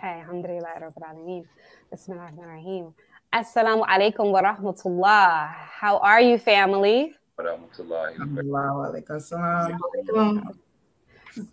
[0.00, 1.44] Okay, alhamdulillah rabbil alameen.
[1.92, 2.96] Bismillahirrahmanirrahim.
[3.36, 5.52] Assalamu alaikum wa rahmatullah.
[5.52, 7.12] How are you, family?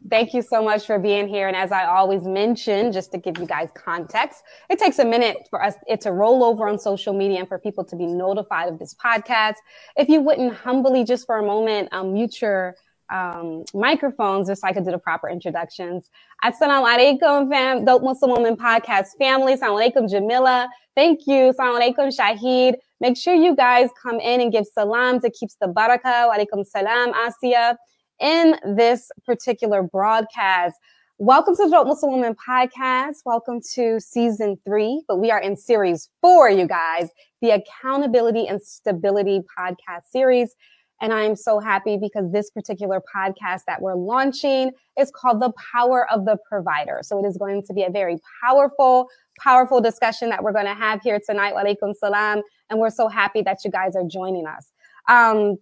[0.07, 1.49] Thank you so much for being here.
[1.49, 5.45] And as I always mention, just to give you guys context, it takes a minute
[5.49, 8.69] for us it to roll over on social media and for people to be notified
[8.69, 9.55] of this podcast.
[9.97, 12.77] If you wouldn't humbly, just for a moment, um, mute your
[13.09, 16.09] um, microphones just so I could do the proper introductions.
[16.43, 19.55] Assalamu alaikum, fam, Dope Muslim Woman Podcast family.
[19.55, 20.69] Assalamu alaikum, Jamila.
[20.95, 21.53] Thank you.
[21.53, 22.75] Assalamu alaikum, Shahid.
[22.99, 25.23] Make sure you guys come in and give salams.
[25.23, 26.35] It keeps the barakah.
[26.35, 27.75] Alaikum salam, Asiya.
[28.19, 30.75] In this particular broadcast,
[31.19, 33.17] welcome to the Dope Muslim Woman Podcast.
[33.25, 37.09] Welcome to season three, but we are in series four, you guys,
[37.41, 40.55] the Accountability and Stability Podcast series.
[41.01, 46.11] And I'm so happy because this particular podcast that we're launching is called The Power
[46.11, 46.99] of the Provider.
[47.03, 49.07] So it is going to be a very powerful,
[49.39, 51.53] powerful discussion that we're going to have here tonight.
[51.53, 52.41] Walaikum salam.
[52.69, 54.71] And we're so happy that you guys are joining us.
[55.07, 55.57] Um,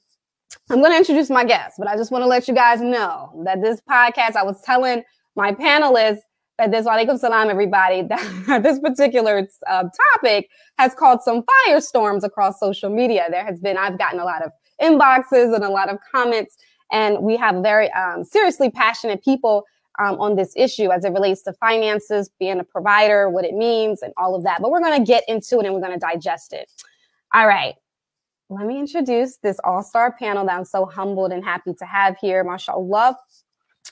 [0.69, 3.43] I'm going to introduce my guest, but I just want to let you guys know
[3.45, 5.03] that this podcast, I was telling
[5.35, 6.19] my panelists
[6.57, 8.01] that this, walaikum salam, everybody,
[8.47, 10.47] that this particular uh, topic
[10.79, 13.25] has caused some firestorms across social media.
[13.29, 16.57] There has been, I've gotten a lot of inboxes and a lot of comments.
[16.91, 19.65] And we have very um, seriously passionate people
[19.99, 24.01] um, on this issue as it relates to finances, being a provider, what it means,
[24.01, 24.61] and all of that.
[24.61, 26.69] But we're going to get into it and we're going to digest it.
[27.33, 27.75] All right.
[28.49, 32.17] Let me introduce this all star panel that I'm so humbled and happy to have
[32.17, 32.43] here.
[32.43, 33.15] MashaAllah.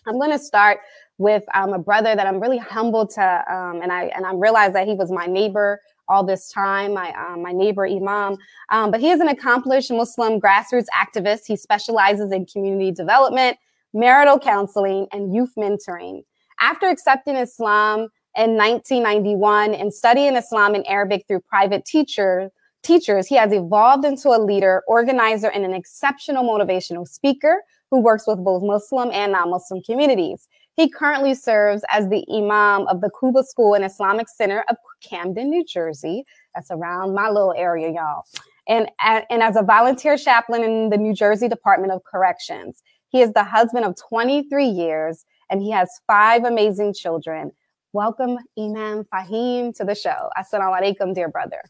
[0.06, 0.80] I'm going to start
[1.18, 4.76] with um, a brother that I'm really humbled to, um, and I and I realized
[4.76, 8.38] that he was my neighbor all this time, my, um, my neighbor Imam.
[8.72, 11.42] Um, but he is an accomplished Muslim grassroots activist.
[11.48, 13.58] He specializes in community development,
[13.94, 16.24] marital counseling, and youth mentoring.
[16.60, 22.52] After accepting Islam in 1991 and studying Islam and Arabic through private teacher,
[22.84, 28.26] teachers, he has evolved into a leader, organizer, and an exceptional motivational speaker who works
[28.28, 30.48] with both Muslim and non-Muslim communities.
[30.76, 35.50] He currently serves as the Imam of the Quba School and Islamic Center of Camden,
[35.50, 36.26] New Jersey.
[36.56, 38.26] That's around my little area, y'all.
[38.68, 42.82] And, and as a volunteer chaplain in the New Jersey Department of Corrections.
[43.10, 47.52] He is the husband of 23 years and he has five amazing children.
[47.92, 50.30] Welcome, Imam Faheem, to the show.
[50.36, 51.62] Assalamu alaikum, dear brother.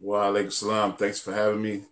[0.00, 0.94] Wa alaikum salam.
[0.94, 1.82] Thanks for having me.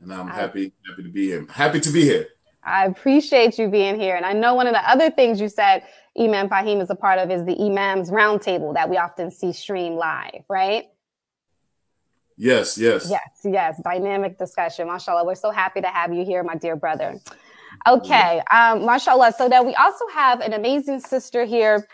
[0.00, 1.46] And I'm happy, happy to be here.
[1.48, 2.28] Happy to be here.
[2.68, 4.16] I appreciate you being here.
[4.16, 5.84] And I know one of the other things you said
[6.18, 9.94] Imam Faheem is a part of is the Imams Roundtable that we often see stream
[9.94, 10.86] live, right?
[12.36, 13.08] Yes, yes.
[13.10, 13.80] Yes, yes.
[13.82, 14.86] Dynamic discussion.
[14.86, 15.26] MashaAllah.
[15.26, 17.18] We're so happy to have you here, my dear brother.
[17.86, 19.32] Okay, um, mashallah.
[19.36, 21.86] So now we also have an amazing sister here.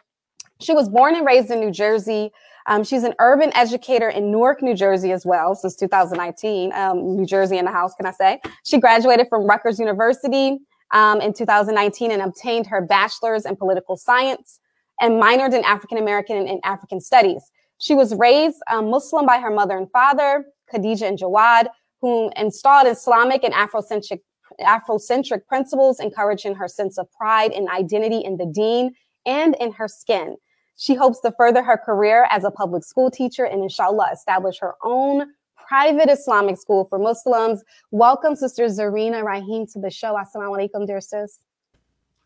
[0.60, 2.30] She was born and raised in New Jersey.
[2.66, 6.72] Um, she's an urban educator in Newark, New Jersey as well since 2019.
[6.72, 8.40] Um, New Jersey in the house, can I say?
[8.64, 10.58] She graduated from Rutgers University
[10.92, 14.60] um, in 2019 and obtained her bachelor's in political science
[15.00, 17.42] and minored in African American and African studies.
[17.78, 21.66] She was raised um, Muslim by her mother and father, Khadija and Jawad,
[22.00, 24.20] who installed Islamic and Afrocentric
[24.60, 28.94] Afrocentric principles, encouraging her sense of pride and identity in the deen
[29.26, 30.36] and in her skin.
[30.76, 34.74] She hopes to further her career as a public school teacher and inshallah establish her
[34.82, 35.26] own
[35.68, 37.62] private Islamic school for Muslims.
[37.90, 40.14] Welcome, Sister Zarinah Raheem, to the show.
[40.14, 41.40] Assalamu alaikum, dear sis.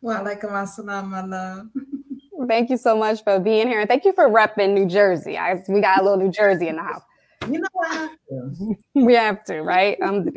[0.01, 1.67] Wa alaikum assalam, my love.
[2.47, 3.81] Thank you so much for being here.
[3.81, 5.37] And thank you for repping New Jersey.
[5.37, 7.01] I, we got a little New Jersey in the house.
[7.49, 8.11] You know what?
[8.93, 9.97] We have to, right?
[10.01, 10.25] Um,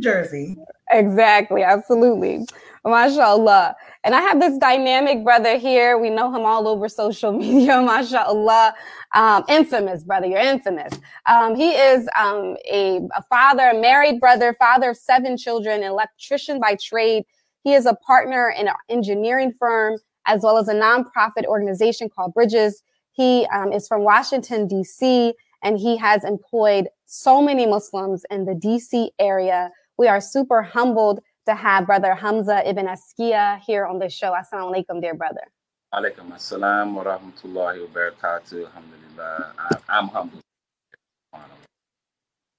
[0.00, 0.56] Jersey.
[0.90, 2.46] Exactly, absolutely.
[2.84, 3.74] MashaAllah.
[4.04, 5.98] And I have this dynamic brother here.
[5.98, 8.72] We know him all over social media, MashaAllah.
[9.14, 10.92] Um, infamous brother, you're infamous.
[11.26, 16.60] Um, he is um, a, a father, a married brother, father of seven children, electrician
[16.60, 17.24] by trade.
[17.64, 22.34] He is a partner in an engineering firm as well as a nonprofit organization called
[22.34, 22.82] Bridges.
[23.12, 28.54] He um, is from Washington, D.C., and he has employed so many Muslims in the
[28.54, 29.10] D.C.
[29.18, 29.70] area.
[29.98, 34.34] We are super humbled to have Brother Hamza Ibn Askia here on the show.
[34.34, 35.40] Assalamu alaikum, dear brother.
[35.94, 38.66] Alaikum assalam wa rahmatullahi wa barakatuh.
[38.66, 39.54] Alhamdulillah.
[39.88, 40.40] I'm humble.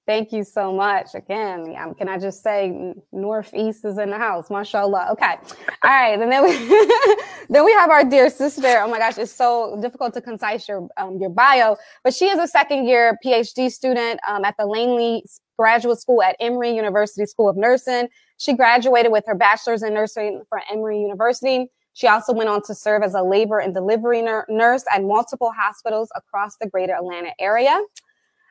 [0.08, 1.14] Thank you so much.
[1.14, 4.48] Again, um, can I just say Northeast is in the house.
[4.48, 5.08] Mashallah.
[5.12, 5.34] Okay.
[5.82, 6.18] All right.
[6.18, 6.56] And then we
[7.50, 8.80] then we have our dear sister.
[8.80, 12.38] Oh my gosh, it's so difficult to concise your um, your bio, but she is
[12.38, 15.24] a second year PhD student um, at the Laney
[15.58, 18.08] Graduate School at Emory University School of Nursing.
[18.38, 21.70] She graduated with her bachelor's in nursing from Emory University.
[21.92, 26.08] She also went on to serve as a labor and delivery nurse at multiple hospitals
[26.16, 27.78] across the greater Atlanta area.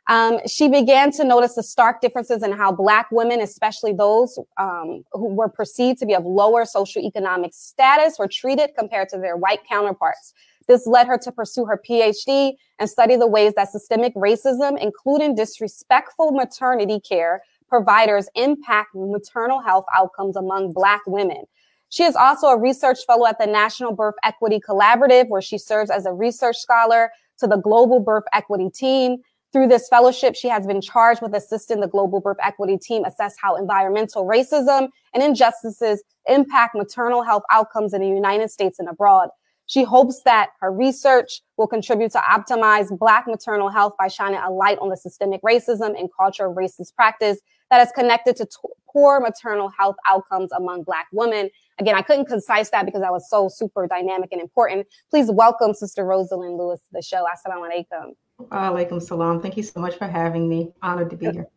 [0.09, 5.03] Um, she began to notice the stark differences in how Black women, especially those um,
[5.11, 9.67] who were perceived to be of lower socioeconomic status, were treated compared to their white
[9.67, 10.33] counterparts.
[10.67, 15.35] This led her to pursue her PhD and study the ways that systemic racism, including
[15.35, 21.43] disrespectful maternity care providers, impact maternal health outcomes among Black women.
[21.89, 25.89] She is also a research fellow at the National Birth Equity Collaborative, where she serves
[25.89, 29.17] as a research scholar to the Global Birth Equity Team.
[29.53, 33.35] Through this fellowship, she has been charged with assisting the Global Birth Equity Team assess
[33.41, 39.29] how environmental racism and injustices impact maternal health outcomes in the United States and abroad.
[39.65, 44.51] She hopes that her research will contribute to optimize Black maternal health by shining a
[44.51, 47.39] light on the systemic racism and culture of racist practice
[47.69, 48.51] that is connected to t-
[48.89, 51.49] poor maternal health outcomes among Black women.
[51.79, 54.87] Again, I couldn't concise that because that was so super dynamic and important.
[55.09, 57.25] Please welcome Sister Roseline Louis to the show.
[57.25, 58.13] Assalamu alaikum.
[58.39, 59.41] Alaikum salam.
[59.41, 60.71] Thank you so much for having me.
[60.81, 61.47] Honored to be here.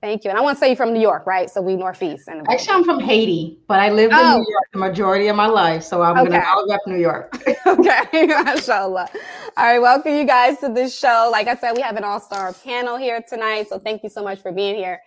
[0.00, 0.28] Thank you.
[0.28, 1.48] And I want to say you're from New York, right?
[1.48, 2.28] So we Northeast.
[2.28, 4.36] And Actually, I'm from Haiti, but I lived oh.
[4.36, 5.82] in New York the majority of my life.
[5.82, 6.30] So I'm okay.
[6.30, 7.34] going to rep New York.
[7.66, 9.08] okay, mashallah.
[9.56, 11.30] All right, welcome you guys to this show.
[11.32, 13.68] Like I said, we have an all-star panel here tonight.
[13.70, 15.00] So thank you so much for being here.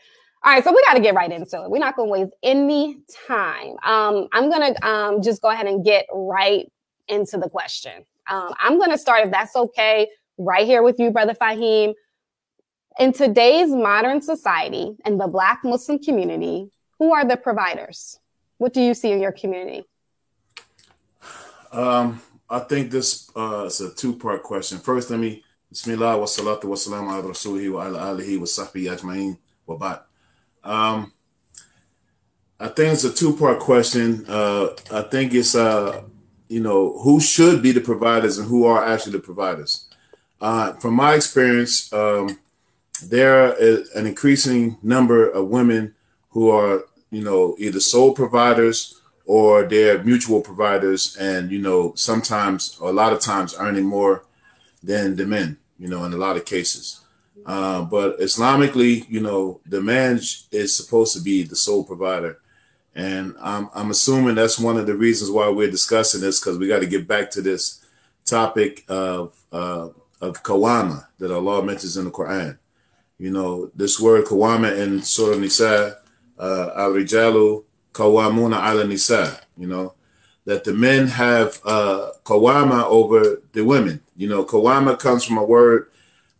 [0.43, 1.69] All right, so we got to get right into it.
[1.69, 2.97] We're not going to waste any
[3.27, 3.75] time.
[3.83, 6.71] Um, I'm going to um, just go ahead and get right
[7.07, 8.03] into the question.
[8.29, 11.93] Um, I'm going to start, if that's okay, right here with you, Brother Faheem.
[12.99, 18.19] In today's modern society and the Black Muslim community, who are the providers?
[18.57, 19.85] What do you see in your community?
[21.71, 24.79] Um, I think this uh, is a two part question.
[24.79, 28.87] First, let me Bismillah wa salatu wa salam ala rasulihi wa ala alihi wa sahbihi
[28.97, 29.99] ajma'in wa ba'd.
[30.63, 31.11] Um,
[32.57, 34.25] I think it's a two part question.
[34.29, 36.03] Uh, I think it's, uh,
[36.47, 39.86] you know, who should be the providers and who are actually the providers.
[40.39, 42.39] Uh, from my experience, um,
[43.03, 45.95] there is an increasing number of women
[46.29, 52.77] who are, you know, either sole providers or they're mutual providers, and you know, sometimes
[52.81, 54.23] a lot of times earning more
[54.81, 55.57] than the men.
[55.77, 57.01] You know, in a lot of cases.
[57.45, 60.15] Uh, but Islamically, you know, the man
[60.51, 62.39] is supposed to be the sole provider.
[62.95, 66.67] And I'm, I'm assuming that's one of the reasons why we're discussing this because we
[66.67, 67.85] got to get back to this
[68.25, 69.89] topic of uh,
[70.21, 72.57] of kawama that Allah mentions in the Quran.
[73.17, 75.97] You know, this word kawama in Surah Nisa,
[76.37, 79.39] uh, al rijalu kawamuna ala nisa.
[79.57, 79.93] You know,
[80.45, 84.01] that the men have uh, kawama over the women.
[84.15, 85.89] You know, kawama comes from a word,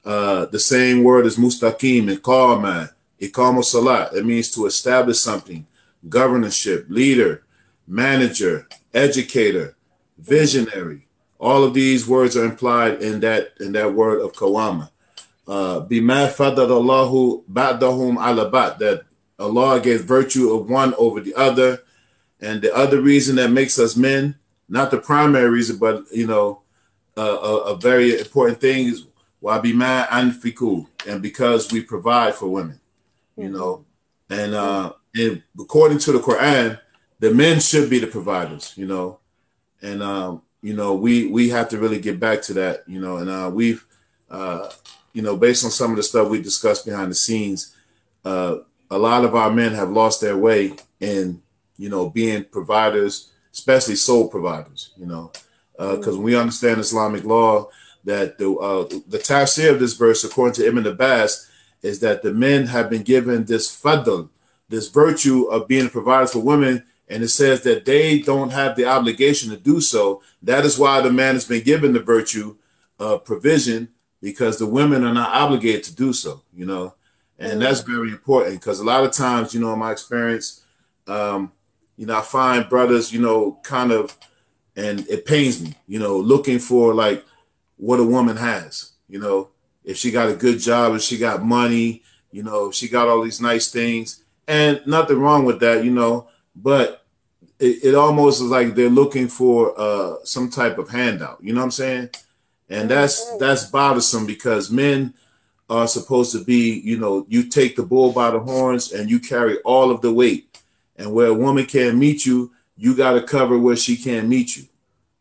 [0.05, 4.13] uh, the same word as mustaqim and qama, ikama salat.
[4.13, 5.65] It means to establish something,
[6.07, 7.43] governorship, leader,
[7.87, 9.75] manager, educator,
[10.17, 11.06] visionary.
[11.39, 14.89] All of these words are implied in that in that word of kawama.
[15.47, 19.03] Uh, bima Allahu ba'dahum ala ba'd, that
[19.39, 21.79] Allah gave virtue of one over the other.
[22.41, 24.35] And the other reason that makes us men,
[24.69, 26.61] not the primary reason, but, you know,
[27.15, 29.05] uh, a, a, very important thing is
[29.39, 32.79] why be mad anfiku, and because we provide for women,
[33.35, 33.85] you know,
[34.29, 36.79] and, uh, and according to the Quran,
[37.19, 39.19] the men should be the providers, you know,
[39.81, 43.17] and um, you know we we have to really get back to that, you know,
[43.17, 43.85] and uh, we've
[44.29, 44.69] uh,
[45.13, 47.75] you know, based on some of the stuff we discussed behind the scenes,
[48.25, 48.57] uh,
[48.91, 51.41] a lot of our men have lost their way in,
[51.77, 55.31] you know, being providers, especially sole providers, you know,
[55.77, 57.69] because uh, we understand Islamic law
[58.03, 61.49] that the uh, the tafsir of this verse, according to Ibn Abbas,
[61.81, 64.29] is that the men have been given this fadl,
[64.69, 68.85] this virtue of being providers for women, and it says that they don't have the
[68.85, 70.21] obligation to do so.
[70.41, 72.57] That is why the man has been given the virtue
[72.99, 73.89] of provision
[74.21, 76.95] because the women are not obligated to do so, you know,
[77.39, 77.59] and mm-hmm.
[77.61, 80.63] that's very important because a lot of times, you know, in my experience,
[81.07, 81.51] um,
[81.95, 84.17] you know, I find brothers, you know, kind of,
[84.75, 87.23] and it pains me, you know, looking for like
[87.77, 89.49] what a woman has, you know,
[89.83, 93.07] if she got a good job, if she got money, you know, if she got
[93.07, 96.27] all these nice things, and nothing wrong with that, you know,
[96.61, 97.05] but
[97.59, 101.37] it, it almost is like they're looking for uh, some type of handout.
[101.41, 102.09] You know what I'm saying?
[102.69, 105.13] and that's that's bothersome because men
[105.69, 109.19] are supposed to be you know you take the bull by the horns and you
[109.19, 110.59] carry all of the weight
[110.97, 114.57] and where a woman can't meet you you got to cover where she can't meet
[114.57, 114.63] you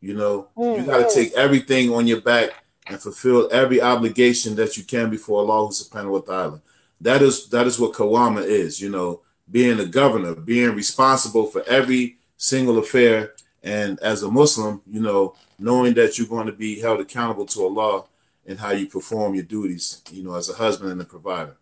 [0.00, 0.80] you know mm-hmm.
[0.80, 2.50] you got to take everything on your back
[2.88, 6.60] and fulfill every obligation that you can before Allah subhanahu wa ta'ala
[7.00, 11.62] that is that is what kawama is you know being a governor being responsible for
[11.68, 16.80] every single affair And as a Muslim, you know, knowing that you're going to be
[16.80, 18.04] held accountable to Allah
[18.46, 21.56] and how you perform your duties, you know, as a husband and a provider.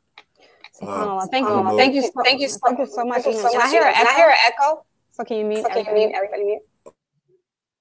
[0.82, 3.22] Uh, thank you, thank you, so, thank you, so, thank you so much.
[3.24, 4.10] Can I hear an echo?
[4.10, 4.84] I hear an echo?
[5.12, 5.62] So can you mute?
[5.62, 6.44] So can you mute everybody?
[6.44, 6.62] Mute.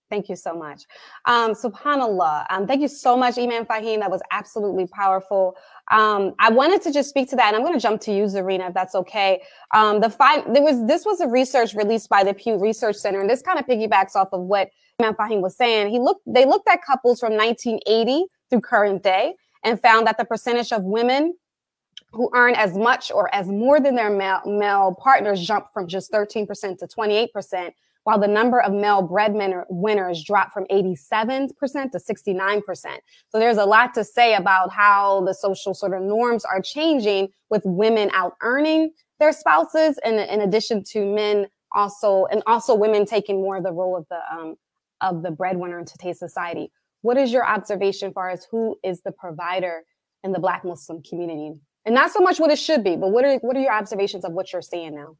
[0.09, 0.83] Thank you so much.
[1.25, 2.45] Um, Subhanallah.
[2.51, 3.99] Um, thank you so much, Imam Faheem.
[3.99, 5.57] That was absolutely powerful.
[5.91, 8.23] Um, I wanted to just speak to that, and I'm going to jump to you,
[8.23, 9.41] Zarinah, if that's okay.
[9.73, 13.19] Um, the five there was this was a research released by the Pew Research Center,
[13.19, 15.89] and this kind of piggybacks off of what Imam Faheem was saying.
[15.89, 20.25] He looked they looked at couples from 1980 through current day and found that the
[20.25, 21.33] percentage of women
[22.11, 26.11] who earn as much or as more than their male, male partners jumped from just
[26.11, 27.71] 13% to 28%,
[28.03, 31.49] while the number of male breadwinners dropped from 87%
[31.91, 32.63] to 69%.
[33.29, 37.29] So there's a lot to say about how the social sort of norms are changing
[37.49, 43.05] with women out earning their spouses and in addition to men also and also women
[43.05, 44.55] taking more of the role of the um,
[45.01, 46.71] of the breadwinner in today's society.
[47.01, 49.83] What is your observation as far as who is the provider
[50.23, 51.53] in the Black Muslim community
[51.85, 54.23] and not so much what it should be, but what are what are your observations
[54.25, 55.17] of what you're seeing now?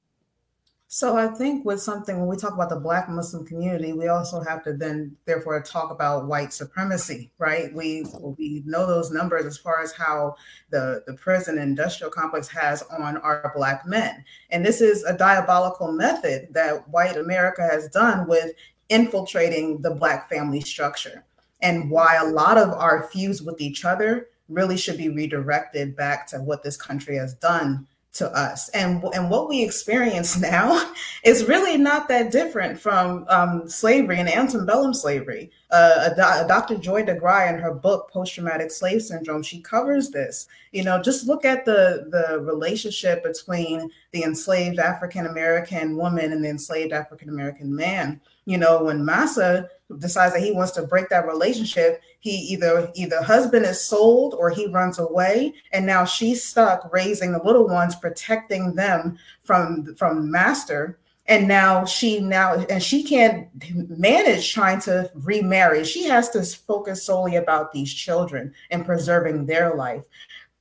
[0.93, 4.41] So I think with something when we talk about the Black Muslim community, we also
[4.41, 7.73] have to then therefore talk about white supremacy, right?
[7.73, 10.35] We we know those numbers as far as how
[10.69, 15.91] the the prison industrial complex has on our Black men, and this is a diabolical
[15.91, 18.51] method that white America has done with
[18.89, 21.25] infiltrating the Black family structure,
[21.63, 26.27] and why a lot of our feuds with each other really should be redirected back
[26.27, 28.69] to what this country has done to us.
[28.69, 30.91] And, and what we experience now
[31.23, 35.51] is really not that different from um, slavery and antebellum slavery.
[35.71, 36.77] Uh, a, a Dr.
[36.77, 40.47] Joy DeGruy in her book, Post Traumatic Slave Syndrome, she covers this.
[40.71, 46.43] You know, just look at the, the relationship between the enslaved African American woman and
[46.43, 48.21] the enslaved African American man.
[48.45, 53.21] You know, when Massa decides that he wants to break that relationship, he either either
[53.21, 57.97] husband is sold or he runs away, and now she's stuck raising the little ones,
[57.97, 60.97] protecting them from from master.
[61.25, 63.49] And now she now and she can't
[63.89, 65.83] manage trying to remarry.
[65.83, 70.05] She has to focus solely about these children and preserving their life.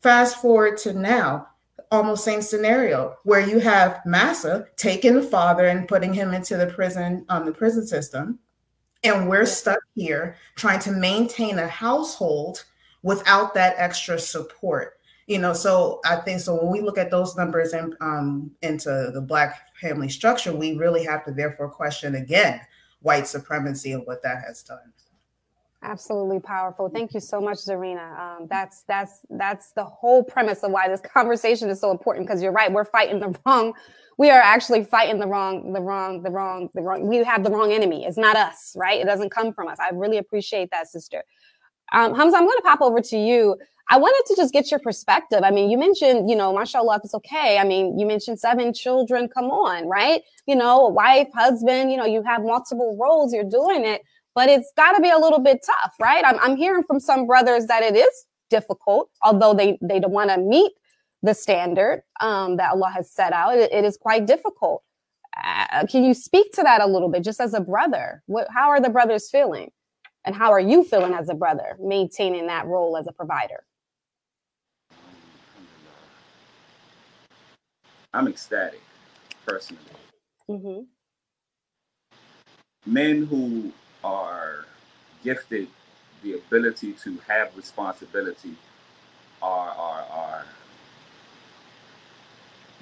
[0.00, 1.46] Fast forward to now,
[1.92, 6.66] almost same scenario where you have Massa taking the father and putting him into the
[6.66, 8.40] prison on um, the prison system
[9.04, 12.64] and we're stuck here trying to maintain a household
[13.02, 14.98] without that extra support.
[15.26, 19.10] You know, so I think so when we look at those numbers and um, into
[19.14, 22.60] the black family structure, we really have to therefore question again
[23.00, 24.92] white supremacy and what that has done.
[25.82, 26.88] Absolutely powerful.
[26.88, 28.18] Thank you so much, Zarinah.
[28.18, 32.26] Um, that's that's that's the whole premise of why this conversation is so important.
[32.26, 33.74] Because you're right, we're fighting the wrong
[34.18, 37.06] we are actually fighting the wrong, the wrong, the wrong, the wrong.
[37.06, 38.04] We have the wrong enemy.
[38.04, 39.00] It's not us, right?
[39.00, 39.78] It doesn't come from us.
[39.80, 41.24] I really appreciate that, sister.
[41.92, 43.56] Um, Hamza, I'm going to pop over to you.
[43.90, 45.40] I wanted to just get your perspective.
[45.44, 47.58] I mean, you mentioned, you know, mashallah, it's okay.
[47.58, 49.28] I mean, you mentioned seven children.
[49.28, 50.22] Come on, right?
[50.46, 53.34] You know, wife, husband, you know, you have multiple roles.
[53.34, 54.02] You're doing it,
[54.34, 56.24] but it's got to be a little bit tough, right?
[56.24, 60.30] I'm, I'm hearing from some brothers that it is difficult, although they, they don't want
[60.30, 60.72] to meet
[61.22, 63.56] the standard um, that Allah has set out.
[63.56, 64.82] it, it is quite difficult.
[65.42, 68.22] Uh, can you speak to that a little bit, just as a brother?
[68.26, 69.70] What, how are the brothers feeling,
[70.24, 73.64] and how are you feeling as a brother, maintaining that role as a provider?
[78.12, 78.82] I'm ecstatic,
[79.46, 79.82] personally.
[80.50, 80.82] Mm-hmm.
[82.84, 83.72] Men who
[84.04, 84.66] are
[85.24, 85.68] gifted
[86.22, 88.54] the ability to have responsibility
[89.42, 90.44] are are are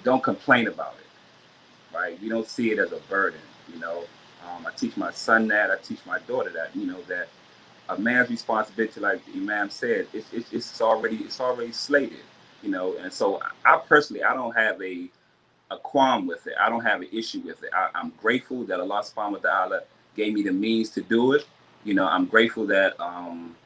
[0.05, 2.21] don't complain about it, right?
[2.23, 3.41] We don't see it as a burden,
[3.73, 4.05] you know.
[4.49, 5.71] Um, I teach my son that.
[5.71, 6.75] I teach my daughter that.
[6.75, 7.29] You know that
[7.91, 12.21] a man's responsibility, like the Imam said, it's, it's, it's already it's already slated,
[12.62, 12.97] you know.
[13.03, 15.09] And so I personally, I don't have a
[15.71, 16.55] a qualm with it.
[16.61, 17.71] I don't have an issue with it.
[17.75, 19.81] I, am grateful that Allah Subhanahu wa Taala
[20.17, 21.47] gave me the means to do it.
[21.85, 23.57] You know, I'm grateful that um,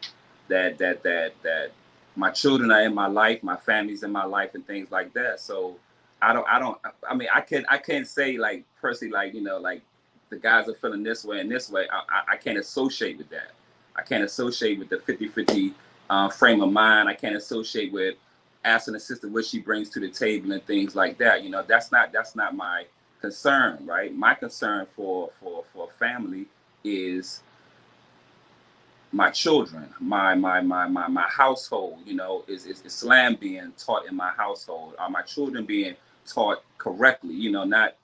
[0.48, 1.72] that that that that
[2.16, 5.40] my children are in my life, my family's in my life, and things like that.
[5.40, 5.76] So
[6.24, 9.42] I don't, I don't, I mean, I can't, I can't say like personally, like, you
[9.42, 9.82] know, like
[10.30, 11.86] the guys are feeling this way and this way.
[11.92, 13.50] I, I, I can't associate with that.
[13.96, 15.74] I can't associate with the 50 50
[16.10, 17.08] uh, frame of mind.
[17.08, 18.14] I can't associate with
[18.64, 21.42] asking a sister what she brings to the table and things like that.
[21.42, 22.86] You know, that's not, that's not my
[23.24, 24.14] concern, right?
[24.14, 26.44] My concern for, for, for family
[26.84, 27.40] is
[29.12, 34.06] my children, my my my my my household, you know, is, is Islam being taught
[34.06, 34.94] in my household?
[34.98, 35.94] Are my children being
[36.26, 37.94] taught correctly, you know, not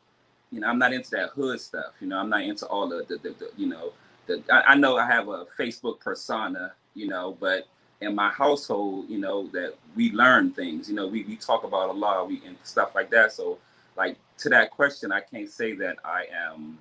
[0.53, 1.93] you know, I'm not into that hood stuff.
[2.01, 3.93] You know, I'm not into all the, the, the, the you know,
[4.27, 7.69] the, I, I, know I have a Facebook persona, you know, but
[8.01, 11.91] in my household, you know, that we learn things, you know, we, we talk about
[11.91, 13.33] a lot we, and stuff like that.
[13.33, 13.59] So
[13.97, 16.79] like to that question, I can't say that I am,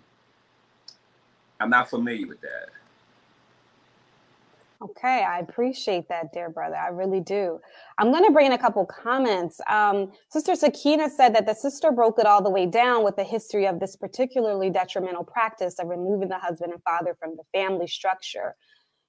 [1.60, 2.70] I'm not familiar with that.
[4.82, 6.78] Okay, I appreciate that, dear brother.
[6.78, 7.60] I really do.
[7.98, 9.60] I'm going to bring in a couple comments.
[9.70, 13.26] Um, sister Sakina said that the sister broke it all the way down with the
[13.26, 17.88] history of this particularly detrimental practice of removing the husband and father from the family
[17.88, 18.56] structure.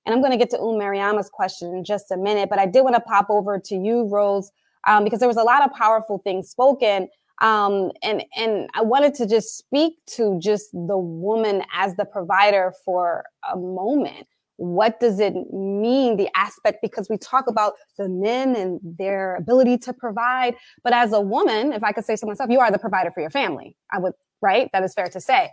[0.05, 2.67] And I'm going to get to Um Mariama's question in just a minute, but I
[2.67, 4.51] did want to pop over to you, Rose,
[4.89, 7.09] um, because there was a lot of powerful things spoken.
[7.41, 12.75] Um, and and I wanted to just speak to just the woman as the provider
[12.85, 14.27] for a moment.
[14.57, 19.79] What does it mean the aspect because we talk about the men and their ability
[19.79, 20.55] to provide
[20.85, 23.23] but as a woman if i could say so myself you are the provider for
[23.23, 23.75] your family.
[23.91, 24.69] I would right?
[24.75, 25.51] That is fair to say.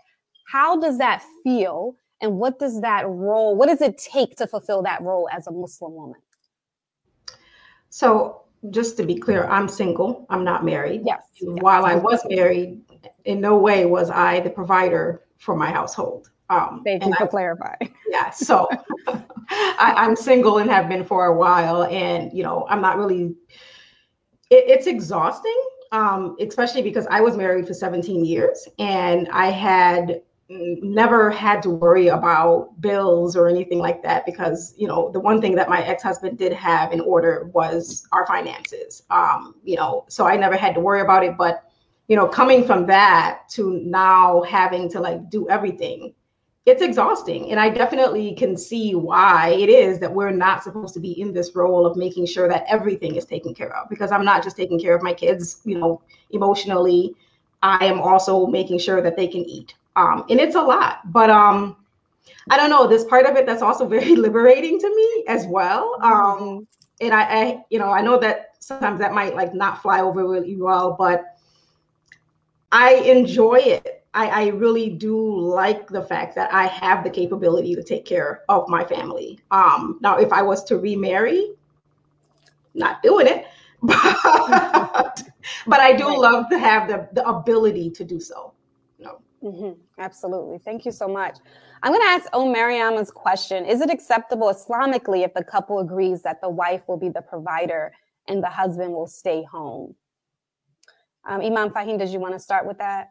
[0.47, 4.83] How does that feel and what does that role what does it take to fulfill
[4.83, 6.19] that role as a muslim woman?
[7.89, 12.81] So just to be clear i'm single i'm not married yes while i was married
[13.25, 17.93] in no way was i the provider for my household um, Thank you for clarifying.
[18.09, 18.69] Yeah, so
[19.49, 23.35] I, am single and have been for a while, and you know, I'm not really.
[24.49, 25.61] It, it's exhausting,
[25.91, 31.69] um, especially because I was married for 17 years, and I had never had to
[31.69, 35.83] worry about bills or anything like that because you know the one thing that my
[35.83, 40.73] ex-husband did have in order was our finances um you know so i never had
[40.73, 41.69] to worry about it but
[42.07, 46.13] you know coming from that to now having to like do everything
[46.67, 47.49] it's exhausting.
[47.51, 51.31] And I definitely can see why it is that we're not supposed to be in
[51.31, 54.57] this role of making sure that everything is taken care of because I'm not just
[54.57, 56.01] taking care of my kids, you know,
[56.31, 57.15] emotionally.
[57.63, 59.75] I am also making sure that they can eat.
[59.97, 61.75] Um, and it's a lot, but um,
[62.49, 62.87] I don't know.
[62.87, 65.97] This part of it that's also very liberating to me as well.
[66.01, 66.67] Um,
[67.01, 70.27] and I, I, you know, I know that sometimes that might like not fly over
[70.27, 71.37] really well, but
[72.71, 77.75] I enjoy it I, I really do like the fact that I have the capability
[77.75, 79.39] to take care of my family.
[79.51, 81.51] Um, now, if I was to remarry,
[82.73, 83.45] not doing it,
[83.83, 85.23] but,
[85.67, 88.53] but I do love to have the, the ability to do so.
[89.43, 89.79] Mm-hmm.
[89.99, 90.57] Absolutely.
[90.59, 91.37] Thank you so much.
[91.83, 93.65] I'm going to ask Oh Mariama's question.
[93.65, 97.93] Is it acceptable Islamically if the couple agrees that the wife will be the provider
[98.27, 99.95] and the husband will stay home?
[101.27, 103.09] Um, Imam Faheem, did you want to start with that?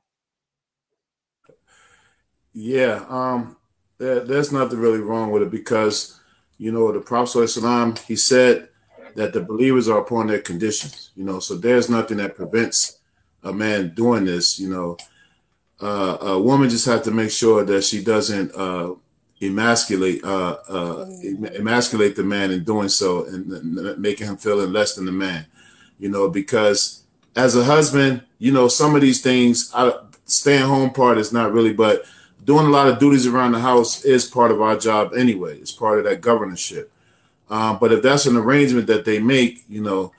[2.52, 3.58] Yeah, um,
[3.98, 6.18] there, there's nothing really wrong with it because,
[6.56, 8.70] you know, the Prophet he said
[9.14, 13.00] that the believers are upon their conditions, you know, so there's nothing that prevents
[13.42, 14.96] a man doing this, you know.
[15.80, 18.94] Uh, a woman just has to make sure that she doesn't uh,
[19.42, 21.06] emasculate uh, uh,
[21.54, 25.46] emasculate the man in doing so and making him feeling less than the man,
[25.98, 27.02] you know, because
[27.34, 29.92] as a husband, you know, some of these things, I,
[30.24, 32.04] staying home part is not really, but
[32.44, 35.58] doing a lot of duties around the house is part of our job anyway.
[35.58, 36.90] It's part of that governorship.
[37.50, 40.12] Um, but if that's an arrangement that they make, you know,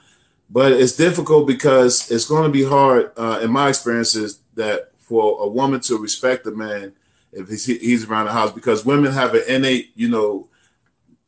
[0.49, 5.41] but it's difficult because it's going to be hard, uh, in my experiences, that for
[5.41, 6.91] a woman to respect a man
[7.31, 10.47] if he's, he's around the house because women have an innate, you know,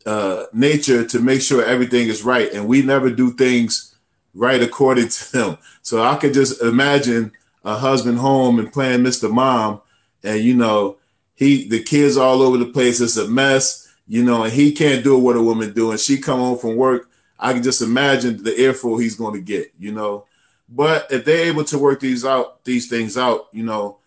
[0.05, 3.95] uh, nature to make sure everything is right, and we never do things
[4.33, 5.57] right according to them.
[5.81, 7.31] So I could just imagine
[7.63, 9.31] a husband home and playing Mr.
[9.31, 9.81] Mom
[10.23, 10.97] and you know
[11.35, 12.99] he the kids all over the place.
[13.01, 15.91] It's a mess, you know, and he can't do what a woman do.
[15.91, 19.41] And she come home from work, I can just imagine the earful he's going to
[19.41, 20.25] get, you know.
[20.71, 23.97] But if they're able to work these out, these things out, you know,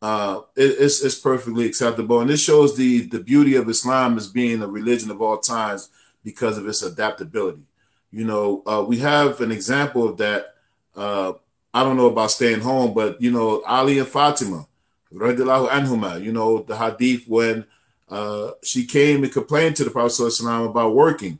[0.00, 2.20] uh, it, it's it's perfectly acceptable.
[2.20, 5.90] And this shows the the beauty of Islam as being a religion of all times
[6.24, 7.62] because of its adaptability.
[8.10, 10.54] You know, uh, we have an example of that.
[10.94, 11.32] Uh,
[11.74, 14.66] I don't know about staying home, but you know, Ali and Fatima
[15.14, 17.64] radiallahu anhuma, you know, the hadith when
[18.08, 21.38] uh, she came and complained to the Prophet about working.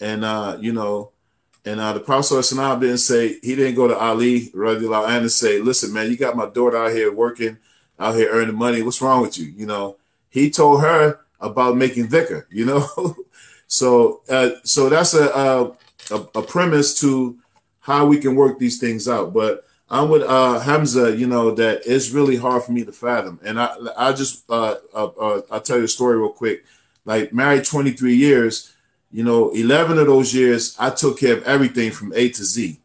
[0.00, 1.10] And, uh, you know,
[1.64, 2.42] and uh, the Prophet
[2.80, 6.36] didn't say, he didn't go to Ali radiallahu anhu and say, listen, man, you got
[6.36, 7.58] my daughter out here working,
[7.98, 8.82] out here earning money.
[8.82, 9.46] What's wrong with you?
[9.46, 9.96] You know,
[10.30, 13.16] he told her about making dhikr, you know.
[13.66, 15.28] so, uh, so that's a,
[16.10, 17.38] a, a premise to
[17.80, 19.32] how we can work these things out.
[19.32, 21.16] But I'm with uh, Hamza.
[21.16, 24.76] You know that it's really hard for me to fathom, and I I just uh,
[24.94, 26.64] uh, uh, I'll tell you a story real quick.
[27.04, 28.74] Like married 23 years,
[29.10, 32.80] you know, 11 of those years I took care of everything from A to Z.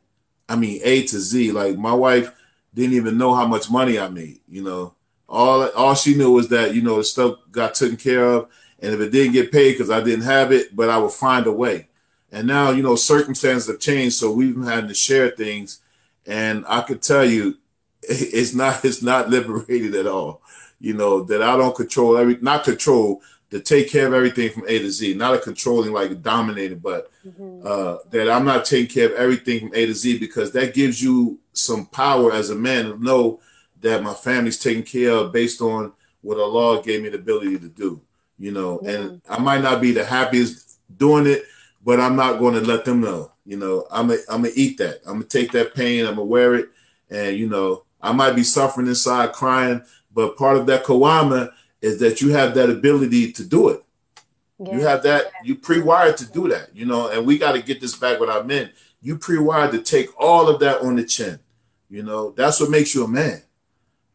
[0.48, 1.52] I mean A to Z.
[1.52, 2.32] Like my wife
[2.74, 4.40] didn't even know how much money I made.
[4.48, 4.94] You know,
[5.28, 8.94] All all she knew was that you know the stuff got taken care of, and
[8.94, 11.52] if it didn't get paid because I didn't have it, but I would find a
[11.52, 11.90] way.
[12.32, 15.80] And now you know circumstances have changed, so we've been having to share things,
[16.26, 17.58] and I could tell you,
[18.02, 20.42] it's not it's not liberated at all.
[20.80, 23.22] You know that I don't control every not control
[23.54, 27.12] to take care of everything from A to Z, not a controlling like dominating, but
[27.24, 27.62] mm-hmm.
[27.64, 31.04] uh, that I'm not taking care of everything from A to Z because that gives
[31.04, 33.42] you some power as a man to know
[33.82, 37.70] that my family's taken care of based on what Allah gave me the ability to
[37.70, 38.02] do.
[38.40, 41.44] You know, and I might not be the happiest doing it,
[41.86, 43.34] but I'm not going to let them know.
[43.46, 45.02] You know, I'm a, I'm gonna eat that.
[45.06, 46.08] I'm gonna take that pain.
[46.08, 46.70] I'm gonna wear it,
[47.12, 51.52] and you know, I might be suffering inside, crying, but part of that kawama
[51.84, 53.84] is that you have that ability to do it.
[54.58, 54.72] Yeah.
[54.72, 57.82] You have that, you pre-wired to do that, you know, and we got to get
[57.82, 58.72] this back with our men.
[59.02, 61.40] You pre-wired to take all of that on the chin.
[61.90, 63.42] You know, that's what makes you a man.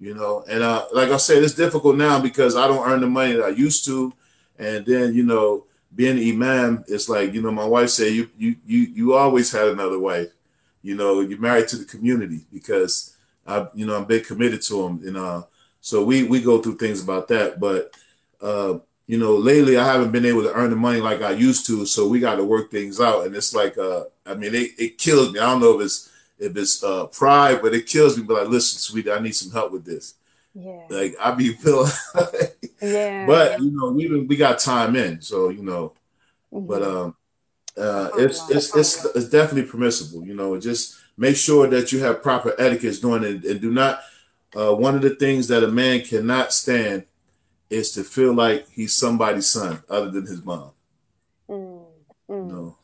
[0.00, 3.06] You know, and uh, like I said, it's difficult now because I don't earn the
[3.06, 4.14] money that I used to.
[4.58, 8.30] And then, you know, being an imam, it's like, you know, my wife said, you
[8.38, 10.32] you you you always had another wife.
[10.82, 14.82] You know, you're married to the community because I, you know, I'm big committed to
[14.82, 15.02] them.
[15.04, 15.42] And uh
[15.80, 17.92] so we we go through things about that, but
[18.40, 21.66] uh, you know, lately I haven't been able to earn the money like I used
[21.66, 23.26] to, so we got to work things out.
[23.26, 25.40] And it's like, uh, I mean, it, it kills me.
[25.40, 28.22] I don't know if it's if it's uh, pride, but it kills me.
[28.24, 30.14] But like, listen, sweetie, I need some help with this.
[30.54, 30.82] Yeah.
[30.90, 31.90] Like I be feeling.
[32.82, 33.26] yeah.
[33.26, 35.94] But you know, we we got time in, so you know,
[36.52, 36.66] mm-hmm.
[36.66, 37.16] but um,
[37.78, 40.26] uh, it's it's it's it's definitely permissible.
[40.26, 44.02] You know, just make sure that you have proper etiquette doing it, and do not
[44.56, 47.04] uh, one of the things that a man cannot stand
[47.70, 50.72] is to feel like he's somebody's son other than his mom.
[51.50, 51.84] Mm,
[52.30, 52.48] mm.
[52.48, 52.76] No.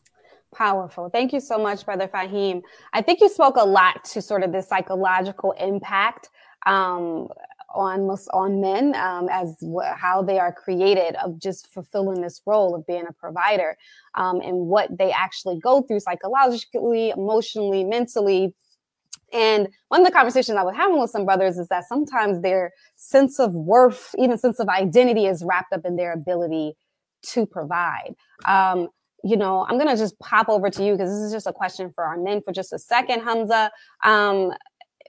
[0.53, 1.09] Powerful.
[1.09, 2.61] Thank you so much, Brother Faheem.
[2.93, 6.29] I think you spoke a lot to sort of the psychological impact
[6.65, 7.27] um,
[7.73, 12.73] on on men um, as w- how they are created of just fulfilling this role
[12.73, 13.77] of being a provider
[14.15, 18.53] um, and what they actually go through psychologically, emotionally, mentally
[19.35, 22.71] and one of the conversations I was having with some brothers is that sometimes their
[22.95, 26.73] sense of worth, even sense of identity, is wrapped up in their ability
[27.33, 28.15] to provide.
[28.45, 28.87] Um,
[29.25, 31.91] you know, I'm gonna just pop over to you because this is just a question
[31.93, 33.71] for our men for just a second, Hamza.
[34.03, 34.53] Um,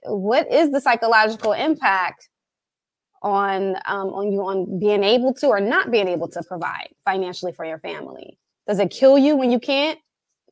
[0.03, 2.27] what is the psychological impact
[3.21, 7.53] on um, on you on being able to or not being able to provide financially
[7.53, 8.37] for your family?
[8.67, 9.99] Does it kill you when you can't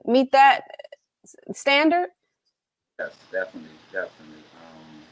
[0.06, 0.62] meet that
[1.54, 2.08] standard?
[2.99, 4.43] Yes, definitely, definitely.
[4.62, 5.03] Um,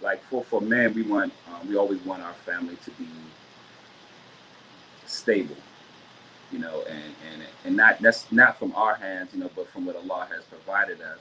[0.00, 3.08] like for for men, we want um, we always want our family to be
[5.06, 5.56] stable,
[6.52, 9.86] you know, and and and not that's not from our hands, you know, but from
[9.86, 11.20] what Allah has provided us.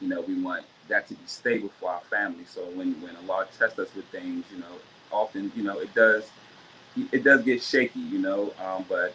[0.00, 2.44] You know, we want that to be stable for our family.
[2.44, 4.74] So when when Allah tests us with things, you know,
[5.12, 6.30] often you know it does
[7.12, 9.14] it does get shaky, you know, um, but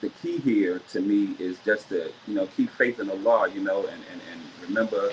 [0.00, 3.62] the key here to me is just to you know keep faith in Allah, you
[3.62, 5.12] know, and and, and remember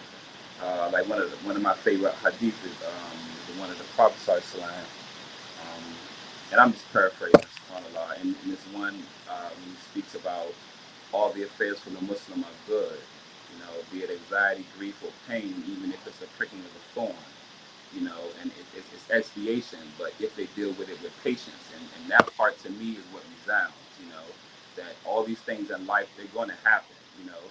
[0.62, 3.78] uh, like one of the, one of my favorite hadiths is um, the one of
[3.78, 4.20] the Prophet
[5.62, 5.84] um,
[6.52, 8.96] and I'm just paraphrasing subhanAllah, and, and this one
[9.30, 10.48] uh, when he speaks about
[11.14, 13.00] all the affairs for the Muslim are good,
[13.54, 16.84] you know, be it anxiety, grief, or pain, even if it's a pricking of a
[16.96, 17.16] thorn,
[17.94, 21.72] you know, and it, it's, it's expiation, but if they deal with it with patience,
[21.76, 24.24] and, and that part to me is what resounds, you know
[24.78, 26.96] that all these things in life they're going to happen.
[27.22, 27.44] You know,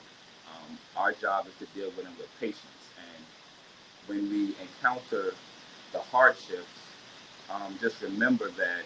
[0.49, 2.65] um, our job is to deal with them with patience.
[2.99, 3.25] And
[4.09, 5.35] when we encounter
[5.93, 6.67] the hardships,
[7.51, 8.85] um, just remember that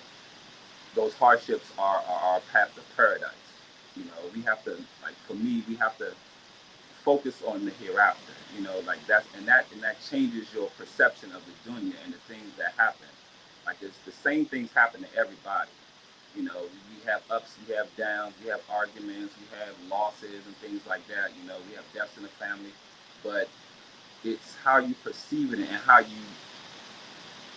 [0.94, 3.32] those hardships are, are our path to paradise.
[3.96, 4.72] You know, we have to
[5.02, 6.12] like for me, we have to
[7.04, 8.32] focus on the hereafter.
[8.56, 12.12] You know, like that, and that and that changes your perception of the dunya and
[12.14, 13.06] the things that happen.
[13.66, 15.70] Like it's the same things happen to everybody.
[16.36, 16.62] You know,
[17.04, 21.06] we have ups, you have downs, you have arguments, you have losses and things like
[21.08, 21.30] that.
[21.40, 22.72] You know, we have deaths in the family,
[23.24, 23.48] but
[24.24, 26.22] it's how you perceive it and how you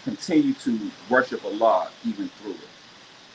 [0.04, 2.70] continue to worship Allah even through it.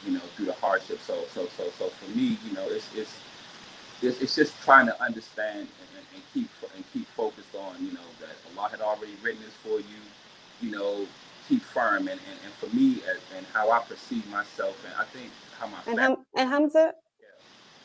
[0.07, 1.01] You know, through the hardship.
[1.03, 3.19] So, so, so, so for me, you know, it's it's
[4.03, 8.07] it's, it's just trying to understand and, and keep and keep focused on, you know,
[8.21, 10.01] that Allah had already written this for you.
[10.61, 11.07] You know,
[11.49, 15.05] keep firm and, and, and for me and, and how I perceive myself and I
[15.05, 17.27] think how my and, hum, and Hamza yeah.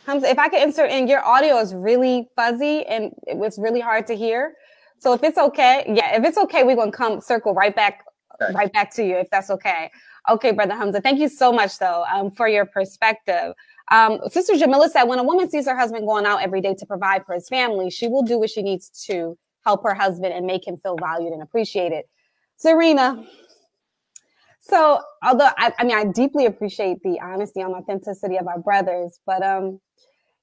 [0.05, 3.79] Hamza if I could insert in your audio is really fuzzy and it was really
[3.79, 4.53] hard to hear
[4.97, 8.03] so if it's okay yeah if it's okay we're gonna come circle right back
[8.41, 8.53] okay.
[8.53, 9.89] right back to you if that's okay
[10.29, 13.53] okay brother Hamza thank you so much though um, for your perspective
[13.91, 16.85] um, Sister Jamila said when a woman sees her husband going out every day to
[16.85, 20.45] provide for his family she will do what she needs to help her husband and
[20.45, 22.03] make him feel valued and appreciated
[22.63, 23.25] Zarinah
[24.63, 29.19] so although I, I mean I deeply appreciate the honesty and authenticity of our brothers,
[29.25, 29.79] but um,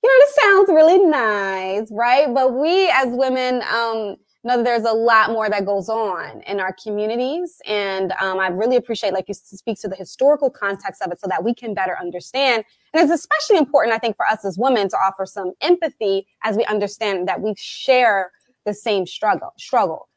[0.02, 2.33] you know, this sounds really nice, right?
[2.33, 6.61] But we as women, um, know that there's a lot more that goes on in
[6.61, 7.61] our communities.
[7.66, 11.26] And um, I really appreciate, like you speak to the historical context of it so
[11.28, 12.64] that we can better understand.
[12.94, 16.56] And it's especially important, I think, for us as women to offer some empathy as
[16.56, 18.30] we understand that we share
[18.64, 20.09] the same struggle, struggle.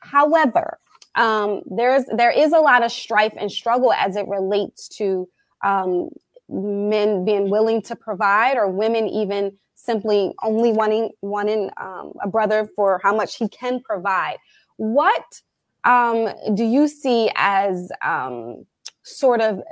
[0.00, 0.78] However,
[1.16, 5.28] um, there's, there is a lot of strife and struggle as it relates to
[5.64, 6.10] um,
[6.48, 12.68] men being willing to provide or women even simply only wanting wanting um, a brother
[12.74, 14.36] for how much he can provide.
[14.76, 15.40] What
[15.84, 18.66] um, do you see as um,
[19.02, 19.62] sort of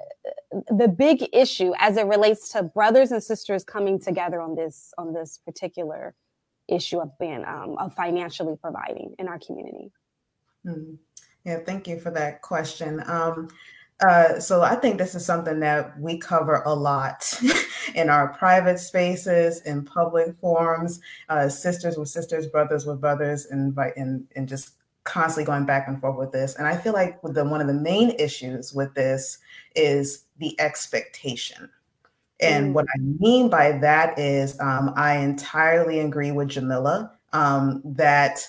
[0.68, 5.12] the big issue as it relates to brothers and sisters coming together on this on
[5.12, 6.14] this particular
[6.68, 9.90] issue of being um, of financially providing in our community?
[10.66, 10.94] Mm-hmm.
[11.44, 13.02] Yeah, thank you for that question.
[13.06, 13.48] Um,
[14.00, 17.32] uh, so I think this is something that we cover a lot
[17.94, 23.76] in our private spaces, in public forums, uh, sisters with sisters, brothers with brothers, and,
[23.96, 24.72] and and just
[25.04, 26.56] constantly going back and forth with this.
[26.56, 29.38] And I feel like the, one of the main issues with this
[29.76, 31.68] is the expectation.
[32.40, 32.72] And mm.
[32.72, 38.48] what I mean by that is, um, I entirely agree with Jamila um, that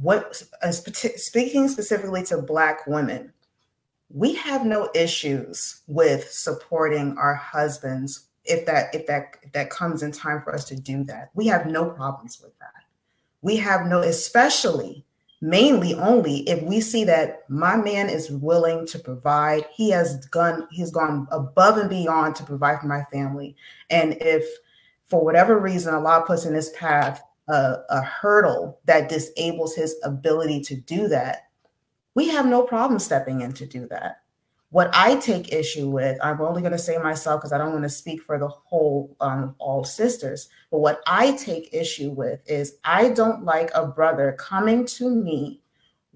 [0.00, 3.32] what uh, speaking specifically to Black women
[4.10, 10.02] we have no issues with supporting our husbands if that if that if that comes
[10.02, 11.30] in time for us to do that.
[11.34, 12.72] We have no problems with that.
[13.42, 15.04] We have no especially
[15.40, 20.66] mainly only if we see that my man is willing to provide he has gone
[20.70, 23.54] he's gone above and beyond to provide for my family.
[23.90, 24.44] And if
[25.04, 30.60] for whatever reason allah puts in his path a, a hurdle that disables his ability
[30.62, 31.48] to do that
[32.18, 34.22] we have no problem stepping in to do that.
[34.70, 37.84] What I take issue with, I'm only going to say myself because I don't want
[37.84, 40.48] to speak for the whole um, all sisters.
[40.72, 45.60] But what I take issue with is I don't like a brother coming to me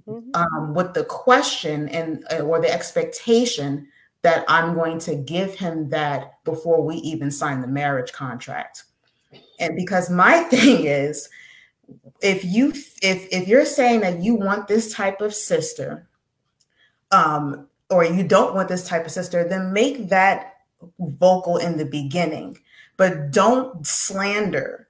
[0.05, 0.31] mm-hmm.
[0.35, 3.87] um, with the question and uh, or the expectation
[4.23, 8.83] that I'm going to give him that before we even sign the marriage contract.
[9.63, 11.31] And because my thing is,
[12.21, 12.71] if you
[13.03, 16.09] if if you're saying that you want this type of sister
[17.11, 20.55] um or you don't want this type of sister then make that
[20.99, 22.57] vocal in the beginning.
[22.97, 24.89] But don't slander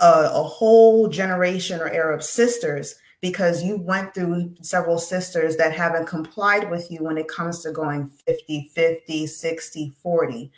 [0.00, 5.72] a, a whole generation or era of sisters because you went through several sisters that
[5.72, 10.52] haven't complied with you when it comes to going 50 50 60 40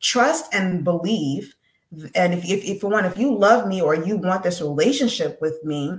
[0.00, 1.54] trust and believe
[2.14, 5.40] and if, if, if for one, if you love me or you want this relationship
[5.40, 5.98] with me,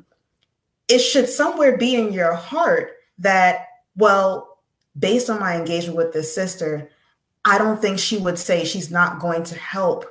[0.88, 4.60] it should somewhere be in your heart that, well,
[4.98, 6.90] based on my engagement with this sister,
[7.46, 10.06] I don't think she would say she's not going to help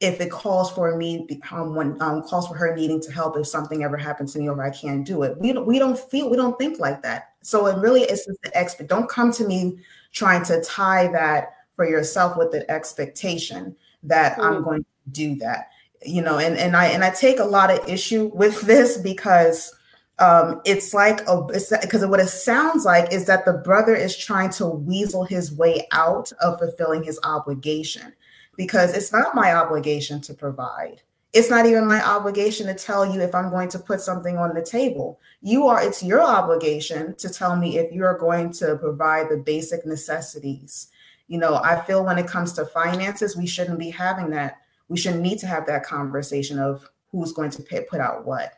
[0.00, 3.46] if it calls for me um, when um, calls for her needing to help if
[3.46, 5.38] something ever happens to me or I can't do it.
[5.38, 7.34] We don't, we don't feel we don't think like that.
[7.42, 8.88] So it really is the expert.
[8.88, 9.78] Don't come to me
[10.12, 14.44] trying to tie that for yourself with the expectation that mm.
[14.44, 15.68] I'm going do that
[16.04, 19.74] you know and and i and i take a lot of issue with this because
[20.18, 21.42] um it's like a
[21.80, 25.86] because what it sounds like is that the brother is trying to weasel his way
[25.92, 28.12] out of fulfilling his obligation
[28.56, 31.00] because it's not my obligation to provide.
[31.32, 34.54] It's not even my obligation to tell you if i'm going to put something on
[34.54, 35.18] the table.
[35.40, 39.38] You are it's your obligation to tell me if you are going to provide the
[39.38, 40.88] basic necessities.
[41.28, 44.58] You know i feel when it comes to finances we shouldn't be having that
[44.92, 48.52] we shouldn't need to have that conversation of who's going to pay, put out what.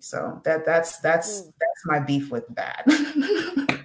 [0.00, 1.52] So that that's that's mm.
[1.58, 2.84] that's my beef with that.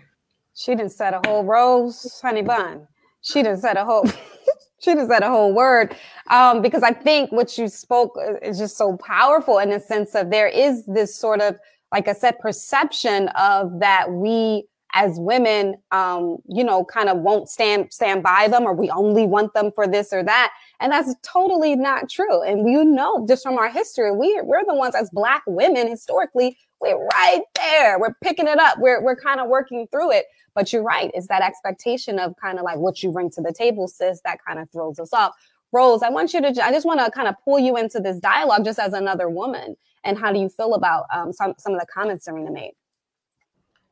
[0.53, 2.85] she didn't set a whole rose, honey bun.
[3.21, 4.05] She didn't set a whole.
[4.79, 5.95] she didn't set a whole word
[6.29, 10.29] um, because I think what you spoke is just so powerful in the sense of
[10.29, 11.57] there is this sort of,
[11.93, 17.49] like I said, perception of that we as women, um, you know, kind of won't
[17.49, 21.13] stand stand by them, or we only want them for this or that, and that's
[21.23, 22.43] totally not true.
[22.43, 26.57] And you know, just from our history, we we're the ones as Black women historically,
[26.79, 27.99] we're right there.
[27.99, 28.77] We're picking it up.
[28.79, 30.25] We're we're kind of working through it.
[30.57, 33.53] But you're right, it's that expectation of kind of like what you bring to the
[33.53, 35.33] table, sis, that kind of throws us off.
[35.71, 38.17] Rose, I want you to, I just want to kind of pull you into this
[38.17, 39.75] dialogue just as another woman.
[40.03, 42.71] And how do you feel about um, some, some of the comments Zarinah made?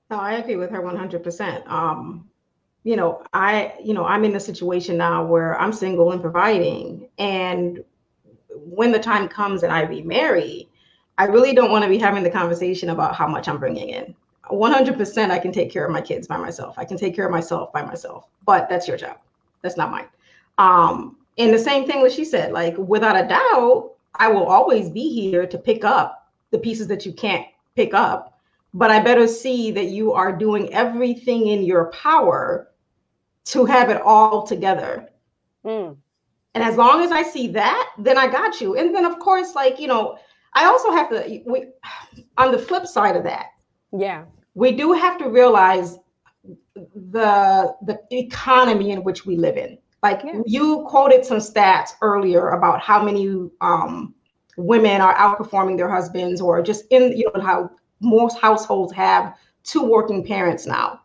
[0.09, 1.67] No, I agree with her 100%.
[1.67, 2.29] Um,
[2.85, 7.09] you know, I, you know, I'm in a situation now where I'm single and providing.
[7.17, 7.83] And
[8.53, 10.69] when the time comes and I remarry,
[11.17, 14.15] I really don't want to be having the conversation about how much I'm bringing in.
[14.51, 16.77] 100% I can take care of my kids by myself.
[16.77, 19.17] I can take care of myself by myself, but that's your job.
[19.63, 20.07] That's not mine.
[20.59, 24.91] Um, and the same thing that she said, like without a doubt, I will always
[24.91, 28.37] be here to pick up the pieces that you can't pick up.
[28.75, 32.69] But I better see that you are doing everything in your power
[33.45, 35.09] to have it all together.
[35.65, 35.97] Mm.
[36.53, 38.77] And as long as I see that, then I got you.
[38.77, 40.17] And then, of course, like, you know,
[40.53, 41.65] I also have to, we,
[42.37, 43.47] on the flip side of that,
[43.91, 45.99] yeah, we do have to realize
[46.75, 49.77] the the economy in which we live in.
[50.03, 50.41] Like yeah.
[50.45, 54.13] you quoted some stats earlier about how many um,
[54.57, 59.83] women are outperforming their husbands, or just in you know how most households have two
[59.83, 61.01] working parents now,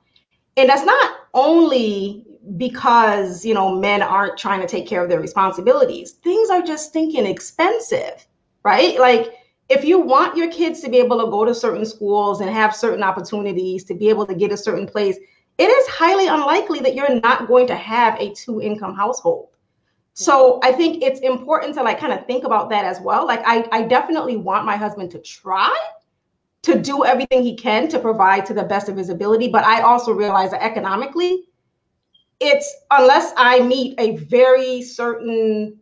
[0.57, 2.27] and that's not only
[2.57, 6.13] because you know men aren't trying to take care of their responsibilities.
[6.13, 8.27] Things are just stinking expensive,
[8.65, 8.99] right?
[8.99, 9.35] Like
[9.69, 12.75] if you want your kids to be able to go to certain schools and have
[12.75, 15.17] certain opportunities to be able to get a certain place
[15.61, 19.51] it is highly unlikely that you're not going to have a two income household.
[20.15, 23.27] So I think it's important to like kind of think about that as well.
[23.27, 25.77] Like I, I definitely want my husband to try
[26.63, 29.49] to do everything he can to provide to the best of his ability.
[29.49, 31.45] But I also realize that economically,
[32.41, 35.79] it's unless I meet a very certain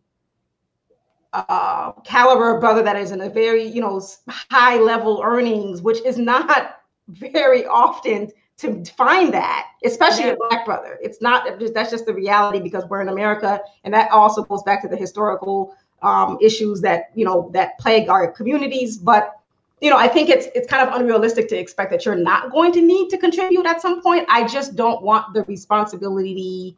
[1.32, 6.18] uh, caliber brother that is in a very, you know, high level earnings, which is
[6.18, 10.32] not very often to find that, especially yeah.
[10.32, 10.98] a black brother.
[11.00, 14.62] It's not just that's just the reality because we're in America, and that also goes
[14.64, 18.96] back to the historical um, issues that you know that plague our communities.
[18.96, 19.37] But
[19.80, 22.72] you know, I think it's it's kind of unrealistic to expect that you're not going
[22.72, 24.26] to need to contribute at some point.
[24.28, 26.76] I just don't want the responsibility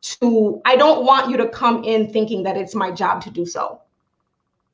[0.00, 0.60] to.
[0.64, 3.80] I don't want you to come in thinking that it's my job to do so.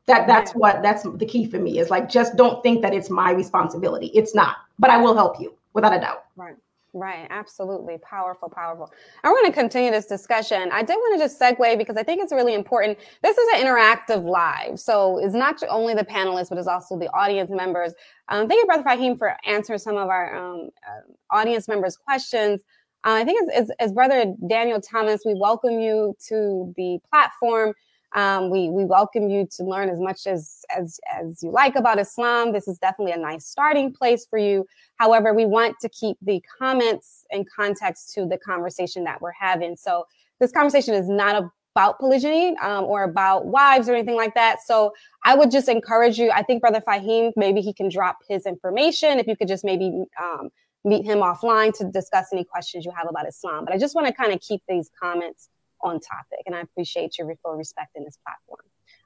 [0.06, 0.58] That that's yeah.
[0.58, 4.10] what that's the key for me is like just don't think that it's my responsibility.
[4.14, 6.24] It's not, but I will help you without a doubt.
[6.36, 6.56] Right.
[6.96, 7.98] Right, absolutely.
[7.98, 8.88] Powerful, powerful.
[9.24, 10.70] We're going to continue this discussion.
[10.72, 12.98] I did want to just segue because I think it's really important.
[13.20, 14.78] This is an interactive live.
[14.78, 17.94] So it's not only the panelists, but it's also the audience members.
[18.28, 22.60] Um, thank you, Brother Faheem, for answering some of our um, uh, audience members' questions.
[23.02, 27.74] Uh, I think as, as, as Brother Daniel Thomas, we welcome you to the platform.
[28.14, 31.98] Um, we we welcome you to learn as much as as as you like about
[31.98, 32.52] Islam.
[32.52, 34.66] This is definitely a nice starting place for you.
[34.96, 39.76] However, we want to keep the comments and context to the conversation that we're having.
[39.76, 40.06] So
[40.38, 44.58] this conversation is not about polygyny um, or about wives or anything like that.
[44.64, 44.92] So
[45.24, 46.30] I would just encourage you.
[46.30, 49.18] I think Brother Faheem, maybe he can drop his information.
[49.18, 50.50] If you could just maybe um,
[50.84, 53.64] meet him offline to discuss any questions you have about Islam.
[53.64, 55.48] But I just want to kind of keep these comments
[55.84, 56.40] on topic.
[56.46, 58.60] And I appreciate you for respecting this platform.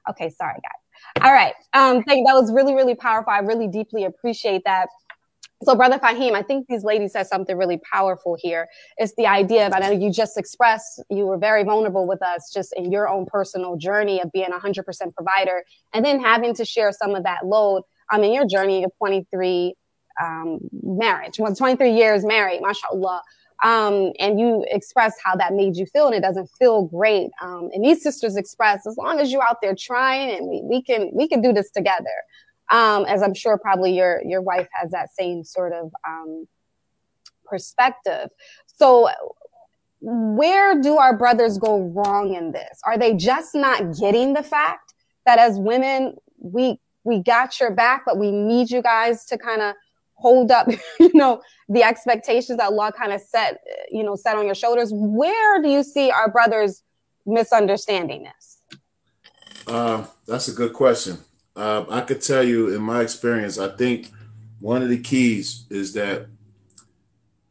[0.09, 1.23] Okay, sorry, guys.
[1.23, 1.53] All right.
[1.73, 2.25] Um, thank you.
[2.25, 3.31] that was really, really powerful.
[3.31, 4.87] I really deeply appreciate that.
[5.63, 8.67] So, Brother Faheem, I think these ladies said something really powerful here.
[8.97, 12.49] It's the idea of, I know you just expressed, you were very vulnerable with us
[12.53, 15.63] just in your own personal journey of being a 100% provider
[15.93, 17.83] and then having to share some of that load.
[18.09, 19.75] I mean, your journey of 23
[20.23, 23.21] um, marriage, well, 23 years married, mashallah
[23.63, 27.29] um, and you express how that made you feel and it doesn't feel great.
[27.41, 30.81] Um, and these sisters express as long as you're out there trying and we, we
[30.81, 32.05] can we can do this together.
[32.71, 36.47] Um, as i'm sure probably your your wife has that same sort of um,
[37.45, 38.29] perspective.
[38.67, 39.09] So
[40.01, 42.79] where do our brothers go wrong in this?
[42.85, 44.93] Are they just not getting the fact
[45.25, 49.61] that as women we we got your back but we need you guys to kind
[49.61, 49.75] of
[50.19, 50.67] hold up,
[50.99, 54.91] you know, the expectations that law kind of set, you know, set on your shoulders.
[54.93, 56.83] Where do you see our brothers
[57.25, 58.57] misunderstanding this?
[59.67, 61.17] Uh, that's a good question.
[61.55, 64.09] Uh, I could tell you in my experience, I think
[64.59, 66.27] one of the keys is that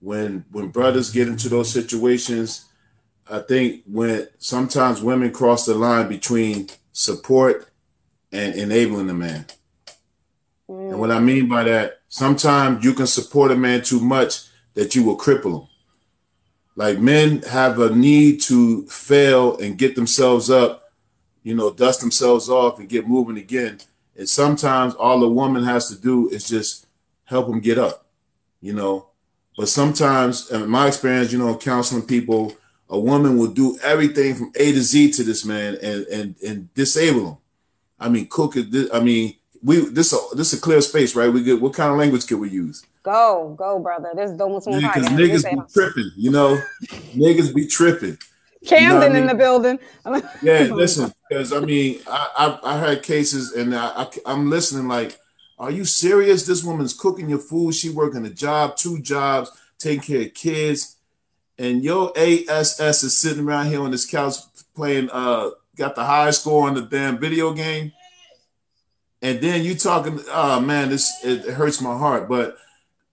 [0.00, 2.66] when when brothers get into those situations,
[3.30, 7.70] I think when sometimes women cross the line between support
[8.32, 9.46] and enabling the man.
[10.68, 10.90] Mm.
[10.90, 14.94] And what I mean by that, sometimes you can support a man too much that
[14.94, 15.68] you will cripple him.
[16.76, 20.92] Like men have a need to fail and get themselves up,
[21.42, 23.78] you know, dust themselves off and get moving again.
[24.16, 26.86] And sometimes all a woman has to do is just
[27.24, 28.06] help them get up,
[28.60, 29.08] you know.
[29.56, 32.54] But sometimes, in my experience, you know, counseling people,
[32.88, 36.74] a woman will do everything from A to Z to this man and and and
[36.74, 37.36] disable him.
[37.98, 38.88] I mean, cook it.
[38.94, 41.28] I mean, we this a this a clear space, right?
[41.28, 42.84] We get what kind of language can we use?
[43.02, 44.10] Go, go, brother.
[44.14, 46.60] This is Domo Because niggas be tripping, you know.
[47.14, 48.18] niggas be tripping.
[48.66, 49.16] Camden you know I mean?
[49.22, 49.78] in the building.
[50.42, 54.88] yeah, listen, because I mean, I, I, I had cases, and I, I am listening
[54.88, 55.18] like
[55.58, 56.46] Are you serious?
[56.46, 57.74] This woman's cooking your food.
[57.74, 60.96] She working a job, two jobs, taking care of kids,
[61.56, 64.34] and your ass is sitting around here on this couch
[64.74, 65.08] playing.
[65.12, 67.92] Uh, got the highest score on the damn video game,
[69.22, 70.20] and then you talking.
[70.30, 72.28] Oh man, this it hurts my heart.
[72.28, 72.56] But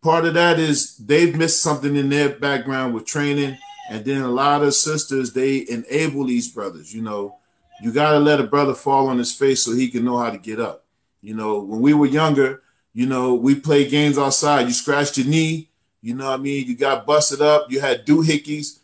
[0.01, 3.57] part of that is they've missed something in their background with training,
[3.89, 6.93] and then a lot of sisters they enable these brothers.
[6.93, 7.37] You know,
[7.81, 10.29] you got to let a brother fall on his face so he can know how
[10.29, 10.85] to get up.
[11.21, 12.61] You know, when we were younger,
[12.93, 14.67] you know, we played games outside.
[14.67, 15.69] You scratched your knee,
[16.01, 16.67] you know what I mean?
[16.67, 18.79] You got busted up, you had doohickeys,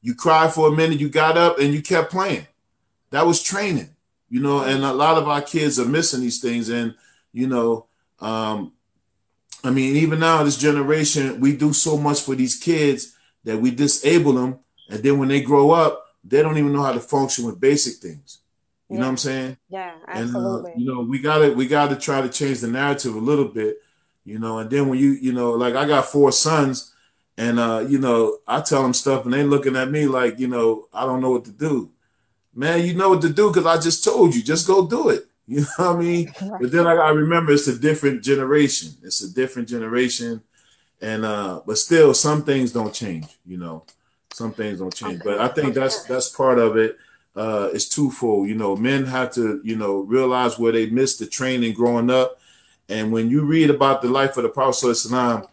[0.00, 2.46] you cried for a minute, you got up and you kept playing.
[3.10, 3.90] That was training,
[4.32, 6.70] you know, and a lot of our kids are missing these things.
[6.70, 6.94] And,
[7.34, 7.84] you know,
[8.18, 8.72] um,
[9.62, 13.14] I mean, even now, this generation, we do so much for these kids
[13.44, 14.60] that we disable them.
[14.88, 17.96] And then when they grow up, they don't even know how to function with basic
[17.96, 18.38] things.
[18.88, 19.00] You yeah.
[19.00, 19.56] know what I'm saying?
[19.68, 20.72] Yeah, absolutely.
[20.72, 23.48] And uh, you know, we gotta we gotta try to change the narrative a little
[23.48, 23.76] bit,
[24.24, 24.60] you know.
[24.60, 26.94] And then when you you know, like I got four sons,
[27.36, 30.48] and uh, you know, I tell them stuff, and they looking at me like, you
[30.48, 31.90] know, I don't know what to do.
[32.54, 35.26] Man, you know what to do because I just told you, just go do it.
[35.48, 36.32] You know what I mean?
[36.40, 36.60] Right.
[36.60, 38.92] But then I gotta remember it's a different generation.
[39.02, 40.40] It's a different generation,
[41.00, 43.26] and uh, but still, some things don't change.
[43.44, 43.84] You know,
[44.32, 45.20] some things don't change.
[45.24, 46.96] But I think that's that's part of it
[47.36, 48.48] uh, is twofold.
[48.48, 52.40] You know, men have to, you know, realize where they missed the training growing up.
[52.88, 55.48] And when you read about the life of the Prophet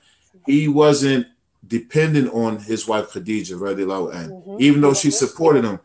[0.45, 1.27] he wasn't
[1.65, 4.29] dependent on his wife Khadija, radiallahu anha.
[4.29, 4.57] Mm-hmm.
[4.59, 5.79] Even though she supported him,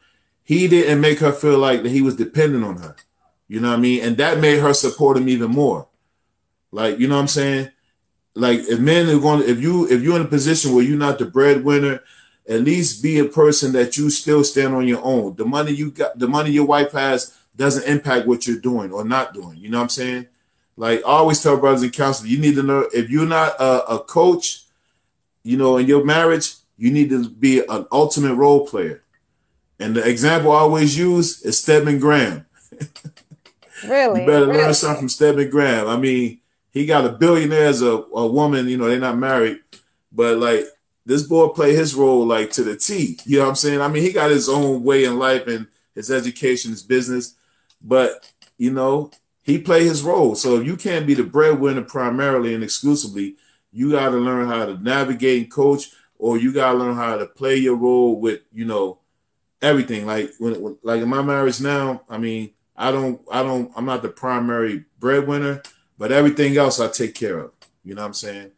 [0.45, 2.95] he didn't make her feel like that he was dependent on her.
[3.49, 4.05] You know what I mean?
[4.05, 5.89] And that made her support him even more.
[6.71, 7.71] Like, you know what I'm saying?
[8.35, 10.99] Like if men are going to, if you if you're in a position where you're
[10.99, 12.03] not the breadwinner
[12.49, 15.35] at least be a person that you still stand on your own.
[15.37, 19.05] The money you got, the money your wife has doesn't impact what you're doing or
[19.05, 19.57] not doing.
[19.57, 20.27] You know what I'm saying?
[20.77, 23.87] Like I always tell brothers and counselors, you need to know if you're not a,
[23.93, 24.65] a coach,
[25.43, 29.03] you know, in your marriage, you need to be an ultimate role player.
[29.85, 32.47] And the example I always use is Stedman Graham.
[33.87, 34.23] Really?
[34.23, 34.63] you better really?
[34.63, 35.89] learn something from Stedman Graham.
[35.89, 36.41] I mean,
[36.73, 39.59] he got a billionaire as a, a woman, you know, they're not married,
[40.11, 40.65] but like
[41.05, 43.19] this boy played his role like to the T.
[43.27, 43.83] You know what I'm saying?
[43.83, 47.35] I mean, he got his own way in life and his education, his business,
[47.83, 49.11] but you know,
[49.43, 50.35] he played his role.
[50.35, 53.37] So if you can't be the breadwinner primarily and exclusively,
[53.71, 57.19] you got to learn how to navigate and coach, or you got to learn how
[57.19, 59.01] to play your role with, you know,
[59.65, 60.07] everything.
[60.07, 64.03] Like when, like in my marriage now, I mean, I don't, I don't, I'm not
[64.03, 65.63] the primary breadwinner,
[65.99, 67.53] but everything else I take care of.
[67.85, 68.51] You know what I'm saying?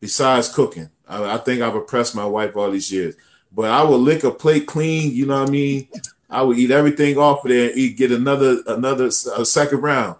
[0.00, 3.14] Besides cooking, I, I, think I've oppressed my wife all these years.
[3.52, 5.12] But I will lick a plate clean.
[5.12, 5.88] You know what I mean?
[6.28, 10.16] I would eat everything off of there and eat, get another another a second round.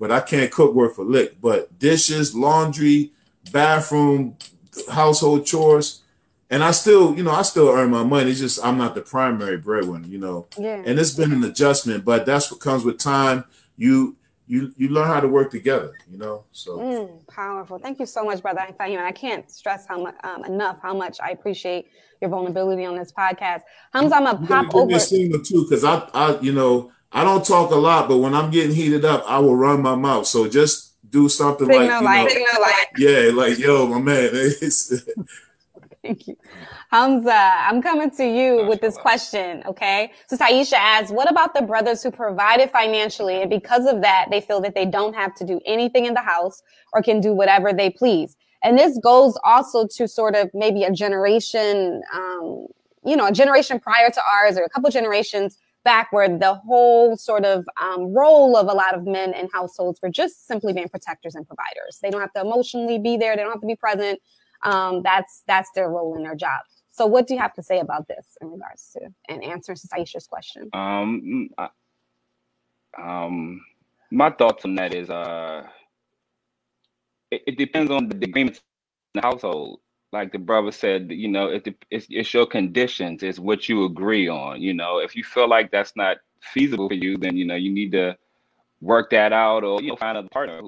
[0.00, 1.40] But I can't cook worth a lick.
[1.40, 3.12] But dishes, laundry,
[3.52, 4.36] bathroom,
[4.90, 6.02] household chores,
[6.50, 8.30] and I still, you know, I still earn my money.
[8.30, 10.46] It's just I'm not the primary breadwinner, you know.
[10.56, 10.82] Yeah.
[10.84, 13.44] And it's been an adjustment, but that's what comes with time.
[13.76, 16.44] You you you learn how to work together, you know.
[16.52, 17.78] So mm, powerful.
[17.78, 18.98] Thank you so much, brother Faheem.
[18.98, 21.88] I can't stress how much um, enough how much I appreciate
[22.20, 23.60] your vulnerability on this podcast.
[23.92, 24.86] Hamza, I'm gonna pop over.
[24.86, 28.34] Me signal too, because I, I, you know, I don't talk a lot, but when
[28.34, 30.26] I'm getting heated up, I will run my mouth.
[30.26, 34.30] So just do something signal like, you know, yeah, like yo, my man.
[36.08, 36.36] Thank you.
[36.90, 39.62] Hamza, I'm coming to you with this question.
[39.66, 40.10] Okay.
[40.26, 44.40] So Taisha asks, what about the brothers who provided financially and because of that, they
[44.40, 46.62] feel that they don't have to do anything in the house
[46.94, 48.38] or can do whatever they please?
[48.64, 52.68] And this goes also to sort of maybe a generation, um,
[53.04, 57.18] you know, a generation prior to ours or a couple generations back where the whole
[57.18, 60.88] sort of um, role of a lot of men in households were just simply being
[60.88, 61.98] protectors and providers.
[62.02, 63.36] They don't have to emotionally be there.
[63.36, 64.18] They don't have to be present.
[64.64, 66.60] Um, that's that's their role in their job.
[66.90, 70.26] So, what do you have to say about this in regards to and answer Aisha's
[70.26, 70.68] question?
[70.72, 71.68] Um, I,
[73.00, 73.60] um,
[74.10, 75.62] my thoughts on that is, uh,
[77.30, 78.60] it, it depends on the agreements
[79.14, 79.80] in the household.
[80.10, 84.26] Like the brother said, you know, it, it's, it's your conditions, it's what you agree
[84.26, 84.60] on.
[84.60, 87.72] You know, if you feel like that's not feasible for you, then you know you
[87.72, 88.16] need to
[88.80, 90.62] work that out, or you know, find a partner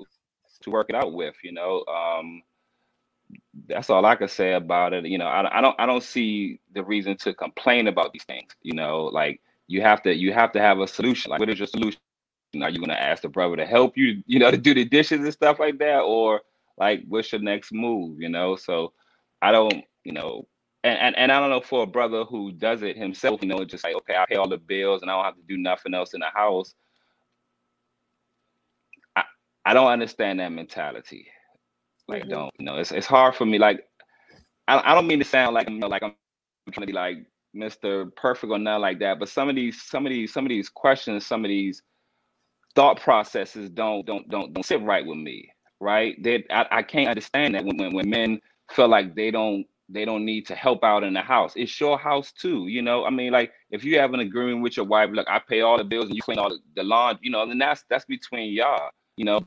[0.63, 1.35] to work it out with.
[1.43, 2.43] You know, um,
[3.67, 5.07] that's all I can say about it.
[5.07, 8.53] You know, I, I don't I don't see the reason to complain about these things.
[8.63, 11.31] You know, like you have to you have to have a solution.
[11.31, 12.01] Like, what is your solution?
[12.63, 14.23] Are you gonna ask the brother to help you?
[14.27, 16.43] You know, to do the dishes and stuff like that, or
[16.79, 18.21] like what's your next move?
[18.21, 18.93] You know, so
[19.43, 19.85] I don't.
[20.05, 20.47] You know,
[20.83, 23.65] and, and, and I don't know for a brother who does it himself, you know,
[23.65, 25.93] just like, okay, I pay all the bills and I don't have to do nothing
[25.95, 26.75] else in the house.
[29.15, 29.25] I,
[29.67, 31.27] I don't understand that mentality.
[32.11, 32.31] Like, mm-hmm.
[32.31, 32.77] don't you know?
[32.77, 33.59] It's it's hard for me.
[33.59, 33.85] Like,
[34.69, 36.15] I, I don't mean to sound like you know, like I'm
[36.73, 37.19] trying to be like
[37.57, 38.15] Mr.
[38.17, 39.19] Perfect or not like that.
[39.19, 41.83] But some of these, some of these, some of these questions, some of these
[42.77, 45.51] thought processes don't don't don't don't sit right with me.
[45.81, 46.23] Right?
[46.23, 48.41] That I, I can't understand that when, when when men
[48.71, 51.53] feel like they don't they don't need to help out in the house.
[51.57, 53.05] It's your house too, you know.
[53.05, 55.79] I mean, like if you have an agreement with your wife, look, I pay all
[55.79, 58.53] the bills and you clean all the, the lawn, you know, then that's that's between
[58.53, 59.41] y'all, you know.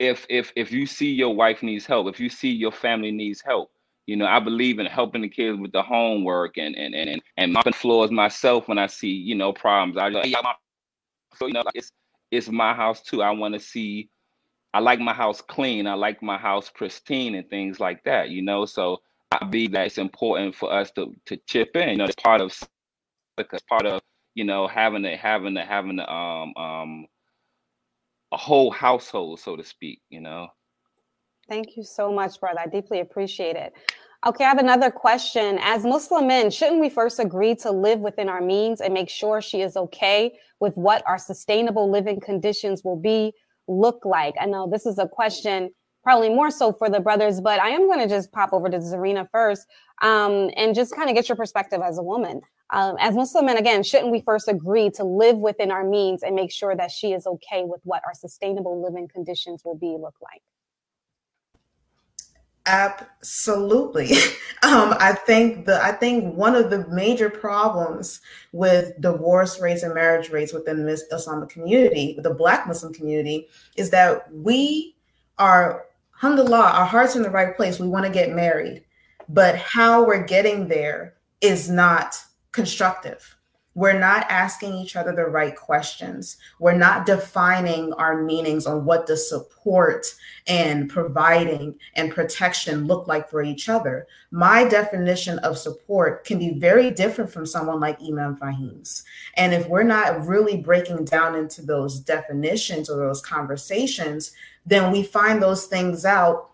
[0.00, 3.42] If if if you see your wife needs help, if you see your family needs
[3.42, 3.70] help,
[4.06, 7.52] you know, I believe in helping the kids with the homework and and and and
[7.52, 9.98] mopping floors myself when I see you know problems.
[9.98, 10.40] I like, yeah,
[11.36, 11.92] so you know, it's
[12.32, 13.22] it's my house too.
[13.22, 14.10] I want to see
[14.72, 15.86] I like my house clean.
[15.86, 18.66] I like my house pristine and things like that, you know.
[18.66, 21.90] So I believe that it's important for us to to chip in.
[21.90, 22.56] You know, it's part of
[23.36, 24.00] because part of
[24.34, 27.06] you know having a having a having a, um um
[28.32, 30.00] a whole household, so to speak.
[30.08, 30.48] You know.
[31.48, 32.60] Thank you so much, brother.
[32.60, 33.74] I deeply appreciate it.
[34.26, 35.58] Okay, I have another question.
[35.62, 39.40] As Muslim men, shouldn't we first agree to live within our means and make sure
[39.40, 43.32] she is okay with what our sustainable living conditions will be
[43.66, 44.34] look like?
[44.38, 45.70] I know this is a question
[46.02, 48.78] probably more so for the brothers, but I am going to just pop over to
[48.78, 49.66] Zarinah first
[50.02, 52.42] um, and just kind of get your perspective as a woman.
[52.72, 56.36] Um, as Muslim men, again, shouldn't we first agree to live within our means and
[56.36, 60.14] make sure that she is okay with what our sustainable living conditions will be look
[60.22, 60.42] like?
[62.66, 64.14] Absolutely.
[64.62, 68.20] Um, I think the I think one of the major problems
[68.52, 73.88] with divorce rates and marriage rates within the Islamic community, the Black Muslim community, is
[73.88, 74.94] that we
[75.38, 77.80] are, alhamdulillah, our hearts in the right place.
[77.80, 78.84] We want to get married,
[79.30, 82.22] but how we're getting there is not
[82.52, 83.36] constructive.
[83.74, 86.38] We're not asking each other the right questions.
[86.58, 90.06] We're not defining our meanings on what the support
[90.48, 94.08] and providing and protection look like for each other.
[94.32, 99.04] My definition of support can be very different from someone like Imam Faheem's.
[99.36, 104.32] And if we're not really breaking down into those definitions or those conversations,
[104.66, 106.50] then we find those things out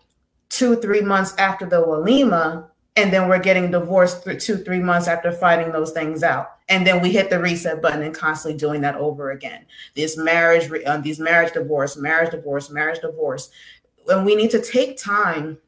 [0.49, 2.67] two, three months after the walima
[2.97, 6.57] and then we're getting divorced for two three months after fighting those things out.
[6.67, 9.65] And then we hit the reset button and constantly doing that over again.
[9.95, 13.49] This marriage uh, these marriage divorce marriage divorce marriage divorce.
[14.07, 15.59] And we need to take time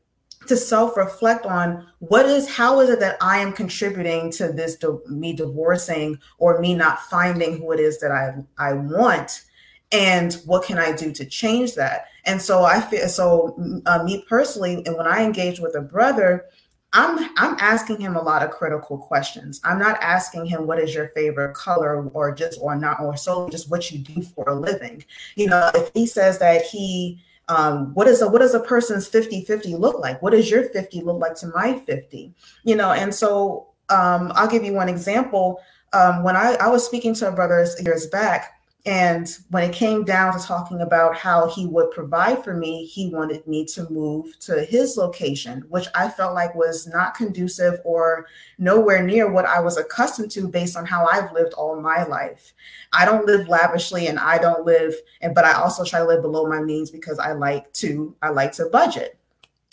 [0.48, 4.78] to self-reflect on what is how is it that i am contributing to this
[5.08, 9.44] me divorcing or me not finding who it is that i i want?
[9.92, 12.06] And what can i do to change that?
[12.26, 13.56] And so i feel so
[13.86, 16.46] uh, me personally and when i engage with a brother
[16.92, 19.62] I'm I'm asking him a lot of critical questions.
[19.64, 23.48] I'm not asking him what is your favorite color or just or not or so
[23.50, 25.04] just what you do for a living.
[25.36, 29.08] You know, if he says that he um, what is a what does a person's
[29.08, 30.22] 50 50 look like?
[30.22, 32.34] What does your 50 look like to my 50?
[32.64, 35.60] You know, and so um, I'll give you one example.
[35.94, 40.06] Um, when I, I was speaking to a brother years back, and when it came
[40.06, 44.40] down to talking about how he would provide for me, he wanted me to move
[44.40, 48.28] to his location, which I felt like was not conducive or
[48.58, 52.54] nowhere near what I was accustomed to based on how I've lived all my life.
[52.94, 56.22] I don't live lavishly and I don't live and but I also try to live
[56.22, 59.20] below my means because I like to I like to budget.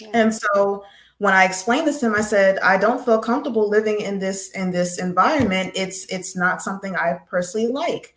[0.00, 0.10] Yeah.
[0.14, 0.84] And so
[1.18, 4.50] when I explained this to him, I said, I don't feel comfortable living in this
[4.50, 5.72] in this environment.
[5.76, 8.15] It's it's not something I personally like.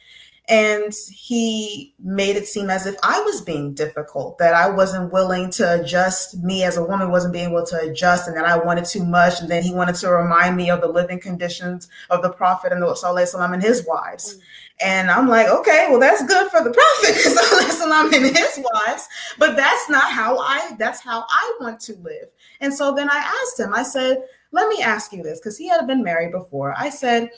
[0.50, 5.52] And he made it seem as if I was being difficult, that I wasn't willing
[5.52, 8.86] to adjust, me as a woman wasn't being able to adjust, and that I wanted
[8.86, 9.42] too much.
[9.42, 12.82] And then he wanted to remind me of the living conditions of the Prophet and
[12.82, 14.36] the Sallallahu and his wives.
[14.36, 14.42] Mm.
[14.82, 17.10] And I'm like, okay, well, that's good for the Prophet
[18.14, 22.30] and his wives, but that's not how I, that's how I want to live.
[22.62, 25.68] And so then I asked him, I said, let me ask you this, because he
[25.68, 26.74] had been married before.
[26.78, 27.30] I said,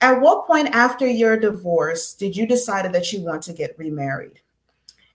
[0.00, 4.40] at what point after your divorce did you decide that you want to get remarried?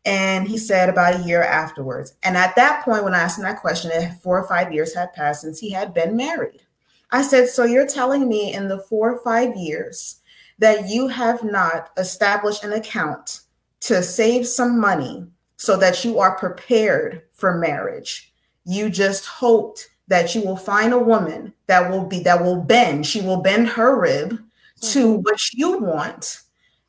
[0.03, 2.15] And he said about a year afterwards.
[2.23, 3.91] And at that point, when I asked him that question,
[4.23, 6.63] four or five years had passed since he had been married.
[7.11, 10.21] I said, So you're telling me in the four or five years
[10.57, 13.41] that you have not established an account
[13.81, 15.27] to save some money
[15.57, 18.33] so that you are prepared for marriage?
[18.65, 23.05] You just hoped that you will find a woman that will be that will bend,
[23.05, 24.39] she will bend her rib
[24.81, 25.21] to mm-hmm.
[25.21, 26.41] what you want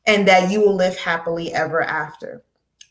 [0.05, 2.43] and that you will live happily ever after.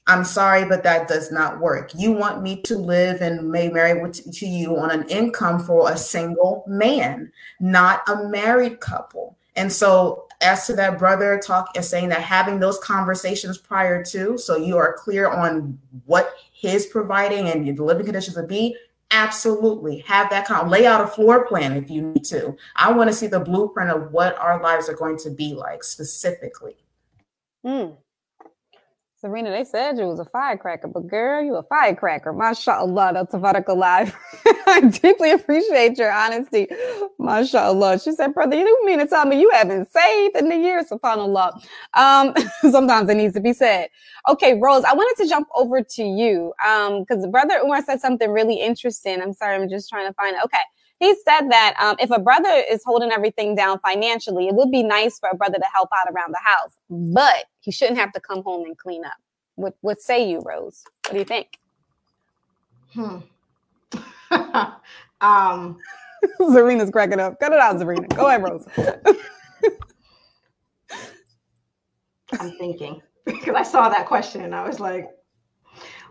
[0.07, 1.93] I'm sorry, but that does not work.
[1.95, 5.91] You want me to live and may marry with, to you on an income for
[5.91, 7.31] a single man,
[7.61, 9.39] not a married couple.
[9.55, 14.37] And so, as to that brother talk is saying that having those conversations prior to,
[14.37, 18.77] so you are clear on what his providing and the living conditions would be,
[19.13, 22.57] absolutely have that con- lay out a floor plan if you need to.
[22.77, 25.85] I want to see the blueprint of what our lives are going to be like
[25.85, 26.77] specifically.
[27.65, 27.97] Mm.
[29.23, 32.33] Zarinah, they said you was a firecracker, but girl, you a firecracker.
[32.33, 34.16] MashaAllah, that's a live.
[34.66, 36.66] I deeply appreciate your honesty.
[37.20, 38.03] MashaAllah.
[38.03, 40.87] She said, brother, you mean to tell me you haven't saved in the years?
[40.91, 41.64] SubhanAllah.
[41.95, 42.35] Um,
[42.73, 43.91] sometimes it needs to be said.
[44.29, 46.53] Okay, Rose, I wanted to jump over to you.
[46.66, 49.23] Um, because brother Umar said something really interesting.
[49.23, 50.43] I'm sorry, I'm just trying to find it.
[50.45, 50.59] Okay
[50.99, 54.85] he said that um, if a brother is holding everything down financially, it would be
[54.85, 58.21] nice for a brother to help out around the house, but he shouldn't have to
[58.21, 59.15] come home and clean up.
[59.55, 60.85] What What say you, Rose?
[61.07, 61.59] What do you think?
[62.93, 63.19] Hmm.
[65.21, 65.79] um,
[66.41, 67.39] Zarinah's cracking up.
[67.41, 68.15] Cut it out, Zarinah.
[68.15, 68.67] Go ahead, Rose.
[72.41, 75.11] I'm thinking because I saw that question and I was like,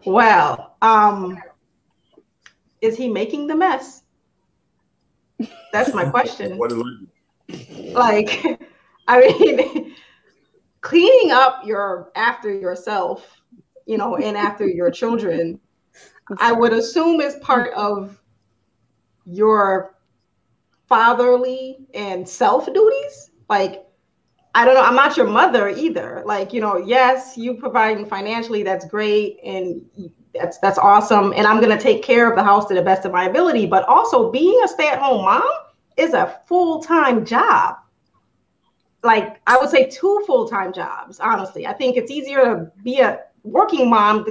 [0.05, 1.37] well, um,
[2.79, 4.03] is he making the mess?
[5.73, 6.57] That's my question.
[6.57, 6.83] what is?
[7.93, 8.61] Like,
[9.07, 9.80] I mean,
[10.91, 13.41] cleaning up your after yourself,
[13.85, 15.57] you know, and after your children,
[16.37, 18.21] I would assume is part of
[19.25, 19.95] your
[20.89, 23.31] fatherly and self duties.
[23.47, 23.85] Like,
[24.53, 26.23] I don't know, I'm not your mother either.
[26.25, 29.39] Like, you know, yes, you providing financially, that's great.
[29.45, 29.81] And
[30.33, 33.03] that's that's awesome and i'm going to take care of the house to the best
[33.03, 35.43] of my ability but also being a stay-at-home mom
[35.97, 37.75] is a full-time job
[39.03, 43.19] like i would say two full-time jobs honestly i think it's easier to be a
[43.43, 44.25] working mom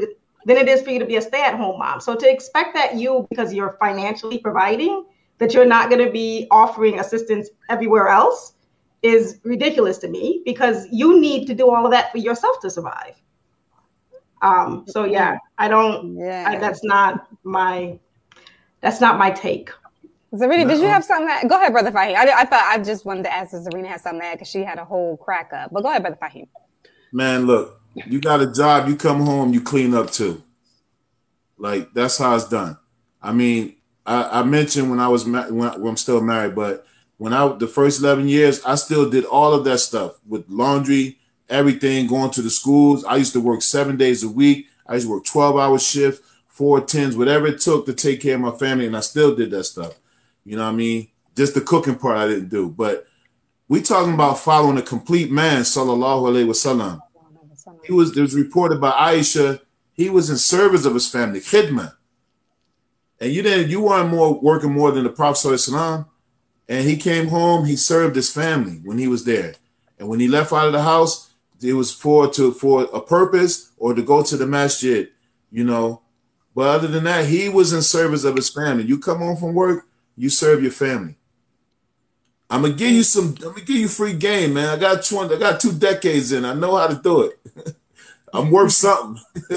[0.46, 3.26] than it is for you to be a stay-at-home mom so to expect that you
[3.30, 5.04] because you're financially providing
[5.38, 8.54] that you're not going to be offering assistance everywhere else
[9.02, 12.70] is ridiculous to me because you need to do all of that for yourself to
[12.70, 13.14] survive
[14.42, 16.16] um, so yeah, I don't.
[16.16, 17.98] Yeah, I, that's not my.
[18.80, 19.70] That's not my take.
[20.32, 21.26] Zarinah, did you have something?
[21.26, 22.14] That, go ahead, brother Faheem.
[22.14, 24.78] I, I thought I just wanted to ask if Zarinah had something because she had
[24.78, 25.70] a whole crack up.
[25.72, 26.46] But go ahead, brother Faheem.
[27.12, 28.88] Man, look, you got a job.
[28.88, 30.42] You come home, you clean up too.
[31.58, 32.78] Like that's how it's done.
[33.20, 33.76] I mean,
[34.06, 36.86] I, I mentioned when I was ma- when, when I'm still married, but
[37.18, 41.18] when I the first 11 years, I still did all of that stuff with laundry,
[41.48, 43.04] everything, going to the schools.
[43.04, 44.68] I used to work seven days a week.
[44.86, 48.36] I used to work 12 hour shift, four tens, whatever it took to take care
[48.36, 48.86] of my family.
[48.86, 49.99] And I still did that stuff.
[50.44, 51.08] You know what I mean?
[51.36, 52.70] Just the cooking part I didn't do.
[52.70, 53.06] But
[53.68, 57.00] we talking about following a complete man, sallallahu alaihi wasallam.
[57.84, 59.60] He was, was reported by Aisha,
[59.92, 61.94] he was in service of his family, khidmah.
[63.20, 66.06] And you didn't, you weren't more working more than the Prophet Sallallahu
[66.70, 69.54] and he came home, he served his family when he was there.
[69.98, 71.30] And when he left out of the house,
[71.60, 75.08] it was for to for a purpose or to go to the masjid,
[75.50, 76.00] you know.
[76.54, 78.84] But other than that, he was in service of his family.
[78.84, 79.84] You come home from work,
[80.20, 81.16] you serve your family.
[82.50, 83.28] I'm gonna give you some.
[83.38, 84.68] I'm gonna give you free game, man.
[84.68, 85.34] I got 20.
[85.34, 86.44] I got two decades in.
[86.44, 87.74] I know how to do it.
[88.34, 89.22] I'm worth something.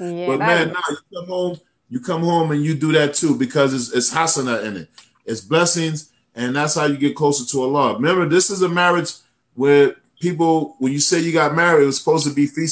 [0.00, 1.60] yeah, but man, now you come home.
[1.88, 4.88] You come home and you do that too because it's, it's hasana in it.
[5.24, 7.94] It's blessings, and that's how you get closer to Allah.
[7.94, 9.12] Remember, this is a marriage
[9.54, 12.66] where people, when you say you got married, it was supposed to be fi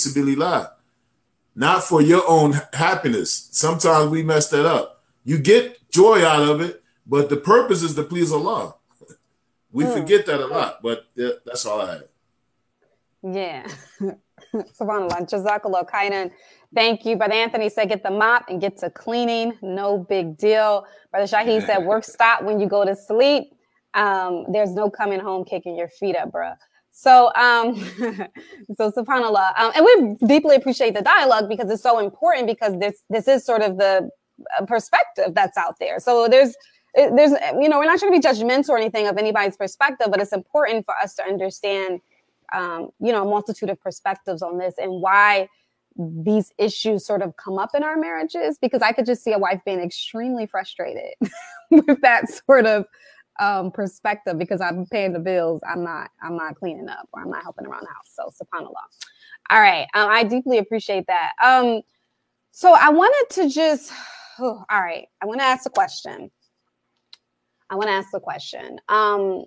[1.54, 3.48] not for your own happiness.
[3.52, 5.02] Sometimes we mess that up.
[5.24, 8.74] You get joy out of it, but the purpose is to please Allah.
[9.72, 9.92] We mm.
[9.92, 11.06] forget that a lot, but
[11.44, 12.04] that's all I have.
[13.22, 13.66] Yeah.
[14.54, 15.28] SubhanAllah.
[15.28, 16.30] Jazakallah khairan.
[16.74, 17.16] Thank you.
[17.16, 19.56] Brother Anthony said, get the mop and get to cleaning.
[19.62, 20.86] No big deal.
[21.10, 23.44] Brother Shahid said, work stop when you go to sleep.
[23.94, 26.56] Um, there's no coming home kicking your feet up, bruh.
[26.90, 27.74] So, um,
[28.76, 33.02] so subhanallah, um, and we deeply appreciate the dialogue because it's so important because this
[33.10, 34.08] this is sort of the
[34.58, 35.98] uh, perspective that's out there.
[35.98, 36.54] So there's
[36.94, 40.20] there's you know we're not trying to be judgmental or anything of anybody's perspective, but
[40.20, 42.00] it's important for us to understand
[42.52, 45.48] um, you know a multitude of perspectives on this and why
[45.96, 49.38] these issues sort of come up in our marriages because I could just see a
[49.38, 51.14] wife being extremely frustrated
[51.70, 52.84] with that sort of
[53.40, 55.62] um, perspective because I'm paying the bills.
[55.68, 58.12] I'm not I'm not cleaning up or I'm not helping around the house.
[58.12, 58.74] So subhanallah.
[59.50, 59.86] All right.
[59.94, 61.32] Um, I deeply appreciate that.
[61.44, 61.82] Um,
[62.52, 63.92] so I wanted to just
[64.38, 65.06] oh, all right.
[65.22, 66.30] I want to ask a question.
[67.70, 68.78] I want to ask the question.
[68.88, 69.44] Um,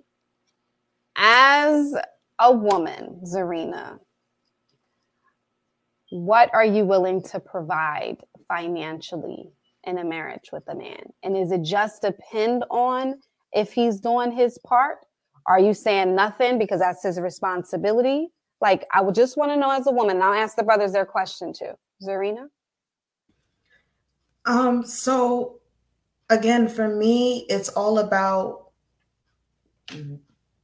[1.16, 1.94] as
[2.38, 3.98] a woman, Zarinah,
[6.10, 8.16] what are you willing to provide
[8.46, 9.50] financially
[9.84, 11.02] in a marriage with a man?
[11.22, 13.20] And is it just depend on
[13.52, 14.98] if he's doing his part?
[15.46, 18.28] Are you saying nothing because that's his responsibility?
[18.60, 20.20] Like, I would just want to know as a woman.
[20.20, 21.72] I'll ask the brothers their question too.
[22.02, 22.48] Zarinah?
[24.46, 25.57] Um, so
[26.30, 28.70] again, for me, it's all about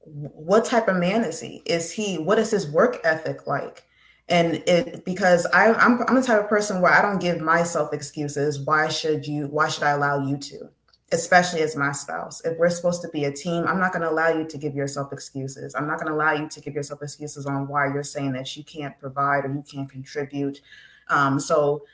[0.05, 1.63] what type of man is he?
[1.67, 3.85] Is he what is his work ethic like?
[4.29, 7.93] And it because I, I'm I'm the type of person where I don't give myself
[7.93, 8.61] excuses.
[8.61, 9.47] Why should you?
[9.49, 10.69] Why should I allow you to?
[11.13, 12.45] Especially as my spouse.
[12.45, 14.75] If we're supposed to be a team, I'm not going to allow you to give
[14.75, 15.75] yourself excuses.
[15.75, 18.57] I'm not going to allow you to give yourself excuses on why you're saying that
[18.57, 20.61] you can't provide or you can't contribute.
[21.09, 21.85] Um, so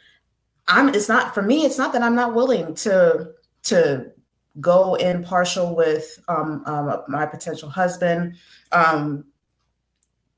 [0.68, 3.32] I'm it's not for me, it's not that I'm not willing to
[3.64, 4.10] to
[4.60, 8.36] go in partial with um, um, my potential husband.
[8.72, 9.24] Um,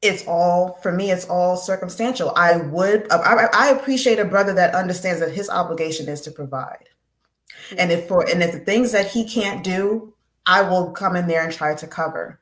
[0.01, 1.11] it's all for me.
[1.11, 2.33] It's all circumstantial.
[2.37, 3.11] I would.
[3.13, 6.89] I, I appreciate a brother that understands that his obligation is to provide,
[7.79, 10.13] and if for and if the things that he can't do,
[10.45, 12.41] I will come in there and try to cover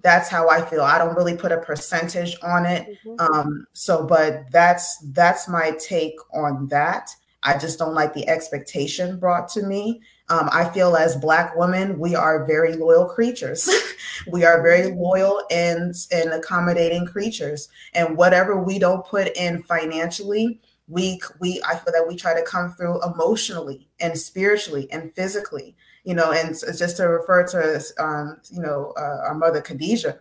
[0.00, 0.82] that's how I feel.
[0.82, 2.98] I don't really put a percentage on it.
[3.04, 3.34] Mm-hmm.
[3.34, 7.14] Um, so, but that's that's my take on that.
[7.42, 10.02] I just don't like the expectation brought to me.
[10.28, 13.68] Um, I feel as Black women, we are very loyal creatures.
[14.32, 17.68] we are very loyal and, and accommodating creatures.
[17.94, 22.42] And whatever we don't put in financially, we we I feel that we try to
[22.42, 28.40] come through emotionally and spiritually and physically you know, and just to refer to, um,
[28.50, 30.18] you know, uh, our mother Khadijah,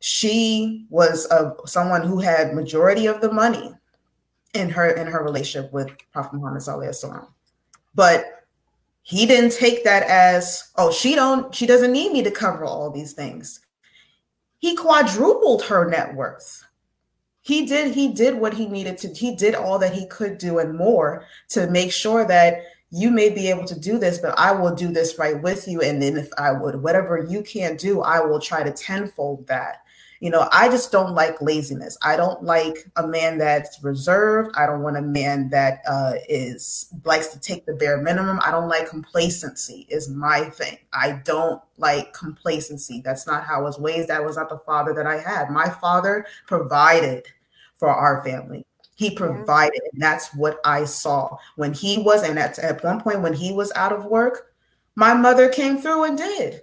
[0.00, 3.74] she was a, someone who had majority of the money
[4.54, 7.26] in her in her relationship with Prophet Muhammad Sallallahu
[7.94, 8.44] But
[9.04, 12.90] he didn't take that as, oh, she don't, she doesn't need me to cover all
[12.90, 13.60] these things.
[14.58, 16.64] He quadrupled her net worth.
[17.42, 20.58] He did, he did what he needed to, he did all that he could do
[20.58, 24.52] and more to make sure that you may be able to do this, but I
[24.52, 25.82] will do this right with you.
[25.82, 29.83] And then if I would, whatever you can't do, I will try to tenfold that.
[30.24, 31.98] You know, I just don't like laziness.
[32.00, 34.56] I don't like a man that's reserved.
[34.56, 38.40] I don't want a man that uh, is likes to take the bare minimum.
[38.42, 39.86] I don't like complacency.
[39.90, 40.78] Is my thing.
[40.94, 43.02] I don't like complacency.
[43.04, 44.08] That's not how I was raised.
[44.08, 45.50] That was not the father that I had.
[45.50, 47.26] My father provided
[47.76, 48.64] for our family.
[48.94, 52.22] He provided, and that's what I saw when he was.
[52.22, 54.54] And at, at one point, when he was out of work,
[54.94, 56.62] my mother came through and did.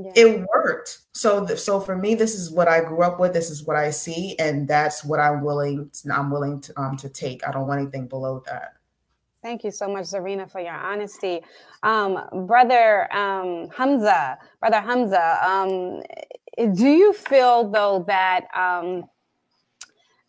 [0.00, 0.12] Yeah.
[0.14, 1.00] It worked.
[1.10, 3.32] So, so for me, this is what I grew up with.
[3.32, 5.90] This is what I see, and that's what I'm willing.
[5.92, 7.46] To, I'm willing to um, to take.
[7.46, 8.74] I don't want anything below that.
[9.42, 11.40] Thank you so much, Zarinah, for your honesty.
[11.82, 16.02] Um, brother um, Hamza, brother Hamza, um,
[16.74, 19.04] do you feel though that um,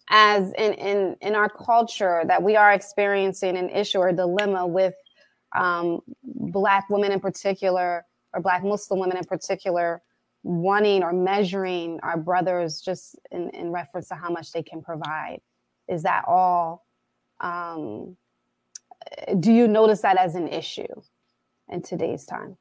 [0.10, 4.96] as in, in, in our culture that we are experiencing an issue or dilemma with
[5.56, 10.02] um, Black women in particular, or Black Muslim women in particular,
[10.44, 15.40] wanting or measuring our brothers just in, in reference to how much they can provide.
[15.88, 16.86] Is that all?
[17.40, 18.16] Um,
[19.40, 20.88] do you notice that as an issue
[21.70, 22.58] in today's time?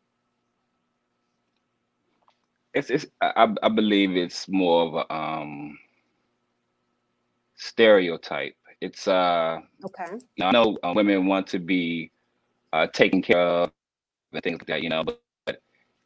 [2.75, 5.79] It's, it's I, I believe it's more of a um,
[7.57, 8.55] stereotype.
[8.81, 10.12] It's uh okay.
[10.37, 12.12] You know, I know uh, women want to be
[12.73, 13.73] uh, taken care of
[14.33, 15.21] and things like that, you know, but,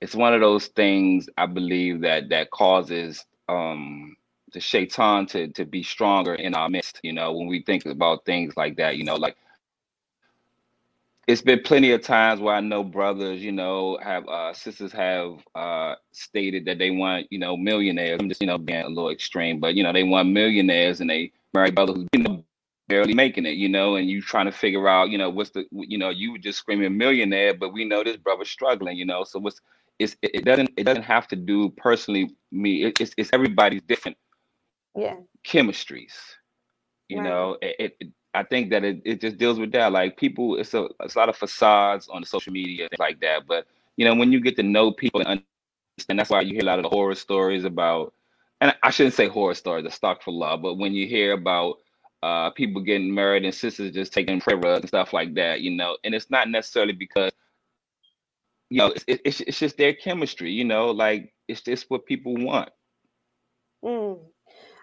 [0.02, 4.16] it's one of those things I believe that that causes um
[4.52, 8.26] the shaitan to to be stronger in our midst, you know, when we think about
[8.26, 9.36] things like that, you know, like
[11.28, 15.36] it's been plenty of times where I know brothers, you know, have uh, sisters have
[15.54, 18.18] uh, stated that they want, you know, millionaires.
[18.20, 21.08] I'm just, you know, being a little extreme, but you know, they want millionaires and
[21.08, 22.44] they married brothers who's you know,
[22.88, 25.64] barely making it, you know, and you trying to figure out, you know, what's the,
[25.70, 29.38] you know, you just screaming millionaire, but we know this brother's struggling, you know, so
[29.38, 29.60] what's,
[30.02, 32.84] it's, it doesn't, it doesn't have to do personally me.
[32.84, 34.16] It, it's, it's everybody's different.
[34.94, 35.16] Yeah.
[35.44, 36.12] Chemistries,
[37.08, 37.24] you right.
[37.24, 39.92] know, it, it I think that it, it just deals with that.
[39.92, 43.20] Like people, it's a it's a lot of facades on the social media things like
[43.20, 43.46] that.
[43.46, 46.62] But you know, when you get to know people and understand, that's why you hear
[46.62, 48.14] a lot of the horror stories about.
[48.60, 51.78] And I shouldn't say horror stories, the stock for love, but when you hear about
[52.22, 55.72] uh, people getting married and sisters just taking prayer rugs and stuff like that, you
[55.72, 57.32] know, and it's not necessarily because
[58.72, 62.34] you know it's it's, it's just their chemistry, you know, like it's just what people
[62.34, 62.70] want.
[63.84, 64.18] Mm.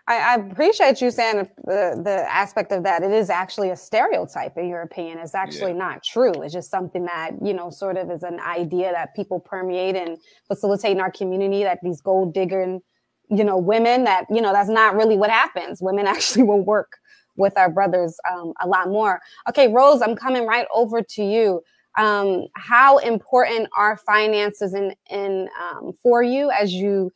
[0.07, 3.03] I, I, appreciate you saying the, the aspect of that.
[3.03, 5.19] It is actually a stereotype, in your opinion.
[5.19, 5.77] It's actually yeah.
[5.77, 6.33] not true.
[6.41, 10.17] It's just something that, you know, sort of is an idea that people permeate and
[10.47, 12.81] facilitate in our community that these gold digging,
[13.29, 15.79] you know, women that, you know, that's not really what happens.
[15.79, 16.97] Women actually will work
[17.37, 19.21] with our brothers um, a lot more.
[19.47, 21.61] Okay, Rose, I'm coming right over to you.
[21.97, 27.11] Um, how important are finances in, in um, for you as you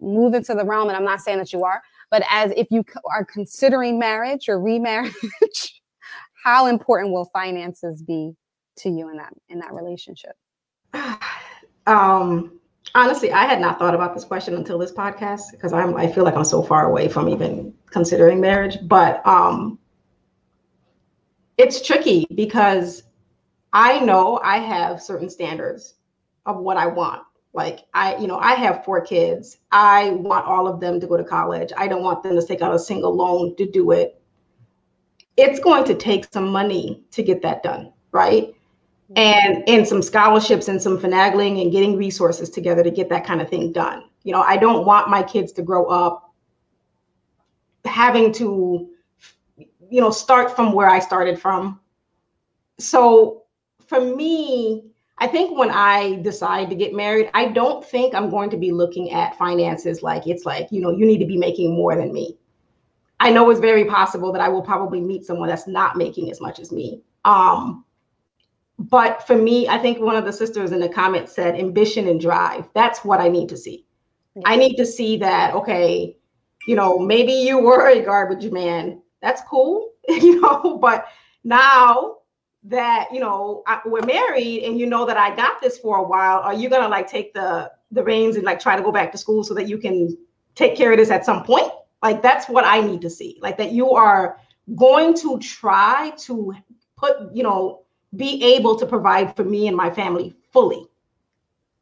[0.00, 2.84] move into the realm, and I'm not saying that you are, but as if you
[3.14, 5.82] are considering marriage or remarriage,
[6.44, 8.34] how important will finances be
[8.76, 10.36] to you in that in that relationship?
[11.86, 12.58] Um,
[12.94, 16.24] honestly, I had not thought about this question until this podcast because I'm I feel
[16.24, 18.78] like I'm so far away from even considering marriage.
[18.84, 19.78] But um,
[21.58, 23.02] it's tricky because
[23.74, 25.94] I know I have certain standards
[26.46, 27.22] of what I want.
[27.52, 29.58] Like I, you know, I have four kids.
[29.72, 31.72] I want all of them to go to college.
[31.76, 34.20] I don't want them to take out a single loan to do it.
[35.36, 38.54] It's going to take some money to get that done, right?
[39.16, 43.40] And and some scholarships and some finagling and getting resources together to get that kind
[43.40, 44.04] of thing done.
[44.22, 46.32] You know, I don't want my kids to grow up
[47.84, 48.88] having to
[49.56, 51.80] you know start from where I started from.
[52.78, 53.43] So
[53.94, 58.50] for me, I think when I decide to get married, I don't think I'm going
[58.50, 61.74] to be looking at finances like it's like, you know, you need to be making
[61.74, 62.36] more than me.
[63.20, 66.40] I know it's very possible that I will probably meet someone that's not making as
[66.40, 67.02] much as me.
[67.24, 67.84] Um,
[68.78, 72.20] but for me, I think one of the sisters in the comments said ambition and
[72.20, 72.68] drive.
[72.74, 73.86] That's what I need to see.
[74.34, 74.42] Yeah.
[74.46, 76.16] I need to see that, okay,
[76.66, 79.00] you know, maybe you were a garbage man.
[79.22, 81.06] That's cool, you know, but
[81.44, 82.16] now
[82.64, 86.02] that you know I, we're married and you know that I got this for a
[86.02, 89.12] while, are you gonna like take the the reins and like try to go back
[89.12, 90.16] to school so that you can
[90.54, 91.70] take care of this at some point?
[92.02, 93.38] Like that's what I need to see.
[93.40, 94.38] Like that you are
[94.76, 96.54] going to try to
[96.96, 97.82] put, you know,
[98.16, 100.86] be able to provide for me and my family fully.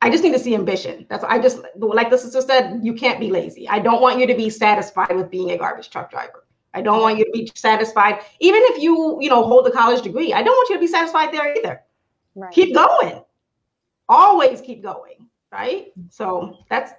[0.00, 1.06] I just need to see ambition.
[1.08, 3.68] That's I just like the sister said, you can't be lazy.
[3.68, 6.41] I don't want you to be satisfied with being a garbage truck driver.
[6.74, 10.02] I don't want you to be satisfied, even if you, you know, hold a college
[10.02, 10.32] degree.
[10.32, 11.82] I don't want you to be satisfied there either.
[12.34, 12.52] Right.
[12.52, 13.22] Keep going.
[14.08, 15.28] Always keep going.
[15.50, 15.92] Right.
[16.08, 16.92] So that's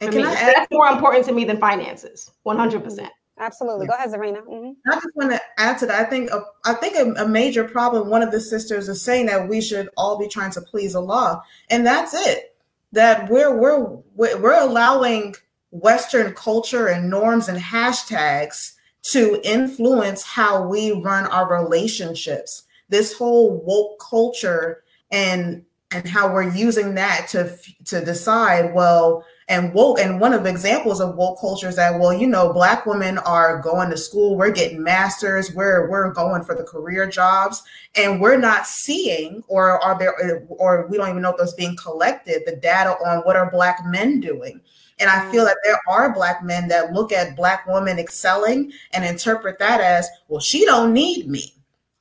[0.00, 2.30] and me, add, that's more important to me than finances.
[2.44, 3.10] One hundred percent.
[3.40, 3.86] Absolutely.
[3.86, 4.42] Go ahead, Zarinah.
[4.42, 4.90] Mm-hmm.
[4.90, 6.06] I just want to add to that.
[6.06, 8.08] I think a, I think a, a, major problem.
[8.08, 11.42] One of the sisters is saying that we should all be trying to please Allah,
[11.70, 12.56] and that's it.
[12.92, 15.34] That we're we're we're allowing
[15.70, 22.64] Western culture and norms and hashtags to influence how we run our relationships.
[22.88, 29.72] This whole woke culture and and how we're using that to to decide well and
[29.72, 32.84] woke and one of the examples of woke culture is that well you know black
[32.84, 37.62] women are going to school we're getting masters we're we're going for the career jobs
[37.96, 41.76] and we're not seeing or are there or we don't even know if those being
[41.76, 44.60] collected the data on what are black men doing
[45.00, 45.46] and I feel mm.
[45.46, 50.08] that there are black men that look at black women excelling and interpret that as,
[50.28, 51.54] well, she don't need me.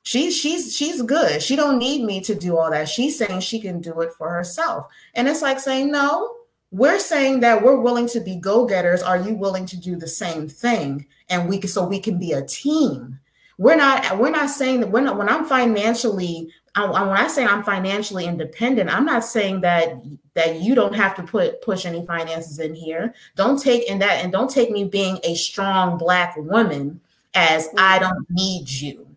[0.04, 1.42] She's she's she's good.
[1.42, 2.88] She don't need me to do all that.
[2.88, 4.88] She's saying she can do it for herself.
[5.16, 6.34] And it's like saying, no,
[6.72, 9.04] we're saying that we're willing to be go-getters.
[9.04, 11.06] Are you willing to do the same thing?
[11.30, 13.20] And we can so we can be a team.
[13.58, 17.46] We're not we're not saying that we're not when I'm financially I, when I say
[17.46, 20.02] I'm financially independent, I'm not saying that
[20.36, 23.14] that you don't have to put push any finances in here.
[23.36, 27.02] Don't take in that and don't take me being a strong black woman
[27.34, 29.08] as I don't need you.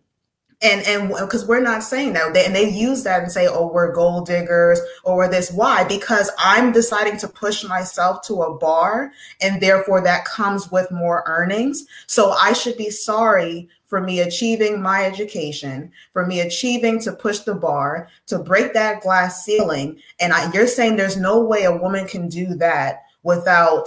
[0.63, 3.67] And and because we're not saying that, they, and they use that and say, "Oh,
[3.67, 5.51] we're gold diggers," or we're this.
[5.51, 5.83] Why?
[5.83, 11.23] Because I'm deciding to push myself to a bar, and therefore that comes with more
[11.25, 11.85] earnings.
[12.05, 17.39] So I should be sorry for me achieving my education, for me achieving to push
[17.39, 19.99] the bar, to break that glass ceiling.
[20.21, 23.85] And I, you're saying there's no way a woman can do that without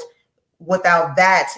[0.58, 1.48] without that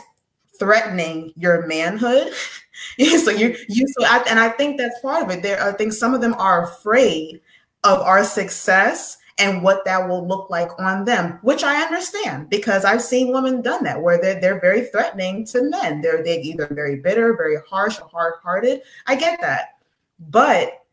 [0.61, 2.33] threatening your manhood.
[3.01, 5.43] so you you so I, and I think that's part of it.
[5.43, 7.41] There, I think some of them are afraid
[7.83, 12.85] of our success and what that will look like on them, which I understand because
[12.85, 16.01] I've seen women done that where they're, they're very threatening to men.
[16.01, 18.81] They're, they're either very bitter, very harsh, or hard hearted.
[19.07, 19.75] I get that.
[20.19, 20.87] But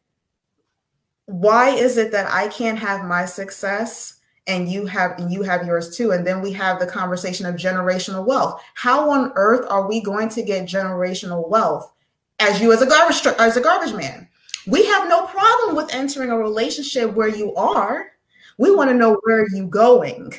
[1.25, 5.65] why is it that I can't have my success and you have and you have
[5.65, 9.87] yours too and then we have the conversation of generational wealth how on earth are
[9.87, 11.93] we going to get generational wealth
[12.39, 14.27] as you as a garbage as a garbage man
[14.67, 18.07] we have no problem with entering a relationship where you are
[18.57, 20.33] we want to know where are you going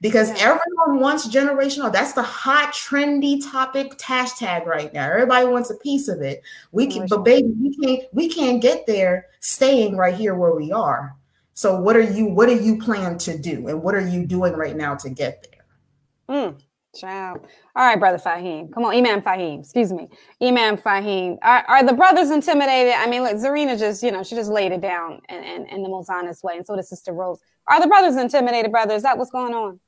[0.00, 0.56] because yeah.
[0.56, 1.92] everyone wants generational.
[1.92, 5.10] That's the hot, trendy topic hashtag right now.
[5.10, 6.42] Everybody wants a piece of it.
[6.72, 10.72] We can, but baby, we can't we can't get there staying right here where we
[10.72, 11.16] are.
[11.54, 14.54] So what are you what do you plan to do, and what are you doing
[14.54, 16.36] right now to get there?
[16.36, 16.60] Mm.
[16.96, 17.40] Child.
[17.76, 18.72] All right, brother Faheem.
[18.72, 19.60] Come on, Imam Faheem.
[19.60, 20.08] Excuse me,
[20.42, 21.36] Imam Faheem.
[21.42, 22.94] Are, are the brothers intimidated?
[22.96, 25.82] I mean, look, Zarinah just, you know, she just laid it down in, in, in
[25.82, 27.40] the most honest way, and so did Sister Rose.
[27.68, 28.94] Are the brothers intimidated, brother?
[28.94, 29.80] Is that what's going on?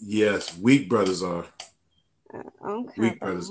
[0.00, 1.46] Yes, weak brothers are.
[2.32, 3.00] Uh, okay.
[3.00, 3.50] Weak brothers.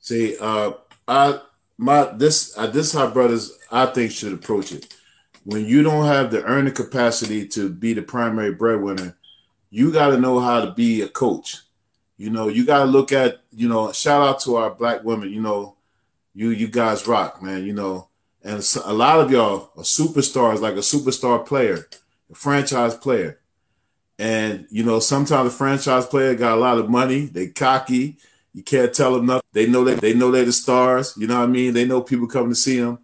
[0.00, 0.72] See, uh,
[1.06, 1.40] I
[1.76, 4.94] my this uh, this how brothers I think should approach it.
[5.44, 9.16] When you don't have the earning capacity to be the primary breadwinner,
[9.70, 11.58] you got to know how to be a coach.
[12.16, 13.92] You know, you got to look at you know.
[13.92, 15.30] Shout out to our black women.
[15.30, 15.76] You know,
[16.34, 17.66] you you guys rock, man.
[17.66, 18.08] You know,
[18.44, 21.88] and a lot of y'all are superstars, like a superstar player,
[22.30, 23.40] a franchise player.
[24.18, 27.24] And you know, sometimes the franchise player got a lot of money.
[27.24, 28.18] They cocky.
[28.52, 29.48] You can't tell them nothing.
[29.52, 31.14] They know that they know they're the stars.
[31.16, 31.72] You know what I mean?
[31.72, 32.98] They know people coming to see them.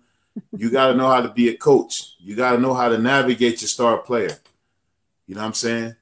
[0.57, 2.15] You got to know how to be a coach.
[2.21, 4.37] You got to know how to navigate your star player.
[5.27, 5.97] You know what I'm saying?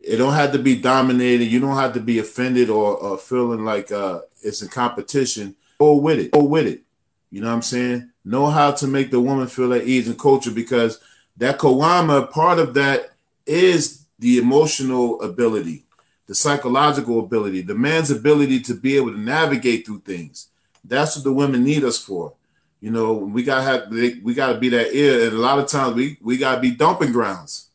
[0.00, 1.46] It don't have to be dominated.
[1.46, 5.56] You don't have to be offended or, or feeling like uh, it's a competition.
[5.78, 6.30] Go with it.
[6.30, 6.82] Go with it.
[7.30, 8.10] You know what I'm saying?
[8.24, 11.00] Know how to make the woman feel at ease and culture because
[11.36, 13.10] that Kawama, part of that
[13.46, 15.84] is the emotional ability,
[16.26, 20.48] the psychological ability, the man's ability to be able to navigate through things.
[20.84, 22.34] That's what the women need us for.
[22.80, 25.94] You know, we gotta have we gotta be that ear, and a lot of times
[25.94, 27.68] we we gotta be dumping grounds.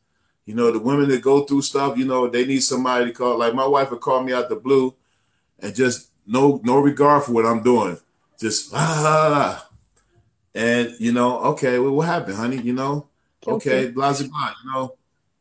[0.45, 3.37] You know, the women that go through stuff, you know, they need somebody to call.
[3.37, 4.93] Like my wife would call me out the blue,
[5.59, 7.97] and just no no regard for what I'm doing,
[8.43, 9.67] just ah,
[10.53, 12.57] and you know, okay, well, what happened, honey?
[12.57, 13.07] You know,
[13.47, 14.53] okay, blah blah blah.
[14.63, 14.95] You know,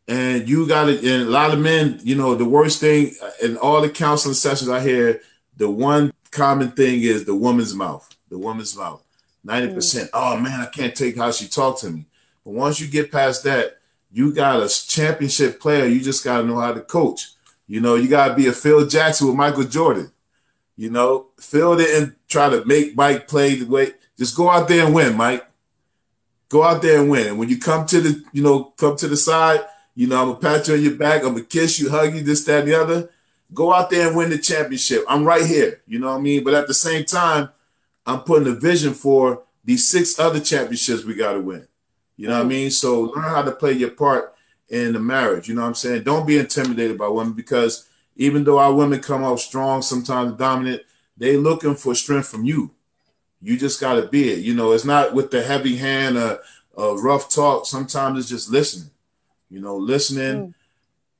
[0.09, 1.03] and you got it.
[1.05, 4.70] And a lot of men, you know, the worst thing in all the counseling sessions
[4.70, 5.20] I hear,
[5.57, 8.09] the one common thing is the woman's mouth.
[8.30, 9.03] The woman's mouth.
[9.44, 9.74] 90%.
[9.74, 10.09] Mm.
[10.14, 12.07] Oh man, I can't take how she talked to me.
[12.44, 13.78] But once you get past that,
[14.12, 15.86] you got a championship player.
[15.86, 17.30] You just got to know how to coach.
[17.66, 20.12] You know, you got to be a Phil Jackson with Michael Jordan.
[20.76, 23.92] You know, Phil didn't try to make Mike play the way.
[24.18, 25.46] Just go out there and win, Mike.
[26.48, 27.28] Go out there and win.
[27.28, 29.60] And when you come to the, you know, come to the side,
[29.94, 31.22] you know, I'm gonna pat you on your back.
[31.22, 33.10] I'm gonna kiss you, hug you, this, that, and the other.
[33.54, 35.04] Go out there and win the championship.
[35.08, 35.82] I'm right here.
[35.86, 36.42] You know what I mean?
[36.42, 37.50] But at the same time,
[38.06, 41.66] I'm putting a vision for these six other championships we got to win.
[42.16, 42.70] You know what I mean?
[42.70, 44.34] So learn how to play your part
[44.68, 45.48] in the marriage.
[45.48, 46.02] You know what I'm saying?
[46.02, 50.82] Don't be intimidated by women because even though our women come out strong, sometimes dominant,
[51.16, 52.70] they looking for strength from you.
[53.40, 54.38] You just got to be it.
[54.40, 56.40] You know, it's not with the heavy hand or,
[56.74, 57.66] or rough talk.
[57.66, 58.92] Sometimes it's just listening
[59.52, 60.54] you know, listening, mm.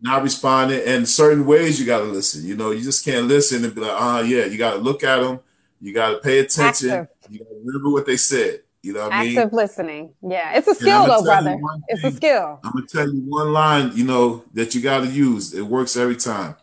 [0.01, 2.45] not responding, and certain ways you got to listen.
[2.47, 5.05] You know, you just can't listen and be like, ah, yeah, you got to look
[5.05, 5.39] at them,
[5.83, 7.31] you got to pay attention, Active.
[7.31, 8.63] you got to remember what they said.
[8.83, 9.39] You know what I mean?
[9.39, 10.15] Active listening.
[10.23, 11.57] Yeah, it's a skill though, brother.
[11.87, 12.59] It's a skill.
[12.65, 15.55] I'm gonna tell you one line, you know, that you got to use.
[15.55, 16.57] It works every time.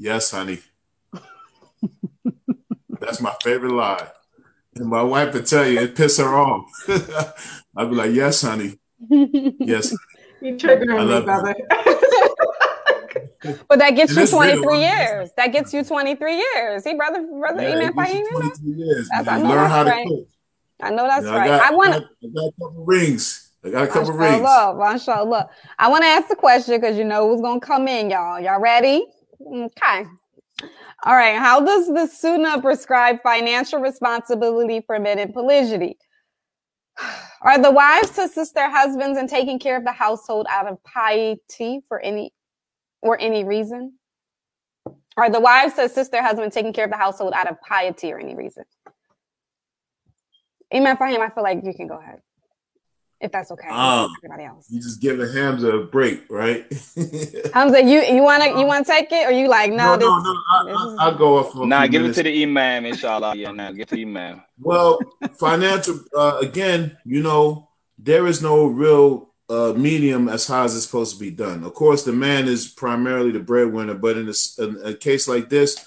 [0.00, 0.60] Yes, honey.
[3.00, 4.08] That's my favorite lie.
[4.76, 6.64] And my wife would tell you it piss her off.
[7.76, 8.78] I'd be like, "Yes, honey.
[9.10, 9.94] Yes,
[10.40, 11.54] you triggering me, brother.
[13.68, 15.30] but that gets you 23 years.
[15.36, 16.84] That gets you 23 years.
[16.84, 17.92] See, brother, brother, yeah, amen.
[17.92, 19.06] 23 years.
[19.12, 20.04] That's, I know learn how right.
[20.04, 20.28] to cook.
[20.80, 21.42] I know that's right.
[21.42, 21.90] I, got, I want.
[21.90, 23.50] I, got a couple rings.
[23.62, 25.06] I got a couple Mashallah, rings.
[25.06, 25.50] Mashallah.
[25.78, 28.40] I want to ask the question because you know who's gonna come in, y'all.
[28.40, 29.04] Y'all ready?
[29.46, 30.04] Okay.
[31.04, 31.38] All right.
[31.38, 35.96] How does the Sunnah prescribe financial responsibility for men in polygyny?
[37.42, 40.82] Are the wives to assist their husbands in taking care of the household out of
[40.84, 42.32] piety for any
[43.00, 43.94] or any reason?
[45.16, 48.12] Are the wives to assist their husband taking care of the household out of piety
[48.12, 48.64] or any reason?
[50.74, 51.20] Amen for him.
[51.20, 52.20] I feel like you can go ahead
[53.20, 53.68] if that's okay.
[53.68, 54.66] Um, everybody else.
[54.70, 56.64] You just giving Hamza a break, right?
[57.54, 59.96] Hamza, you you wanna you wanna take it or you like no?
[59.96, 60.96] No, this, no, no.
[60.98, 61.54] I, I, I go off.
[61.54, 62.18] Nah, give minutes.
[62.18, 63.36] it to the imam, inshallah.
[63.36, 64.42] Yeah, now give it to the imam.
[64.62, 65.00] Well,
[65.38, 70.84] financial uh, again, you know, there is no real uh, medium as high as it's
[70.84, 71.64] supposed to be done.
[71.64, 75.48] Of course, the man is primarily the breadwinner, but in a, in a case like
[75.48, 75.82] this,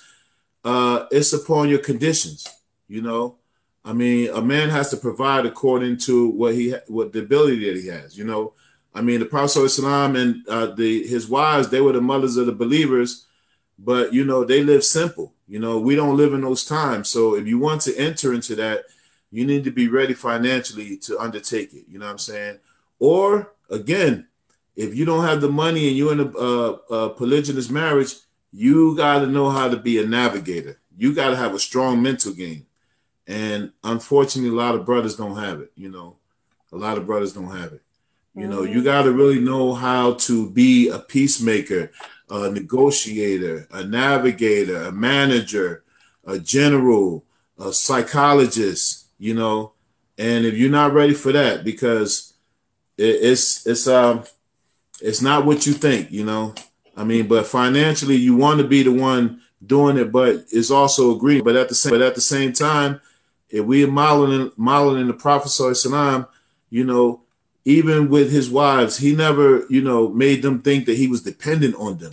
[0.64, 2.48] uh, it's upon your conditions.
[2.88, 3.38] You know,
[3.86, 7.82] I mean, a man has to provide according to what he what the ability that
[7.82, 8.18] he has.
[8.18, 8.54] You know,
[8.94, 12.46] I mean, the Prophet Islam and uh, the his wives they were the mothers of
[12.46, 13.26] the believers,
[13.78, 15.34] but you know they live simple.
[15.48, 17.10] You know, we don't live in those times.
[17.10, 18.86] So if you want to enter into that,
[19.32, 21.84] you need to be ready financially to undertake it.
[21.90, 22.60] You know what I'm saying?
[23.00, 24.28] Or again,
[24.78, 28.16] if you don't have the money and you're in a, a, a polygynous marriage,
[28.54, 30.80] you got to know how to be a navigator.
[30.98, 32.66] You got to have a strong mental game
[33.28, 35.72] and unfortunately, a lot of brothers don't have it.
[35.76, 36.18] You know,
[36.72, 37.82] a lot of brothers don't have it.
[38.36, 38.86] You know, you mm-hmm.
[38.86, 41.92] got to really know how to be a peacemaker,
[42.32, 45.84] a negotiator, a navigator, a manager,
[46.26, 47.26] a general,
[47.60, 49.74] a psychologist, you know.
[50.18, 52.34] And if you're not ready for that, because
[52.98, 54.24] it, it's it's um
[55.00, 56.56] it's not what you think, you know.
[56.98, 61.16] I mean, but financially, you want to be the one doing it, but it's also
[61.16, 61.44] agreeing.
[61.44, 63.00] But at the same, but at the same time,
[63.54, 66.26] if we are modeling modeling the Prophet Salam,
[66.72, 67.22] you know,
[67.66, 71.76] even with his wives, he never, you know, made them think that he was dependent
[71.76, 72.12] on them,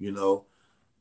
[0.00, 0.44] you know.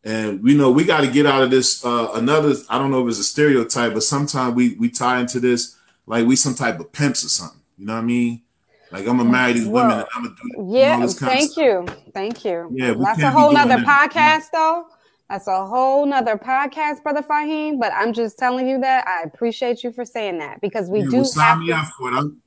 [0.03, 1.83] And you know, we got to get out of this.
[1.83, 5.39] Uh, another, I don't know if it's a stereotype, but sometimes we we tie into
[5.39, 5.75] this
[6.05, 7.59] like we some type of pimps or something.
[7.79, 8.43] You know what I mean?
[8.91, 10.05] Like I'm gonna marry these well, women.
[10.15, 11.05] I'm gonna do yeah.
[11.07, 12.69] Thank you, thank you.
[12.71, 14.85] Yeah, that's a whole nother podcast, though.
[15.29, 17.79] That's a whole nother podcast, brother Faheem.
[17.79, 21.17] But I'm just telling you that I appreciate you for saying that because we do
[21.17, 21.73] well, have to,
[22.03, 22.41] I'm,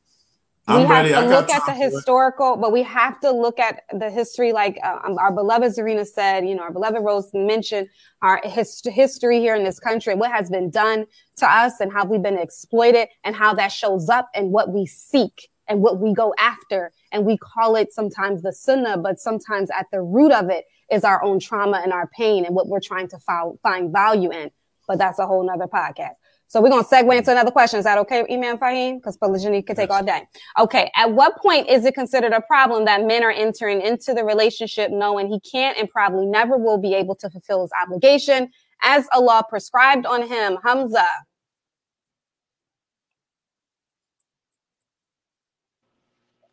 [0.67, 1.13] I'm we ready.
[1.13, 4.53] have to look at the historical, but we have to look at the history.
[4.53, 7.89] Like uh, um, our beloved Zarinah said, you know, our beloved Rose mentioned
[8.21, 11.07] our his- history here in this country, what has been done
[11.37, 14.87] to us, and how we've been exploited, and how that shows up and what we
[14.87, 16.93] seek and what we go after.
[17.13, 21.05] And we call it sometimes the sunnah, but sometimes at the root of it is
[21.05, 24.51] our own trauma and our pain and what we're trying to fo- find value in.
[24.87, 26.15] But that's a whole nother podcast.
[26.49, 27.79] So we're going to segue into another question.
[27.79, 28.99] Is that okay, Imam Faheem?
[28.99, 30.29] Because polygyny could take all day.
[30.59, 30.91] Okay.
[30.95, 34.91] At what point is it considered a problem that men are entering into the relationship
[34.91, 38.51] knowing he can't and probably never will be able to fulfill his obligation
[38.83, 40.59] as Allah prescribed on him?
[40.63, 41.07] Hamza.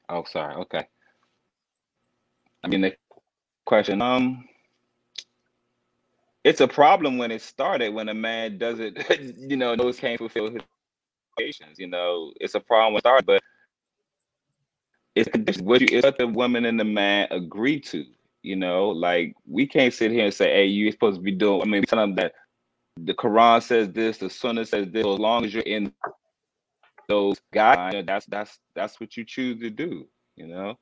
[0.08, 0.56] Oh, sorry.
[0.56, 0.86] Okay.
[2.64, 2.94] I mean, the
[3.70, 4.44] question, um,
[6.44, 8.98] it's a problem when it started when a man doesn't,
[9.38, 10.62] you know, knows can't fulfill his
[11.38, 11.78] obligations.
[11.78, 13.44] You know, it's a problem when it started, but
[15.16, 18.06] it's what you, it's what the woman and the man agree to.
[18.42, 21.62] You know, like we can't sit here and say, "Hey, you're supposed to be doing."
[21.62, 22.34] I mean, tell them that
[22.98, 25.06] the Quran says this, the Sunnah says this.
[25.06, 25.94] As long as you're in
[27.10, 30.08] those guidelines, that's that's that's what you choose to do.
[30.38, 30.80] You know,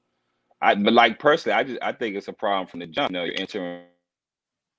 [0.61, 3.11] I but like personally, I just I think it's a problem from the jump.
[3.11, 3.83] You know, you're entering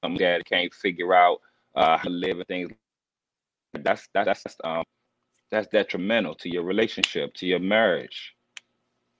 [0.02, 1.40] some that can't figure out
[1.74, 2.70] uh, how to live and things.
[3.74, 4.84] That's that's that's um
[5.50, 8.34] that's detrimental to your relationship, to your marriage.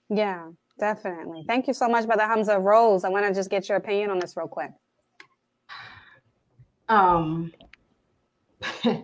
[0.09, 0.49] Yeah,
[0.79, 1.43] definitely.
[1.47, 3.03] Thank you so much, Brother Hamza Rose.
[3.03, 4.71] I want to just get your opinion on this real quick.
[6.89, 7.53] Um,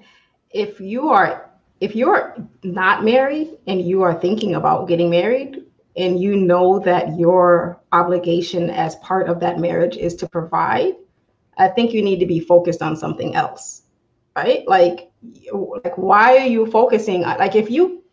[0.51, 1.49] if you are
[1.81, 5.64] if you're not married and you are thinking about getting married
[5.97, 10.93] and you know that your obligation as part of that marriage is to provide
[11.57, 13.83] i think you need to be focused on something else
[14.35, 14.67] right?
[14.67, 15.11] Like
[15.83, 18.03] like why are you focusing like if you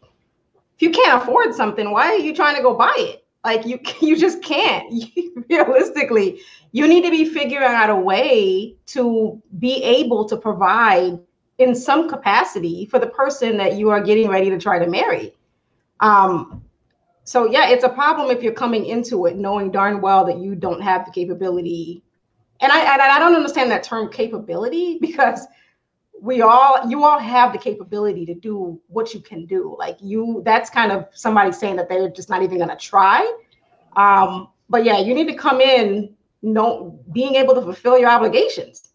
[0.76, 3.24] if you can't afford something why are you trying to go buy it?
[3.44, 4.92] Like you you just can't.
[5.50, 6.40] Realistically
[6.72, 11.18] you need to be figuring out a way to be able to provide
[11.58, 15.34] in some capacity for the person that you are getting ready to try to marry.
[16.00, 16.64] Um,
[17.24, 20.54] so yeah, it's a problem if you're coming into it knowing darn well that you
[20.54, 22.02] don't have the capability.
[22.60, 25.46] And I and I don't understand that term capability because
[26.20, 29.74] we all you all have the capability to do what you can do.
[29.78, 33.20] Like you, that's kind of somebody saying that they're just not even going to try.
[33.96, 36.14] Um, but yeah, you need to come in
[36.44, 38.92] know being able to fulfill your obligations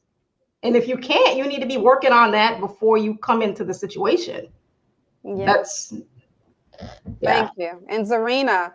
[0.64, 3.64] and if you can't, you need to be working on that before you come into
[3.64, 4.48] the situation.
[5.24, 5.46] Yeah.
[5.46, 5.94] That's
[7.22, 7.48] yeah.
[7.48, 7.84] Thank you.
[7.90, 8.72] And Zarinah,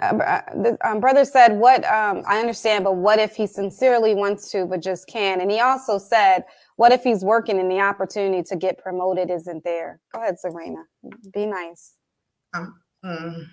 [0.00, 4.14] uh, uh, the um, brother said, "What um, I understand, but what if he sincerely
[4.14, 6.44] wants to, but just can't?" And he also said,
[6.76, 10.84] "What if he's working and the opportunity to get promoted isn't there?" Go ahead, Zarinah.
[11.32, 11.94] Be nice.
[12.54, 13.46] Um, mm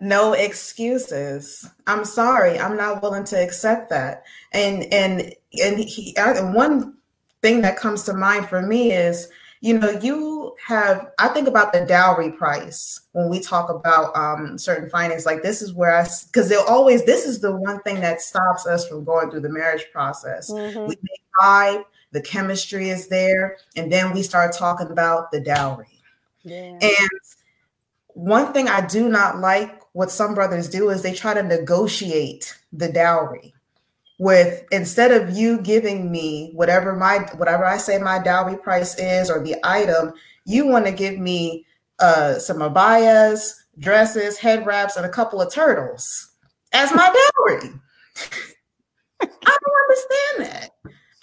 [0.00, 5.32] no excuses i'm sorry i'm not willing to accept that and and
[5.62, 6.94] and he and one
[7.40, 9.28] thing that comes to mind for me is
[9.66, 14.56] you know you have i think about the dowry price when we talk about um,
[14.56, 18.00] certain finance like this is where i because they'll always this is the one thing
[18.00, 20.80] that stops us from going through the marriage process mm-hmm.
[20.80, 21.82] we make five
[22.12, 26.00] the chemistry is there and then we start talking about the dowry
[26.44, 26.78] yeah.
[26.80, 27.10] and
[28.08, 32.56] one thing i do not like what some brothers do is they try to negotiate
[32.72, 33.52] the dowry
[34.18, 39.30] with instead of you giving me whatever my whatever I say my dowry price is
[39.30, 40.12] or the item,
[40.44, 41.66] you want to give me
[41.98, 46.32] uh, some abayas, dresses, head wraps, and a couple of turtles
[46.72, 47.06] as my
[47.38, 47.72] dowry.
[49.20, 50.70] I don't understand that.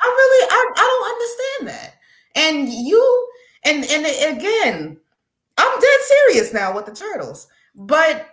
[0.02, 2.00] I really I, I don't understand that.
[2.36, 3.28] And you
[3.66, 4.98] and and again,
[5.58, 7.48] I'm dead serious now with the turtles.
[7.76, 8.33] But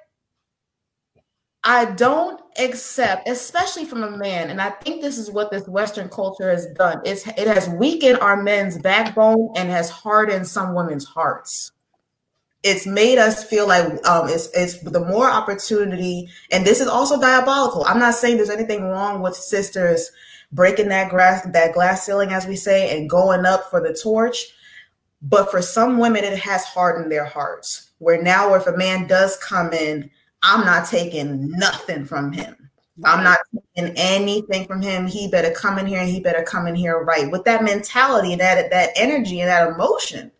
[1.65, 6.09] I don't accept, especially from a man, and I think this is what this Western
[6.09, 7.01] culture has done.
[7.05, 11.73] It's it has weakened our men's backbone and has hardened some women's hearts.
[12.63, 17.19] it's made us feel like um, it's, it's the more opportunity and this is also
[17.21, 20.11] diabolical i'm not saying there's anything wrong with sisters
[20.53, 24.49] breaking that glass that glass ceiling as we say and going up for the torch
[25.23, 29.37] but for some women it has hardened their hearts where now if a man does
[29.39, 30.11] come in
[30.43, 32.57] i'm not taking nothing from him
[33.05, 33.39] I'm not
[33.77, 35.07] taking anything from him.
[35.07, 38.35] He better come in here and he better come in here right with that mentality,
[38.37, 40.31] that that energy and that emotion.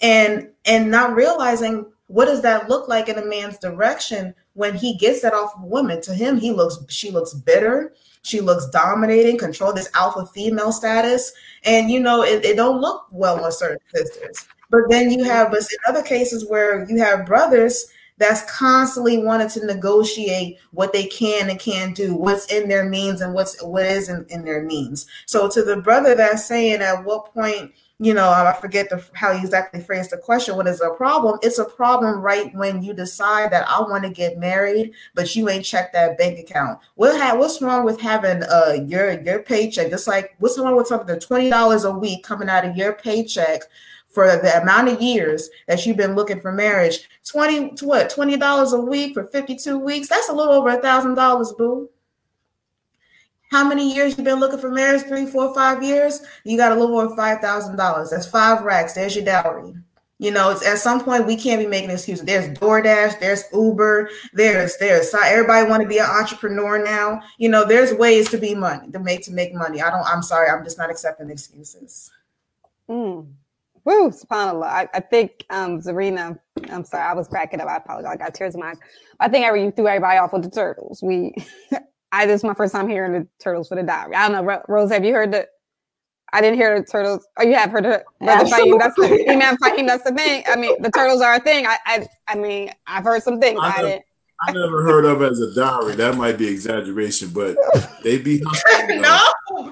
[0.00, 4.96] And and not realizing what does that look like in a man's direction when he
[4.96, 6.00] gets that off of women.
[6.02, 7.92] To him, he looks she looks bitter,
[8.22, 11.32] she looks dominating, control this alpha female status.
[11.64, 14.46] And you know, it, it don't look well on certain sisters.
[14.70, 17.86] But then you have but in other cases where you have brothers
[18.20, 23.22] that's constantly wanting to negotiate what they can and can't do, what's in their means
[23.22, 25.06] and what's what isn't in their means.
[25.24, 29.32] So to the brother that's saying at what point, you know, I forget the, how
[29.32, 30.56] he exactly phrased the question.
[30.56, 31.38] What is a problem?
[31.42, 35.48] It's a problem right when you decide that I want to get married, but you
[35.48, 36.78] ain't checked that bank account.
[36.96, 39.88] What ha- what's wrong with having uh your your paycheck?
[39.88, 43.62] Just like what's wrong with something twenty dollars a week coming out of your paycheck
[44.10, 48.72] for the amount of years that you've been looking for marriage 20 to what $20
[48.72, 51.88] a week for 52 weeks that's a little over a thousand dollars boo
[53.50, 56.74] how many years you been looking for marriage three four five years you got a
[56.80, 59.74] little over five thousand dollars that's five racks there's your dowry
[60.20, 62.26] you know, it's at some point we can't be making excuses.
[62.26, 67.22] There's DoorDash, there's Uber, there's there's everybody want to be an entrepreneur now.
[67.38, 69.80] You know, there's ways to be money to make to make money.
[69.80, 70.04] I don't.
[70.04, 72.10] I'm sorry, I'm just not accepting excuses.
[72.86, 73.28] Mm.
[73.90, 74.66] Woo, subhanAllah.
[74.66, 76.38] I, I think um Zarinah,
[76.70, 77.66] I'm sorry, I was cracking up.
[77.66, 78.12] I apologize.
[78.12, 78.78] I got tears in my eyes.
[79.18, 81.02] I think I threw everybody off with the turtles.
[81.02, 81.34] We
[82.12, 84.14] I this is my first time hearing the turtles for the diary.
[84.14, 85.48] I don't know, Rose, have you heard the
[86.32, 87.26] I didn't hear the turtles.
[87.40, 88.78] Oh, you have heard the brother Faheem.
[88.78, 89.88] That's the Imam Faheem.
[89.88, 90.44] That's the thing.
[90.46, 91.66] I mean, the turtles are a thing.
[91.66, 93.58] I, I, I mean, I've heard some things.
[93.60, 94.00] I, I,
[94.42, 95.94] I never heard of as a diary.
[95.96, 97.56] That might be exaggeration, but
[98.02, 98.42] they be
[98.88, 99.20] no,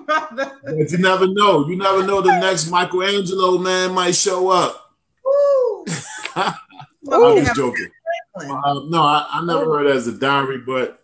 [0.05, 0.53] brother.
[0.63, 1.67] But you never know.
[1.67, 2.21] You never know.
[2.21, 4.95] The next Michelangelo man might show up.
[6.37, 7.89] I'm just joking.
[8.37, 11.03] Uh, no, I, I never heard as a diary, but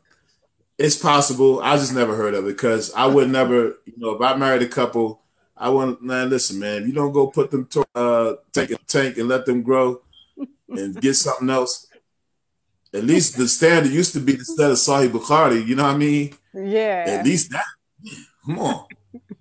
[0.77, 1.61] it's possible.
[1.63, 4.63] I just never heard of it because I would never, you know, if I married
[4.63, 5.23] a couple,
[5.57, 6.03] I wouldn't.
[6.03, 9.29] Man, listen, man, if you don't go put them to uh, take a tank and
[9.29, 10.03] let them grow
[10.69, 11.87] and get something else
[12.95, 15.67] at least the standard used to be instead of Sahih Bukhari.
[15.67, 16.35] You know what I mean?
[16.55, 17.05] Yeah.
[17.07, 17.65] At least that.
[18.47, 18.87] Come on.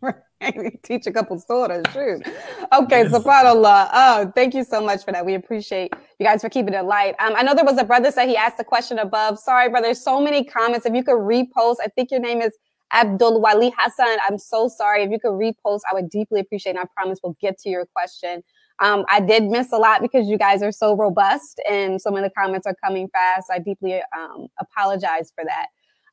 [0.83, 2.19] Teach a couple sortas, true.
[2.73, 3.89] Okay, subhanAllah.
[3.93, 5.23] Oh, thank you so much for that.
[5.23, 7.13] We appreciate you guys for keeping it light.
[7.19, 9.37] Um, I know there was a brother said he asked the question above.
[9.37, 9.93] Sorry, brother.
[9.93, 10.87] So many comments.
[10.87, 12.57] If you could repost, I think your name is
[12.91, 14.17] Abdul Wali Hassan.
[14.27, 15.03] I'm so sorry.
[15.03, 16.79] If you could repost, I would deeply appreciate it.
[16.79, 18.43] And I promise we'll get to your question.
[18.83, 22.23] Um, I did miss a lot because you guys are so robust and some of
[22.23, 23.49] the comments are coming fast.
[23.49, 25.67] I deeply um, apologize for that.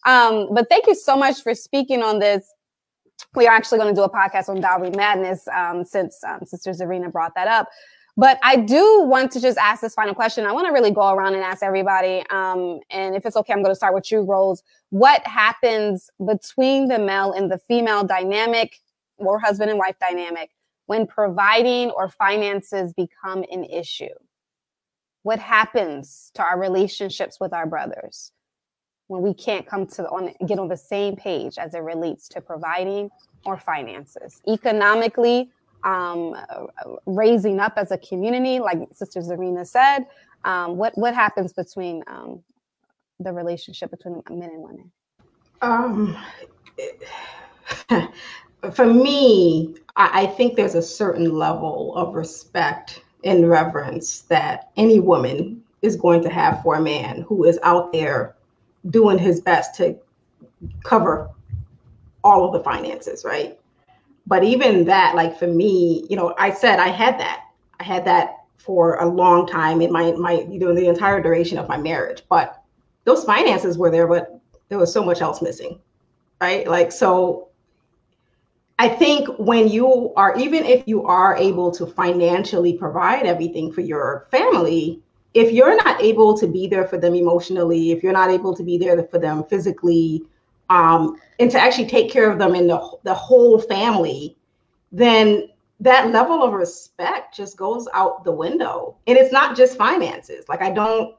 [0.06, 2.44] Um, but thank you so much for speaking on this.
[3.34, 6.70] We are actually going to do a podcast on dowry madness um, since um, Sister
[6.70, 7.68] Zarinah brought that up.
[8.16, 10.46] But I do want to just ask this final question.
[10.46, 12.24] I want to really go around and ask everybody.
[12.30, 14.62] Um, and if it's okay, I'm going to start with you, Rose.
[14.90, 18.76] What happens between the male and the female dynamic
[19.16, 20.50] or husband and wife dynamic
[20.90, 24.12] when providing or finances become an issue?
[25.22, 28.32] What happens to our relationships with our brothers
[29.06, 32.40] when we can't come to on get on the same page as it relates to
[32.40, 33.08] providing
[33.44, 34.42] or finances?
[34.48, 35.52] Economically,
[35.84, 36.34] um,
[37.06, 40.08] raising up as a community, like Sister Zarinah said,
[40.42, 42.42] um, what what happens between um,
[43.20, 44.90] the relationship between men and women?
[45.62, 46.16] Um,
[48.72, 55.00] for me, I, I think there's a certain level of respect and reverence that any
[55.00, 58.34] woman is going to have for a man who is out there
[58.88, 59.96] doing his best to
[60.84, 61.28] cover
[62.22, 63.58] all of the finances, right?
[64.26, 67.44] But even that, like for me, you know, I said I had that.
[67.80, 71.58] I had that for a long time in my my you know the entire duration
[71.58, 72.22] of my marriage.
[72.28, 72.62] But
[73.04, 74.38] those finances were there, but
[74.68, 75.80] there was so much else missing,
[76.40, 76.66] right?
[76.68, 77.48] Like so,
[78.80, 83.82] I think when you are, even if you are able to financially provide everything for
[83.82, 85.02] your family,
[85.34, 88.62] if you're not able to be there for them emotionally, if you're not able to
[88.62, 90.22] be there for them physically,
[90.70, 94.34] um, and to actually take care of them in the, the whole family,
[94.92, 95.50] then
[95.80, 98.96] that level of respect just goes out the window.
[99.06, 100.48] And it's not just finances.
[100.48, 101.16] Like I don't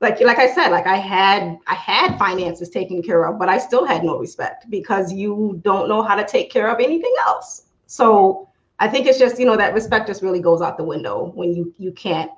[0.00, 3.58] like like I said, like I had I had finances taken care of, but I
[3.58, 7.62] still had no respect because you don't know how to take care of anything else.
[7.86, 8.48] So
[8.78, 11.54] I think it's just you know that respect just really goes out the window when
[11.54, 12.30] you you can't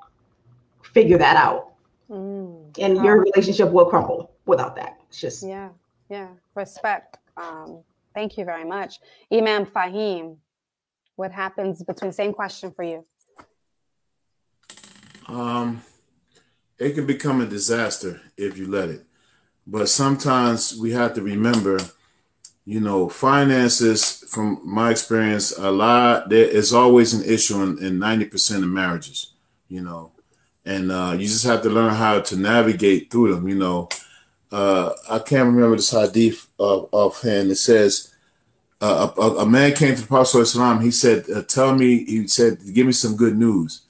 [0.83, 1.73] figure that out.
[2.09, 2.79] Mm.
[2.79, 4.99] And your relationship will crumble without that.
[5.09, 5.71] It's just yeah,
[6.09, 6.29] yeah.
[6.55, 7.19] Respect.
[7.37, 7.81] Um,
[8.15, 9.01] thank you very much.
[9.33, 10.37] Imam Faheem,
[11.17, 13.05] what happens between same question for you?
[15.27, 15.83] Um
[16.79, 19.05] it can become a disaster if you let it.
[19.67, 21.79] But sometimes we have to remember,
[22.65, 27.99] you know, finances, from my experience, a lot, there is always an issue in, in
[27.99, 29.33] 90% of marriages,
[29.69, 30.13] you know,
[30.65, 33.89] and uh, you just have to learn how to navigate through them, you know.
[34.51, 37.51] Uh, I can't remember this hadith of, offhand.
[37.51, 38.15] It says,
[38.81, 40.81] uh, a, a, man came to the Prophet Islam.
[40.81, 43.83] He said, uh, "Tell me," he said, "Give me some good news."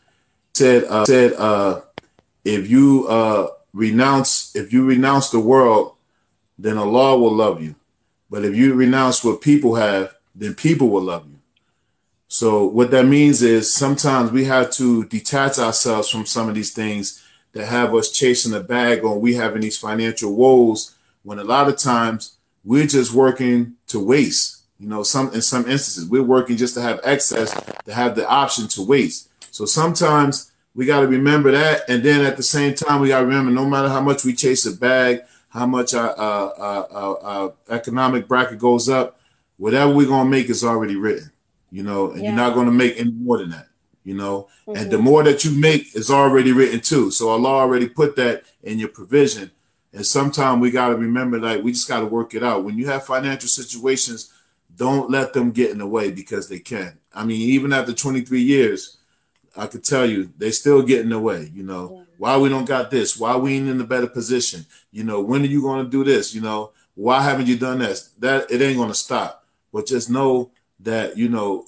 [0.55, 1.83] Said, uh, said, uh,
[2.49, 5.95] if you uh, renounce if you renounce the world,
[6.59, 7.75] then Allah will love you.
[8.31, 11.39] But if you renounce what people have, then people will love you.
[12.29, 16.73] So what that means is sometimes we have to detach ourselves from some of these
[16.73, 17.23] things
[17.53, 21.69] that have us chasing a bag or we having these financial woes when a lot
[21.69, 24.63] of times we're just working to waste.
[24.79, 27.53] You know, some in some instances we're working just to have excess,
[27.85, 29.29] to have the option to waste.
[29.51, 30.48] So sometimes
[30.79, 31.83] we got to remember that.
[31.89, 34.33] And then at the same time, we got to remember no matter how much we
[34.33, 39.19] chase a bag, how much our, uh, our, our economic bracket goes up,
[39.57, 41.33] whatever we're going to make is already written,
[41.73, 42.29] you know, and yeah.
[42.29, 43.67] you're not going to make any more than that,
[44.05, 44.47] you know.
[44.69, 44.81] Mm-hmm.
[44.81, 47.11] And the more that you make is already written too.
[47.11, 49.51] So Allah already put that in your provision.
[49.93, 52.63] And sometimes we got to remember, like, we just got to work it out.
[52.63, 54.33] When you have financial situations,
[54.77, 57.01] don't let them get in the way because they can.
[57.13, 58.98] I mean, even after 23 years,
[59.59, 61.51] I could tell you they still get in the way.
[61.53, 62.05] You know yeah.
[62.17, 63.19] why we don't got this?
[63.19, 64.67] Why we ain't in a better position?
[64.93, 66.35] You know when are you going to do this?
[66.35, 68.11] You know why haven't you done this?
[68.19, 69.45] That it ain't going to stop.
[69.73, 71.67] But just know that you know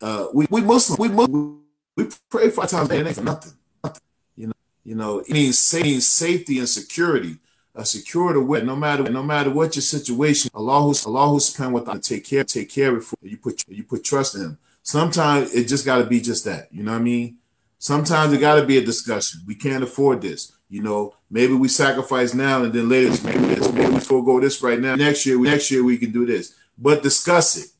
[0.00, 1.62] uh, we we Muslim we Muslim,
[1.94, 3.52] we pray five times a day for nothing.
[3.84, 4.02] nothing.
[4.34, 4.52] You know
[4.84, 7.36] you know it means, safety and security.
[7.78, 11.44] A secure the way, no matter no matter what your situation, Allah who's Allah who's
[11.44, 13.30] spent with to take care take care of it.
[13.30, 16.68] You put you put trust in Him sometimes it just got to be just that.
[16.72, 17.38] You know what I mean?
[17.78, 19.40] Sometimes it got to be a discussion.
[19.44, 20.52] We can't afford this.
[20.70, 24.62] You know, maybe we sacrifice now and then later, maybe this, maybe we forego this
[24.62, 24.94] right now.
[24.94, 26.54] Next year, next year we can do this.
[26.78, 27.70] But discuss it.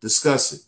[0.00, 0.62] Discuss it.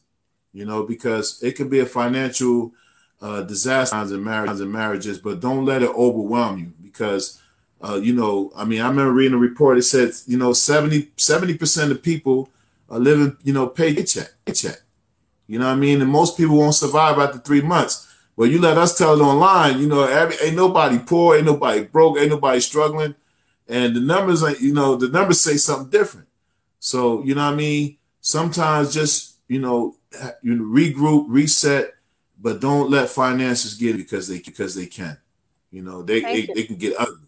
[0.52, 2.72] You know, because it could be a financial
[3.20, 7.40] uh, disaster in marriages and marriages, but don't let it overwhelm you because
[7.80, 9.78] uh, you know, I mean, I remember reading a report.
[9.78, 12.50] It said, you know, 70 percent of people
[12.88, 14.81] are living, you know, paycheck, paycheck.
[15.52, 16.00] You know what I mean?
[16.00, 18.08] And most people won't survive after three months.
[18.36, 21.82] Well, you let us tell it online, you know, every, ain't nobody poor, ain't nobody
[21.82, 23.14] broke, ain't nobody struggling.
[23.68, 26.26] And the numbers, you know, the numbers say something different.
[26.80, 27.98] So, you know what I mean?
[28.22, 29.94] Sometimes just, you know,
[30.40, 31.96] you regroup, reset,
[32.40, 35.18] but don't let finances get it because they because they can.
[35.70, 37.21] You know, they, they, they can get ugly.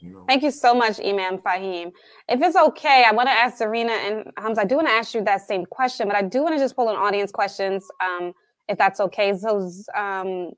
[0.00, 0.24] You know?
[0.26, 1.92] Thank you so much, Imam Faheem.
[2.28, 5.14] If it's okay, I want to ask Zarinah and Hamza, I do want to ask
[5.14, 8.32] you that same question, but I do want to just pull in audience questions, um,
[8.68, 9.36] if that's okay.
[9.36, 10.52] So, um,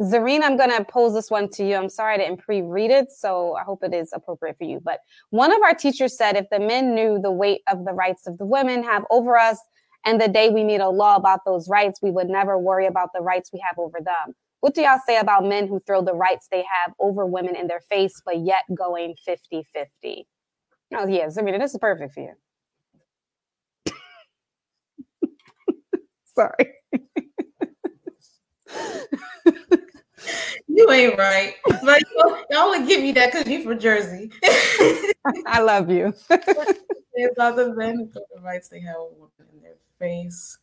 [0.00, 1.76] Zarinah, I'm going to pose this one to you.
[1.76, 4.80] I'm sorry I didn't pre-read it, so I hope it is appropriate for you.
[4.82, 8.26] But one of our teachers said, if the men knew the weight of the rights
[8.26, 9.58] of the women have over us,
[10.06, 13.10] and the day we need a law about those rights, we would never worry about
[13.14, 14.34] the rights we have over them.
[14.60, 17.66] What do y'all say about men who throw the rights they have over women in
[17.66, 20.26] their face, but yet going 50 50?
[20.94, 21.38] Oh, yes.
[21.38, 22.34] I mean, this is perfect for you.
[26.34, 26.74] Sorry.
[30.68, 31.54] you ain't right.
[31.82, 32.02] But
[32.50, 34.30] y'all would give me that because you're from Jersey.
[35.46, 36.12] I love you.
[37.12, 40.58] It's other men who throw the rights they have over women in their face.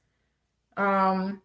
[0.75, 1.41] Um,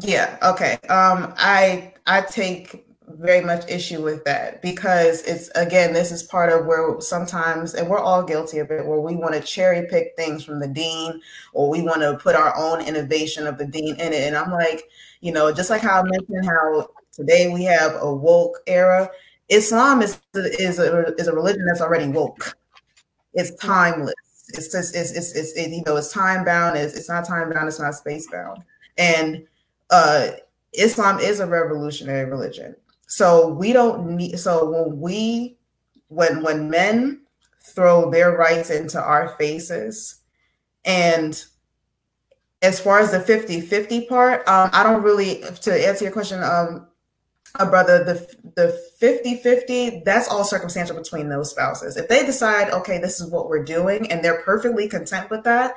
[0.00, 0.74] yeah, okay.
[0.88, 2.86] Um I I take
[3.18, 7.88] very much issue with that because it's again this is part of where sometimes and
[7.88, 11.20] we're all guilty of it where we want to cherry pick things from the dean
[11.52, 14.28] or we want to put our own innovation of the dean in it.
[14.28, 14.84] And i'm like
[15.20, 19.10] you know just like how i mentioned how today we have a woke era
[19.48, 22.56] islam is is a, is a religion that's already woke.
[23.34, 24.14] It's timeless.
[24.54, 27.52] It's just it's it's, it's it, you know it's time bound it's, it's not time
[27.52, 28.64] bound it's not space bound
[28.98, 29.46] and
[29.90, 30.30] uh,
[30.72, 32.76] Islam is a revolutionary religion.
[33.06, 35.58] So we don't need so when we
[36.08, 37.22] when when men
[37.74, 40.20] throw their rights into our faces
[40.84, 41.44] and
[42.62, 46.86] as far as the 50-50 part, um, I don't really to answer your question, um,
[47.58, 51.96] uh, brother, the the 50-50, that's all circumstantial between those spouses.
[51.96, 55.74] If they decide, okay, this is what we're doing, and they're perfectly content with that,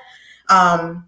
[0.49, 1.07] um,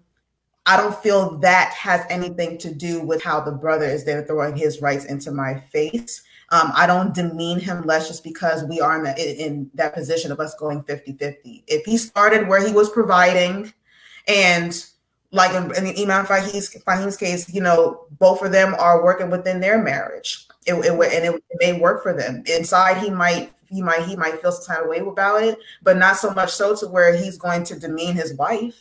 [0.66, 4.56] I don't feel that has anything to do with how the brother is there throwing
[4.56, 6.22] his rights into my face.
[6.50, 10.32] Um, I don't demean him less just because we are in, the, in that position
[10.32, 11.64] of us going 50 50.
[11.68, 13.72] If he started where he was providing,
[14.26, 14.84] and
[15.30, 19.60] like in, in Imam Faheem's, Faheem's case, you know, both of them are working within
[19.60, 20.46] their marriage.
[20.66, 22.42] It, it, and it, it may work for them.
[22.46, 25.96] Inside, he might he might he might feel some kind of way about it, but
[25.96, 28.76] not so much so to where he's going to demean his wife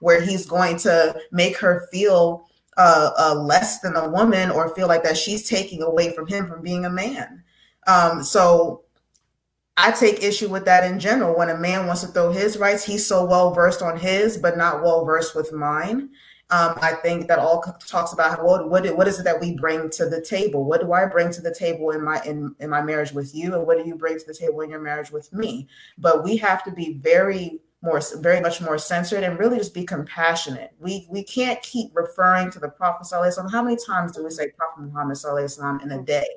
[0.00, 2.46] where he's going to make her feel
[2.76, 6.46] uh, uh, less than a woman or feel like that she's taking away from him
[6.46, 7.42] from being a man.
[7.86, 8.82] Um, so
[9.76, 11.36] I take issue with that in general.
[11.36, 14.56] When a man wants to throw his rights, he's so well versed on his, but
[14.56, 16.10] not well versed with mine.
[16.50, 19.88] Um, I think that all talks about what, what what is it that we bring
[19.90, 20.64] to the table?
[20.64, 23.54] What do I bring to the table in my in, in my marriage with you,
[23.54, 25.68] and what do you bring to the table in your marriage with me?
[25.96, 29.84] But we have to be very more very much more censored and really just be
[29.84, 30.72] compassionate.
[30.78, 34.50] We we can't keep referring to the Prophet Sallallahu How many times do we say
[34.50, 36.28] Prophet Muhammad Sallallahu in a day?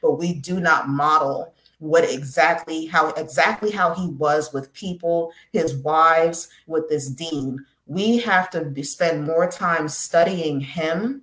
[0.00, 5.74] But we do not model what exactly how exactly how he was with people, his
[5.76, 7.58] wives, with this deen.
[7.86, 11.22] We have to be, spend more time studying him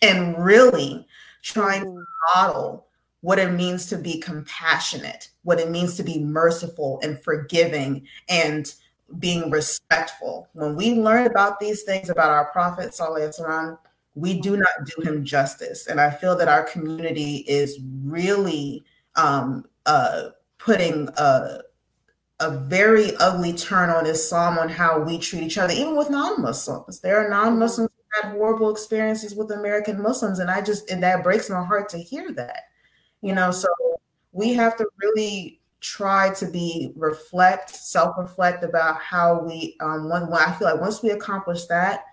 [0.00, 1.06] and really
[1.42, 2.86] trying to model
[3.20, 8.74] what it means to be compassionate, what it means to be merciful and forgiving and
[9.18, 10.48] being respectful.
[10.52, 13.78] When we learn about these things about our Prophet, Sallallahu
[14.14, 15.86] we do not do him justice.
[15.86, 18.84] And I feel that our community is really
[19.16, 21.60] um, uh, putting a,
[22.40, 27.00] a very ugly turn on Islam on how we treat each other, even with non-Muslims.
[27.00, 31.22] There are non-Muslims who had horrible experiences with American Muslims, and I just and that
[31.22, 32.64] breaks my heart to hear that.
[33.22, 33.68] You know, so
[34.32, 40.40] we have to really try to be reflect, self-reflect about how we um when, when
[40.40, 42.04] I feel like once we accomplish that,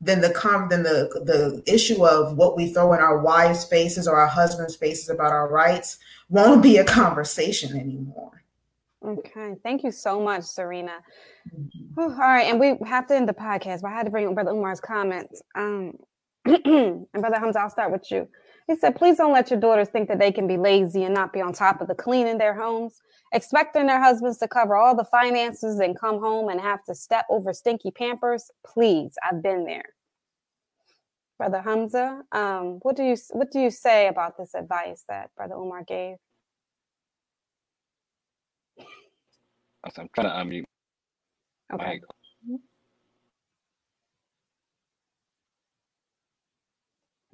[0.00, 4.06] then the com then the the issue of what we throw in our wives' faces
[4.06, 5.98] or our husbands' faces about our rights
[6.28, 8.44] won't be a conversation anymore.
[9.04, 11.00] Okay, thank you so much, Zarinah.
[11.54, 12.00] Mm-hmm.
[12.00, 14.50] all right, and we have to end the podcast, but I had to bring Brother
[14.50, 15.42] Umar's comments.
[15.54, 15.96] Um,
[16.44, 18.28] and Brother Hamza, I'll start with you.
[18.66, 21.32] He said, please don't let your daughters think that they can be lazy and not
[21.32, 23.00] be on top of the cleaning their homes,
[23.32, 27.26] expecting their husbands to cover all the finances and come home and have to step
[27.30, 28.50] over stinky pampers.
[28.66, 29.94] Please, I've been there.
[31.38, 35.54] Brother Hamza, um, what do you what do you say about this advice that Brother
[35.54, 36.16] Omar gave?
[39.84, 40.64] I'm trying to unmute.
[41.72, 42.00] Okay.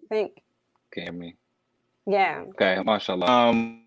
[0.02, 0.42] I think
[0.92, 1.34] can me.
[2.06, 2.44] Yeah.
[2.50, 3.26] Okay, mashallah.
[3.26, 3.82] Um,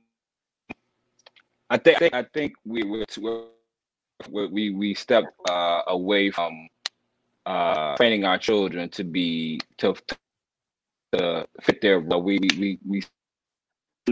[1.70, 3.06] I think I think we we
[4.52, 6.68] we we stepped uh, away from
[7.46, 9.96] uh, training our children to be to
[11.14, 12.22] to fit their role.
[12.22, 13.04] We we we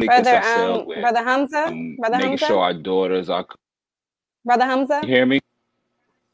[0.06, 2.45] brother um, with, brother Hamza, um, brother making Hamza?
[2.45, 3.45] sure our daughters are.
[4.45, 5.40] Brother Hamza, you hear me?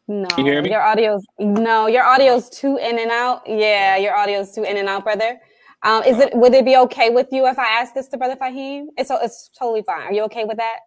[0.08, 0.72] No, you hear me?
[0.72, 3.44] Your audio's no, your audio's too in and out.
[3.46, 5.40] Yeah, your audio's too in and out, brother.
[5.82, 8.36] Um, is it would it be okay with you if I ask this to Brother
[8.36, 8.88] Faheem?
[8.98, 10.02] It's it's totally fine.
[10.02, 10.80] Are you okay with that?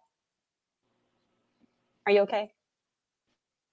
[2.07, 2.53] Are you okay?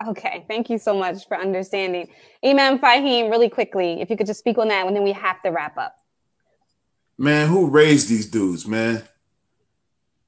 [0.08, 2.08] Okay, thank you so much for understanding.
[2.44, 5.42] Imam Faheem, really quickly, if you could just speak on that, and then we have
[5.42, 5.94] to wrap up.
[7.18, 9.04] Man, who raised these dudes, man?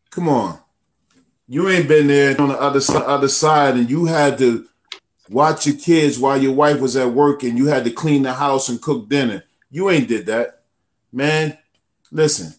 [0.10, 0.60] Come on.
[1.48, 4.66] You ain't been there on the other, other side, and you had to
[5.30, 8.34] watch your kids while your wife was at work, and you had to clean the
[8.34, 9.46] house and cook dinner.
[9.70, 10.61] You ain't did that.
[11.12, 11.58] Man,
[12.12, 12.54] listen.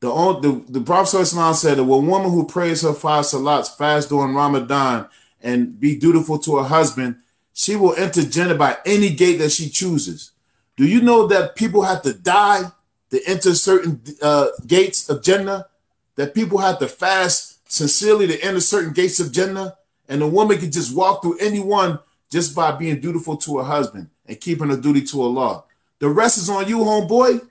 [0.00, 4.34] The the, the Prophet said that a woman who prays her five salats, fast during
[4.34, 5.08] Ramadan,
[5.40, 7.16] and be dutiful to her husband,
[7.52, 10.32] she will enter Jannah by any gate that she chooses.
[10.76, 12.70] Do you know that people have to die
[13.10, 15.66] to enter certain uh, gates of Jannah?
[16.14, 19.76] That people have to fast sincerely to enter certain gates of Jannah?
[20.08, 21.98] And a woman can just walk through any one
[22.30, 25.64] just by being dutiful to her husband and keeping her duty to Allah.
[25.98, 27.46] The rest is on you, homeboy.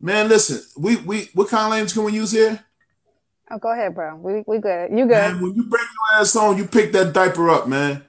[0.00, 2.64] Man, listen, we we what kind of language can we use here?
[3.50, 4.16] Oh, go ahead, bro.
[4.16, 4.90] We we good.
[4.90, 5.10] You good?
[5.10, 8.02] Man, when you bring your ass on, you pick that diaper up, man.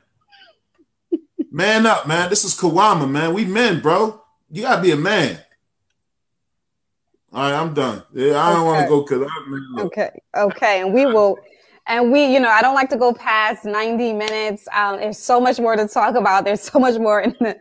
[1.52, 2.30] man up, man.
[2.30, 3.34] This is Kawama, man.
[3.34, 4.22] We men, bro.
[4.50, 5.40] You gotta be a man.
[7.34, 8.04] All right, I'm done.
[8.14, 9.86] Yeah, I don't want to go because I'm man.
[9.86, 10.10] okay.
[10.36, 11.38] Okay, and we will.
[11.88, 14.68] And we, you know, I don't like to go past 90 minutes.
[14.74, 16.46] Um, there's so much more to talk about.
[16.46, 17.58] There's so much more in the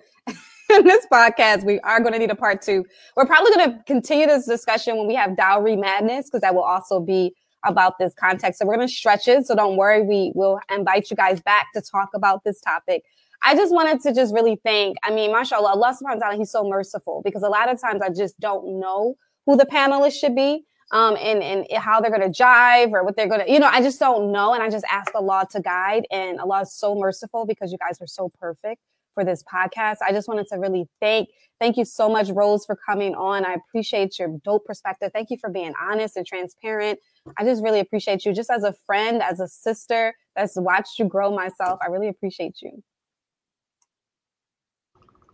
[0.71, 2.85] in this podcast, we are going to need a part two.
[3.17, 6.63] We're probably going to continue this discussion when we have dowry madness, because that will
[6.63, 7.35] also be
[7.65, 8.59] about this context.
[8.59, 9.47] So we're going to stretch it.
[9.47, 10.03] So don't worry.
[10.03, 13.05] We will invite you guys back to talk about this topic.
[13.43, 16.51] I just wanted to just really thank, I mean, mashallah, Allah subhanahu wa ta'ala, he's
[16.51, 19.15] so merciful because a lot of times I just don't know
[19.47, 20.65] who the panelists should be.
[20.93, 23.69] Um, and, and how they're going to jive or what they're going to, you know,
[23.71, 24.55] I just don't know.
[24.55, 26.05] And I just ask Allah to guide.
[26.11, 28.83] And Allah is so merciful because you guys are so perfect
[29.15, 29.97] for this podcast.
[30.07, 31.29] I just wanted to really thank
[31.59, 33.45] thank you so much, Rose, for coming on.
[33.45, 35.11] I appreciate your dope perspective.
[35.13, 36.99] Thank you for being honest and transparent.
[37.37, 41.05] I just really appreciate you, just as a friend, as a sister that's watched you
[41.07, 41.79] grow myself.
[41.83, 42.83] I really appreciate you.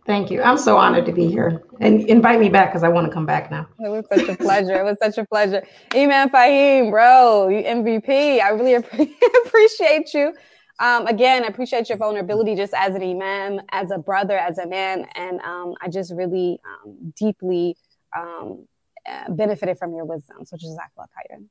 [0.07, 0.41] Thank you.
[0.41, 3.25] I'm so honored to be here and invite me back because I want to come
[3.25, 3.67] back now.
[3.79, 4.79] It was such a pleasure.
[4.79, 5.61] it was such a pleasure.
[5.93, 8.39] Imam Faheem, bro, you MVP.
[8.41, 8.75] I really
[9.45, 10.33] appreciate you.
[10.79, 14.67] Um, again, I appreciate your vulnerability just as an imam, as a brother, as a
[14.67, 15.07] man.
[15.15, 17.75] And um, I just really um, deeply
[18.15, 18.67] um,
[19.07, 20.45] uh, benefited from your wisdom.
[20.45, 21.45] So Jazakallah khairan.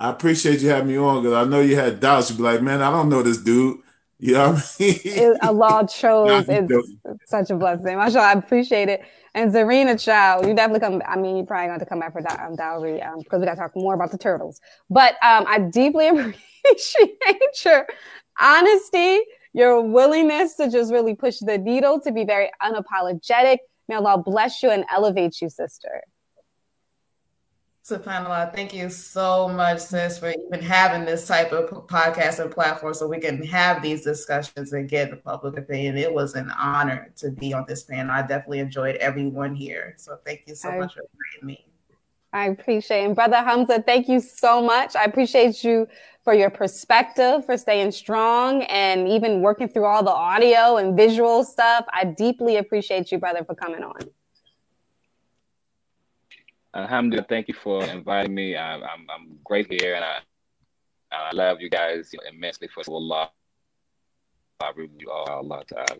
[0.00, 2.30] I appreciate you having me on because I know you had doubts.
[2.30, 3.78] You'd be like, man, I don't know this dude.
[4.20, 5.00] You know what I mean?
[5.04, 6.48] it, Allah chose.
[6.48, 7.96] it's, it's, such a blessing.
[7.96, 9.02] Mashallah, I appreciate it.
[9.32, 11.00] And Zarinah Chow, you definitely come.
[11.06, 13.46] I mean, you probably going to come back for that um, dowry because um, we
[13.46, 14.60] got to talk more about the turtles.
[14.90, 17.86] But um, I deeply appreciate your
[18.40, 19.20] honesty,
[19.52, 23.58] your willingness to just really push the needle, to be very unapologetic.
[23.88, 26.02] May Allah bless you and elevate you, sister.
[27.88, 32.92] SubhanAllah, thank you so much, sis, for even having this type of podcast and platform
[32.92, 35.96] so we can have these discussions and get the public opinion.
[35.96, 38.12] It was an honor to be on this panel.
[38.12, 39.94] I definitely enjoyed everyone here.
[39.96, 41.64] So thank you so I, much for inviting me.
[42.30, 43.06] I appreciate it.
[43.06, 44.94] And Brother Hamza, thank you so much.
[44.94, 45.88] I appreciate you
[46.28, 51.42] for your perspective, for staying strong and even working through all the audio and visual
[51.42, 51.86] stuff.
[51.90, 53.98] I deeply appreciate you, brother, for coming on.
[56.74, 58.56] Alhamdulillah, thank you for inviting me.
[58.56, 60.18] I, am I'm, I'm great here and I,
[61.10, 63.30] I love you guys immensely for Allah.
[64.60, 65.98] I you all, Allah Ta'ala.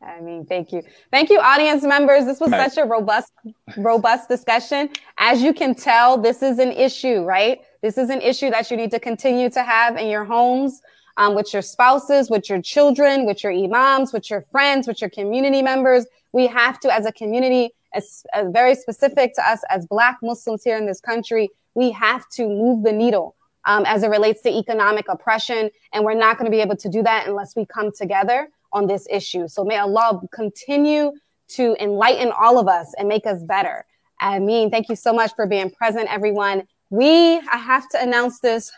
[0.00, 0.82] I mean, thank you.
[1.10, 2.24] Thank you, audience members.
[2.24, 3.30] This was such a robust,
[3.76, 4.88] robust discussion.
[5.18, 7.60] As you can tell, this is an issue, right?
[7.80, 10.82] This is an issue that you need to continue to have in your homes,
[11.16, 15.10] um, with your spouses, with your children, with your imams, with your friends, with your
[15.10, 16.06] community members.
[16.32, 20.62] We have to, as a community, as, as very specific to us as Black Muslims
[20.62, 23.36] here in this country, we have to move the needle
[23.66, 25.70] um, as it relates to economic oppression.
[25.92, 28.86] And we're not going to be able to do that unless we come together on
[28.86, 29.48] this issue.
[29.48, 31.12] So may Allah continue
[31.50, 33.84] to enlighten all of us and make us better.
[34.20, 36.66] I mean, thank you so much for being present, everyone.
[36.90, 38.72] We, I have to announce this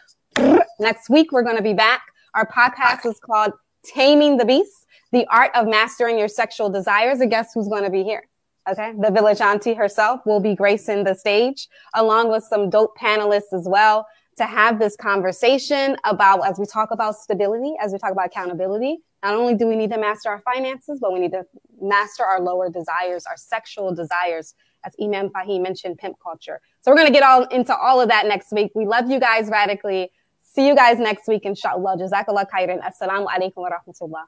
[0.80, 1.30] next week.
[1.30, 2.02] We're going to be back.
[2.34, 3.52] Our podcast is called
[3.84, 7.20] Taming the Beast, the art of mastering your sexual desires.
[7.20, 8.24] And guess who's going to be here?
[8.68, 8.92] Okay.
[9.00, 13.66] The village auntie herself will be gracing the stage along with some dope panelists as
[13.68, 14.06] well
[14.38, 18.98] to have this conversation about, as we talk about stability, as we talk about accountability,
[19.22, 21.44] not only do we need to master our finances, but we need to
[21.80, 24.54] master our lower desires, our sexual desires,
[24.84, 26.60] as Imam Faheem mentioned, pimp culture.
[26.82, 28.72] So we're going to get all into all of that next week.
[28.74, 30.10] We love you guys radically.
[30.40, 31.96] See you guys next week, inshallah.
[31.98, 32.80] Jazakallah khairan.
[32.82, 34.24] Assalamu alaikum wa rahmatullah.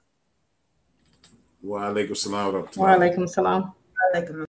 [1.62, 2.76] Wa alaikum salam wa rahmatullah.
[2.76, 3.72] Wa alaikum salam.